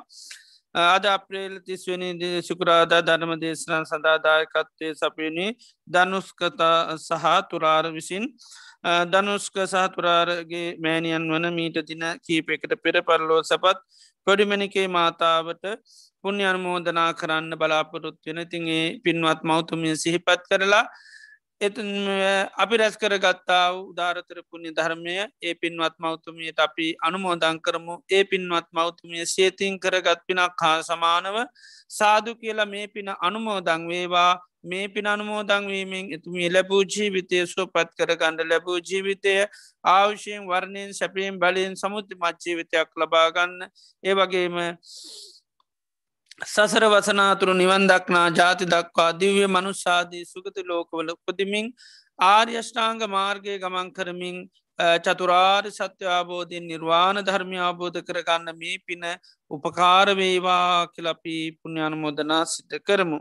[0.75, 2.11] අද අප්‍රේල් තිස්වනි
[2.43, 5.47] සුකරාදා ධර්ම දේශන සඳාදායකත්වය සපයනි
[5.89, 8.25] ධනුස්කතා සහ තුරාර විසින්.
[9.07, 13.79] ධනුස්ක සහතුරාරගේ මෑණියන් වන මීට දින කීපෙකට පෙර පරලෝ සපත්
[14.27, 15.65] පොඩිමනිකේ මාතාවට
[16.25, 20.85] පුුණ්‍ය අනුමෝදනා කරන්න බලාපොරොත්වෙන තිගේ පින්වත් මෞතුමිය සිහිපත් කරලා
[21.61, 21.77] එත
[22.57, 27.95] අපි රැස් කර ගත්තා උදාරතර පුුණ්‍ය ධර්මය ඒ පින්වත් මෞතුමියට අපි අනුමෝදං කරමු.
[28.11, 31.37] ඒ පින්වත් මෞතුමිය සේතින් කරගත් පිනක් හා සමානව
[31.91, 34.33] සාදු කියලා මේ පින අනුමෝදං වේවා.
[34.65, 39.35] මේ පින අනුමෝදංවීමෙන් එතුමී ලැබූ ජීවිතය සුවපත් කරගණඩ ලැබූ ජීවිතය
[39.85, 43.69] ආවශයෙන් වර්ණයෙන් සැපීම් බලයෙන් සමුති මච්ජීවිතයක් ලබාගන්න
[44.05, 44.57] ඒ වගේම
[46.45, 51.69] සසර වසනාතුරු නිවන් දක්නා ජාති දක්වා දිව්‍ය මනුෂ්‍යාදී සුගති ලෝකවල උපදිමින්
[52.19, 54.39] ආර්යෂ්ඨාංග මාර්ගය ගමන් කරමින්
[55.01, 59.05] චතුරාර් සත්‍යාබෝධයෙන් නිර්වාණ ධර්මය අබෝධ කරගන්න මේ පින
[59.51, 63.19] උපකාරවේවා කියලපි පුුණ්‍යානුමෝදනා සිද්ධ කරමු.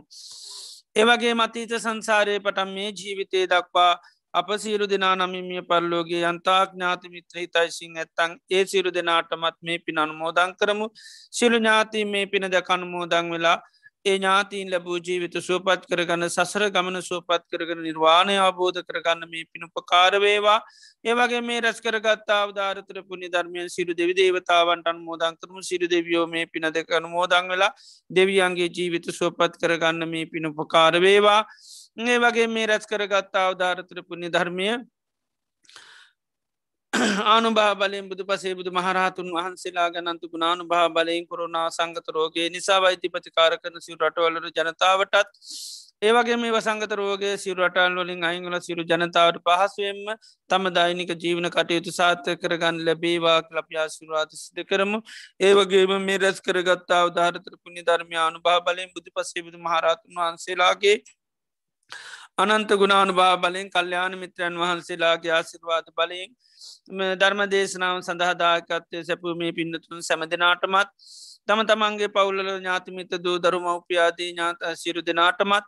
[0.96, 3.92] ඒවගේ මතීත සංසාරය පටන් මේ ජීවිතය දක්වා
[4.34, 9.98] අප සීරු දෙනා නමිමිය පරලෝගේ යන්තාක් ඥාති මිත්‍ර හිතයිසිං ඇත්තං ඒ සිරු දෙනාටමත් මේ පින
[9.98, 10.86] අනුමෝදං කරමු.
[11.30, 13.58] සිලු ඥාති මේ පින දැකනුමෝදං වෙලා
[14.04, 20.56] ඒ ඥාතීන් ලැබූ ජීවිත සුවපත් කරගන්න සසර ගමන සුවපත් කරගන නිර්වාණය අවබෝධ කරගන්න මේ පිණුපකාරවේවා
[21.04, 25.60] ඒවගේ මේ රැස් කරගත්තා අවධාරතර පුුණි ධර්මය සිරු දෙවි දේවතාවන්ට අන්මෝදන් කරම.
[25.62, 27.70] සිරු දෙවියෝ මේ පින දෙක අනුමෝදං වෙලා
[28.10, 31.40] දෙවියන්ගේ ජීවිත සුවපත් කරගන්න මේ පිණුපකාරවේවා
[32.04, 34.68] ඒ වගේ මේ රැස් කරගත්තා අවධාරතර පුුණි ධර්මය
[36.92, 42.80] ආනුභා බලයෙන් බුදු පසේ බුදු මහරහතුන් වහන්සේලා ගනන්තු ගුණානු භා බලයෙන් කොරුණා සංගත රෝගේ නිසා
[42.80, 45.16] වෛති ප්‍රතිකාර කරන සිව රටවලට ජනතාවටත්
[46.02, 50.12] ඒවගේ මේ වසංගත රෝගේ සිරු රටල් වලින් අයිංගල සිරු ජනතාවට පහසුවෙන්ම
[50.50, 55.00] තම දෛනික ජීවන කටයුතු සාර්ථ කරගන්න ලැබේවා ලපියා සිරුවාත සිද කරමු.
[55.40, 60.96] ඒවගේම මේ රැස් කරගත්තාව ධාරතර පුුණි ධර්මයානු භා බලයෙන් බුදු පසේ බුදු මහරහතුන් වහන්සේලාගේ
[62.38, 66.30] අනන්ත ගුණානුභා බලයෙන් කල්්‍යයාන මිත්‍රයන් වහන්සේලාගේ ආසිර්වාද බලයෙන්
[67.16, 70.90] ධර්ම දේශනාව සඳහදාකත්තය සැපුමේ පින්නතුන් සැම දෙනාටමත්
[71.48, 75.66] තම තමන්ගේ පවුල්ල ඥාතිමිත දූ දරුමවපියාදී ඥාත සිරු දෙනාටමත්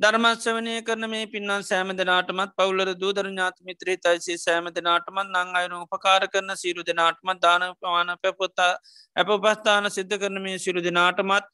[0.00, 5.82] ධර්මශ්‍රවනය කරන මේ පින්නන් සෑම දෙනාටමත් පවුල්ලර දූදර ඥාත මිත්‍රී තයිසි සෑම දෙනාටමත් නං අයනු
[5.84, 8.72] උපකාර කරන සිරු දෙනාටමත් දාන පවාන පැපොත්තා
[9.16, 11.46] ඇප පස්ථාන සිද්ධ කරන මේ සිරු දෙනාටමත්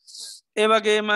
[0.56, 1.12] ඒවගේම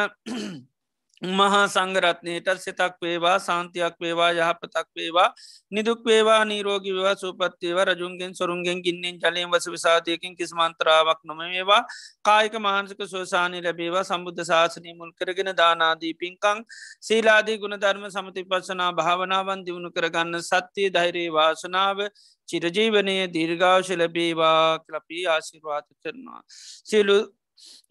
[1.23, 5.28] මහා සංගරත්නයට සිතක් වේවා සාන්තියක් වේවා යහපතක් වේවා
[5.70, 11.81] නිදුක් වේවා නීරෝගි වවා සූපත්තේව රජුන්ගෙන් සොරුන්ගෙන් ගින්නෙන් ජලයෙන් වස විසාතියකින් කිස්මන්ත්‍රාවක් නොම ඒවා
[12.23, 16.65] කායික මාන්සික සෝසානය ලැබේවා සම්බුද්ධ ශාසනය මුල් කරගෙන දානාදී පින්කං
[17.01, 22.03] සීලාදී ගුණධර්ම සමති පස්සනා භාවනාවන් දියුණු කරගන්න සත්‍යය ධෛරයේ වාසනාව
[22.49, 26.43] චිරජීවනය දීර්ගාවශ ලැබේවා කලපී ආශිර්වාත කරනවා.
[26.85, 27.16] සියලු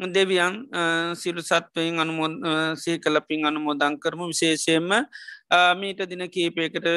[0.10, 0.56] දෙවියන්
[1.16, 2.30] සිරු සත්වයෙන් අනුමෝ
[2.76, 4.90] සේ කලපින් අනුමෝදං කරමු විශේෂයෙන්ම
[5.76, 6.88] මීට දින කීපයකට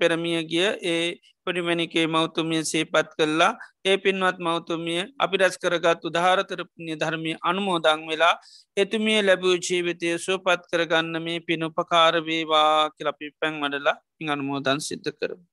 [0.00, 1.02] පෙරමිය ගිය ඒ
[1.46, 3.52] පඩිමැනිකේ මෞතුමිය සේපත් කල්ලා
[3.84, 8.34] ඒ පින්වත් මෞතුමිය අපි රැස් කරගත් උදාහරතරපුුණ්‍ය ධර්මය අනුමෝදං වෙලා
[8.76, 15.44] එතුමිය ලැබූ ජීවිතය සුවපත් කරගන්න මේ පිනුපකාරවේවා කියලපි පැන් වඩලා ඉ අනුමෝදන් සිද්ධ කරමු.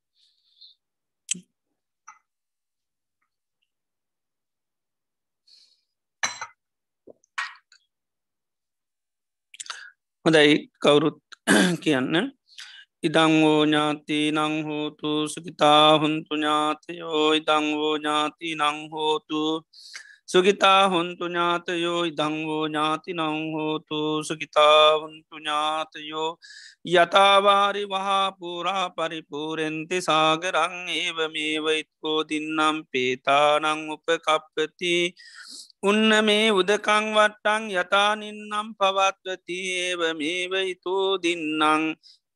[10.26, 11.22] හොදයි කවුරුත්
[11.82, 12.14] කියන්න.
[13.06, 17.26] ඉදංවෝ ඥාති නංහෝතු සුකිතා හුන්තු ඥාතයෝ.
[17.38, 19.42] ඉදංවෝ ඥාති නංහෝතු
[20.28, 26.30] සුගිතා හොන්තු ඥාතයෝ ඉදංවෝ ඥාති නංහෝතු සුගිතා හුන්තු ඥාතයෝ
[26.92, 34.94] යථවාරි වහා පුරා පරිපූරෙන්ති සාගරං ඒව මේවයිත්කෝ දින්නම් පේතානං උප කප්පති
[35.82, 41.84] උන්න මේ උදකං වට්ටං යතානින්නම් පවත්වති ඒව මේවයිතෝ දින්නං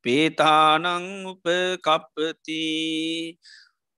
[0.04, 0.86] පේතානං
[1.26, 1.46] උප
[1.82, 2.60] කප්පති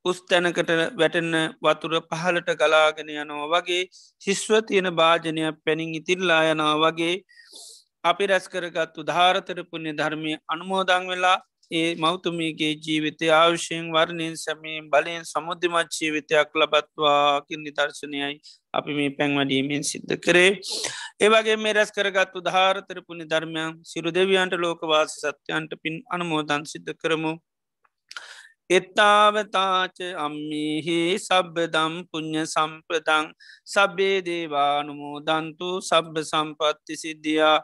[0.04, 3.82] උස්තැනකට වැටෙන්න වතුර පහලට ගලාගෙන යනවා වගේ
[4.22, 7.14] ශිස්ව තියෙන භාජනයක් පැනින් ඉතිල්ලා යනවා වගේ
[8.04, 11.38] අපි රැස් කරගත්තු ධාරතරපුුණ්‍ය ධර්මය අනුමෝදං වෙලා
[11.70, 18.34] ඒ මෞතුමීගේ ජීවිතය ආවශයෙන් වර්ණයෙන් සැමීම් බලයෙන් සමුද්ධිමත් ජීවිතයක් ලබත්වාකින් නිදර්ශනයයි
[18.74, 20.50] අපි මේ පැන්වඩීමෙන් සිද්ධ කරේ.
[21.20, 27.32] ඒවගේ මේ රැස් කරගත්තු ධාරතරපුුණි ධර්මයන් සිරු දෙවියන්ට ලෝකවාස සත්‍යයන්ට පින් අනුමෝදන් සිද්ධ කරමු.
[28.73, 33.27] එත්තාවතාච අම්මිහි සබ්බදම් පුුණ්්‍ය සම්ප්‍රදං
[33.66, 37.59] සබ්බේ දේවානුමෝදන්තු සබ්බ සම්පත්ති සිද්ධියා.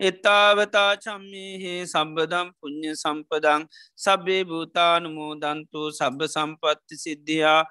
[0.00, 3.62] එත්තාවතා චම්මිහි සම්බදම් පුුණ්්‍ය සම්පදං
[3.96, 7.62] සබේ භූතානුමෝදන්තු සබ සම්පත්ති සිද්ධියා.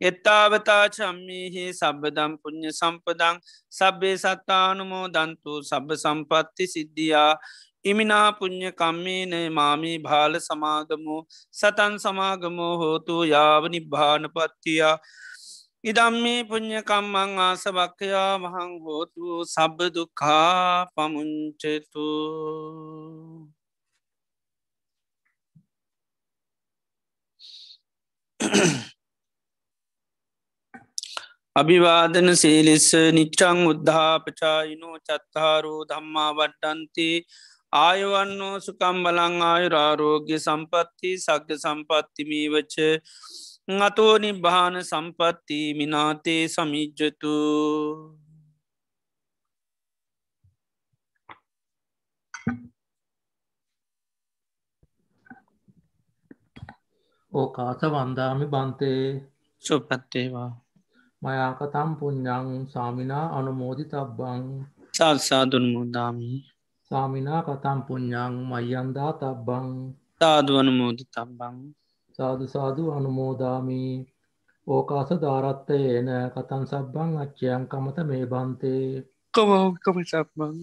[0.00, 3.40] එත්තාවතා චම්මිහි සබදම් පුුණ්්‍ය සම්පදං
[3.72, 7.32] සබ්බේ සත්තානුමෝදන්තු සබ සම්පත්ති සිද්ධියා.
[7.84, 11.22] ඉමිනා පුං්ඥ කම්මේන මාමී භාල සමාගමෝ
[11.54, 14.96] සතන් සමාගමෝ හෝතු යාව නිබ්භානපත්තියා
[15.84, 22.06] ඉදම්මේ පුං්ඥකම්මං ආසවක්කයා මහං හෝතු සබ්බදුකා පමුංචතු.
[31.56, 37.08] අභිවාදන සේලෙස නිච්චං උද්ධාපචායිනෝ චත්තාරෝ ධම්මා වඩ්ඩන්ති
[37.72, 42.74] ආයවන්නෝ සුකම් බලං ආයුරාරෝග්‍ය සම්පත්ති සග්ග සම්පත්තිමීවච
[43.80, 47.34] අතෝ නිබ්භාන සම්පත්ති මිනාතේ සමිජ්ජතු.
[57.32, 59.04] ඕකාස වන්දාමි බන්තේ.
[59.64, 60.50] සුපත්තේවා.
[61.22, 64.44] මයාකතම් පුඤ්ඥං සාමිනා අනුමෝදි තබ්බං
[64.94, 66.38] සල්සාදුන්මුදාමී
[66.90, 69.66] සාමිනා කතම් පුඤ්ඥං මයන්දා තබ්බං.
[70.20, 71.56] සාදුවනමෝදි තබ්බං
[72.18, 73.92] සාදු සාදු අනුමෝදාමී.
[74.66, 78.86] ඕකාස ධාරත්තයේන කතන් සබ්බං අච්චයන් කමත මේ බන්තේ
[79.34, 80.56] කවකම සක්බං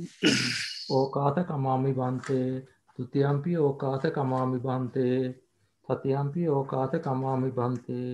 [0.92, 2.50] ඕකාත කමාමි බන්තේ.
[3.00, 5.20] තුතියම්පි ඕකාත කමාමි බන්තේ.
[5.88, 8.12] සතියම්පි ඕකාත කමාමි බන්තේ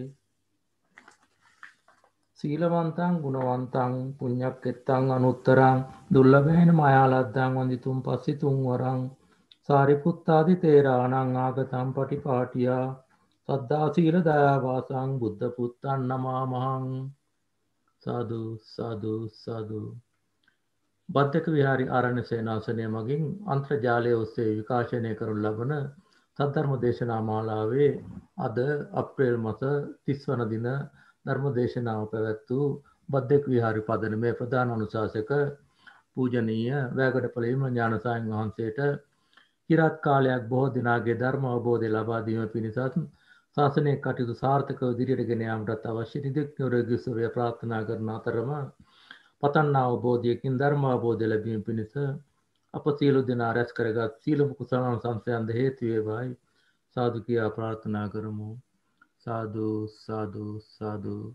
[2.44, 5.80] සීලවන්තං ගුණවන්තං පුං්ඥක් එත්තං අනුත්තරං
[6.12, 9.02] දුල්ලබැහෙන මයාලද්දං වඳිතුම් පස්සි තුන්වරං
[9.70, 12.86] සාරිපුත්තාදි තේරානං ආගතම් පටි පාටියා
[13.50, 16.86] සද්ධා සීල දයාවාසං බුද්ධ පුත්තන් නමාමහං.
[18.04, 18.34] සාධ
[18.68, 19.06] සාධ
[19.36, 19.74] සාධ
[21.10, 25.74] බද්ධක විහාරි ආරණ්‍ය සේනාසනය මගින් අන්ත්‍රජාලය ඔස්සේ විකාශනය කරුන් ලබන
[26.40, 27.92] සද්ධර්ම දේශනා මාලාවේ
[28.40, 28.58] අද
[28.96, 29.62] අප්‍රේල් මස
[30.04, 30.68] තිස්වන දින
[31.26, 32.68] ධර්ම දේශනාව පැවැත් වූ
[33.10, 35.32] බද්ධෙක් විහාරි පදන මේ ප්‍රධාන අනුශාසක
[36.14, 38.80] පූජනීය වැෑගඩපලීම ඥානසායන් වහන්සේට
[39.70, 42.98] කිරත් කාලයක් බොහෝ දිනාගේ ධර්ම අවබෝධය ලබාදීම පිණිසත්
[43.58, 48.52] ශාසනය කටයුතු සාර්ථකව දිරිටගෙන යාමටත් අවශ්‍ය නිදෙක් නොරගිසුරය ප්‍රාර්ථනා කරන අතරම
[49.42, 51.94] පතන්නා අවබෝධයකින් ධර්ම අවබෝධය ලැබීම පිණිස
[52.74, 56.32] අප සියලු දෙනා රැස් කරගත් සීලම කුසලන සංසයන්ද හේතුවේවායි
[56.96, 58.50] සාදු කියා ප්‍රාර්ථනා කරමු.
[59.26, 61.26] සාධූ සාධූ සාධූ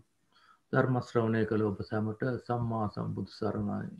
[0.73, 3.97] ධර්මශ්‍රවණය කළ ඔබ සැමට සම්මා සම්බුදු සරණයි.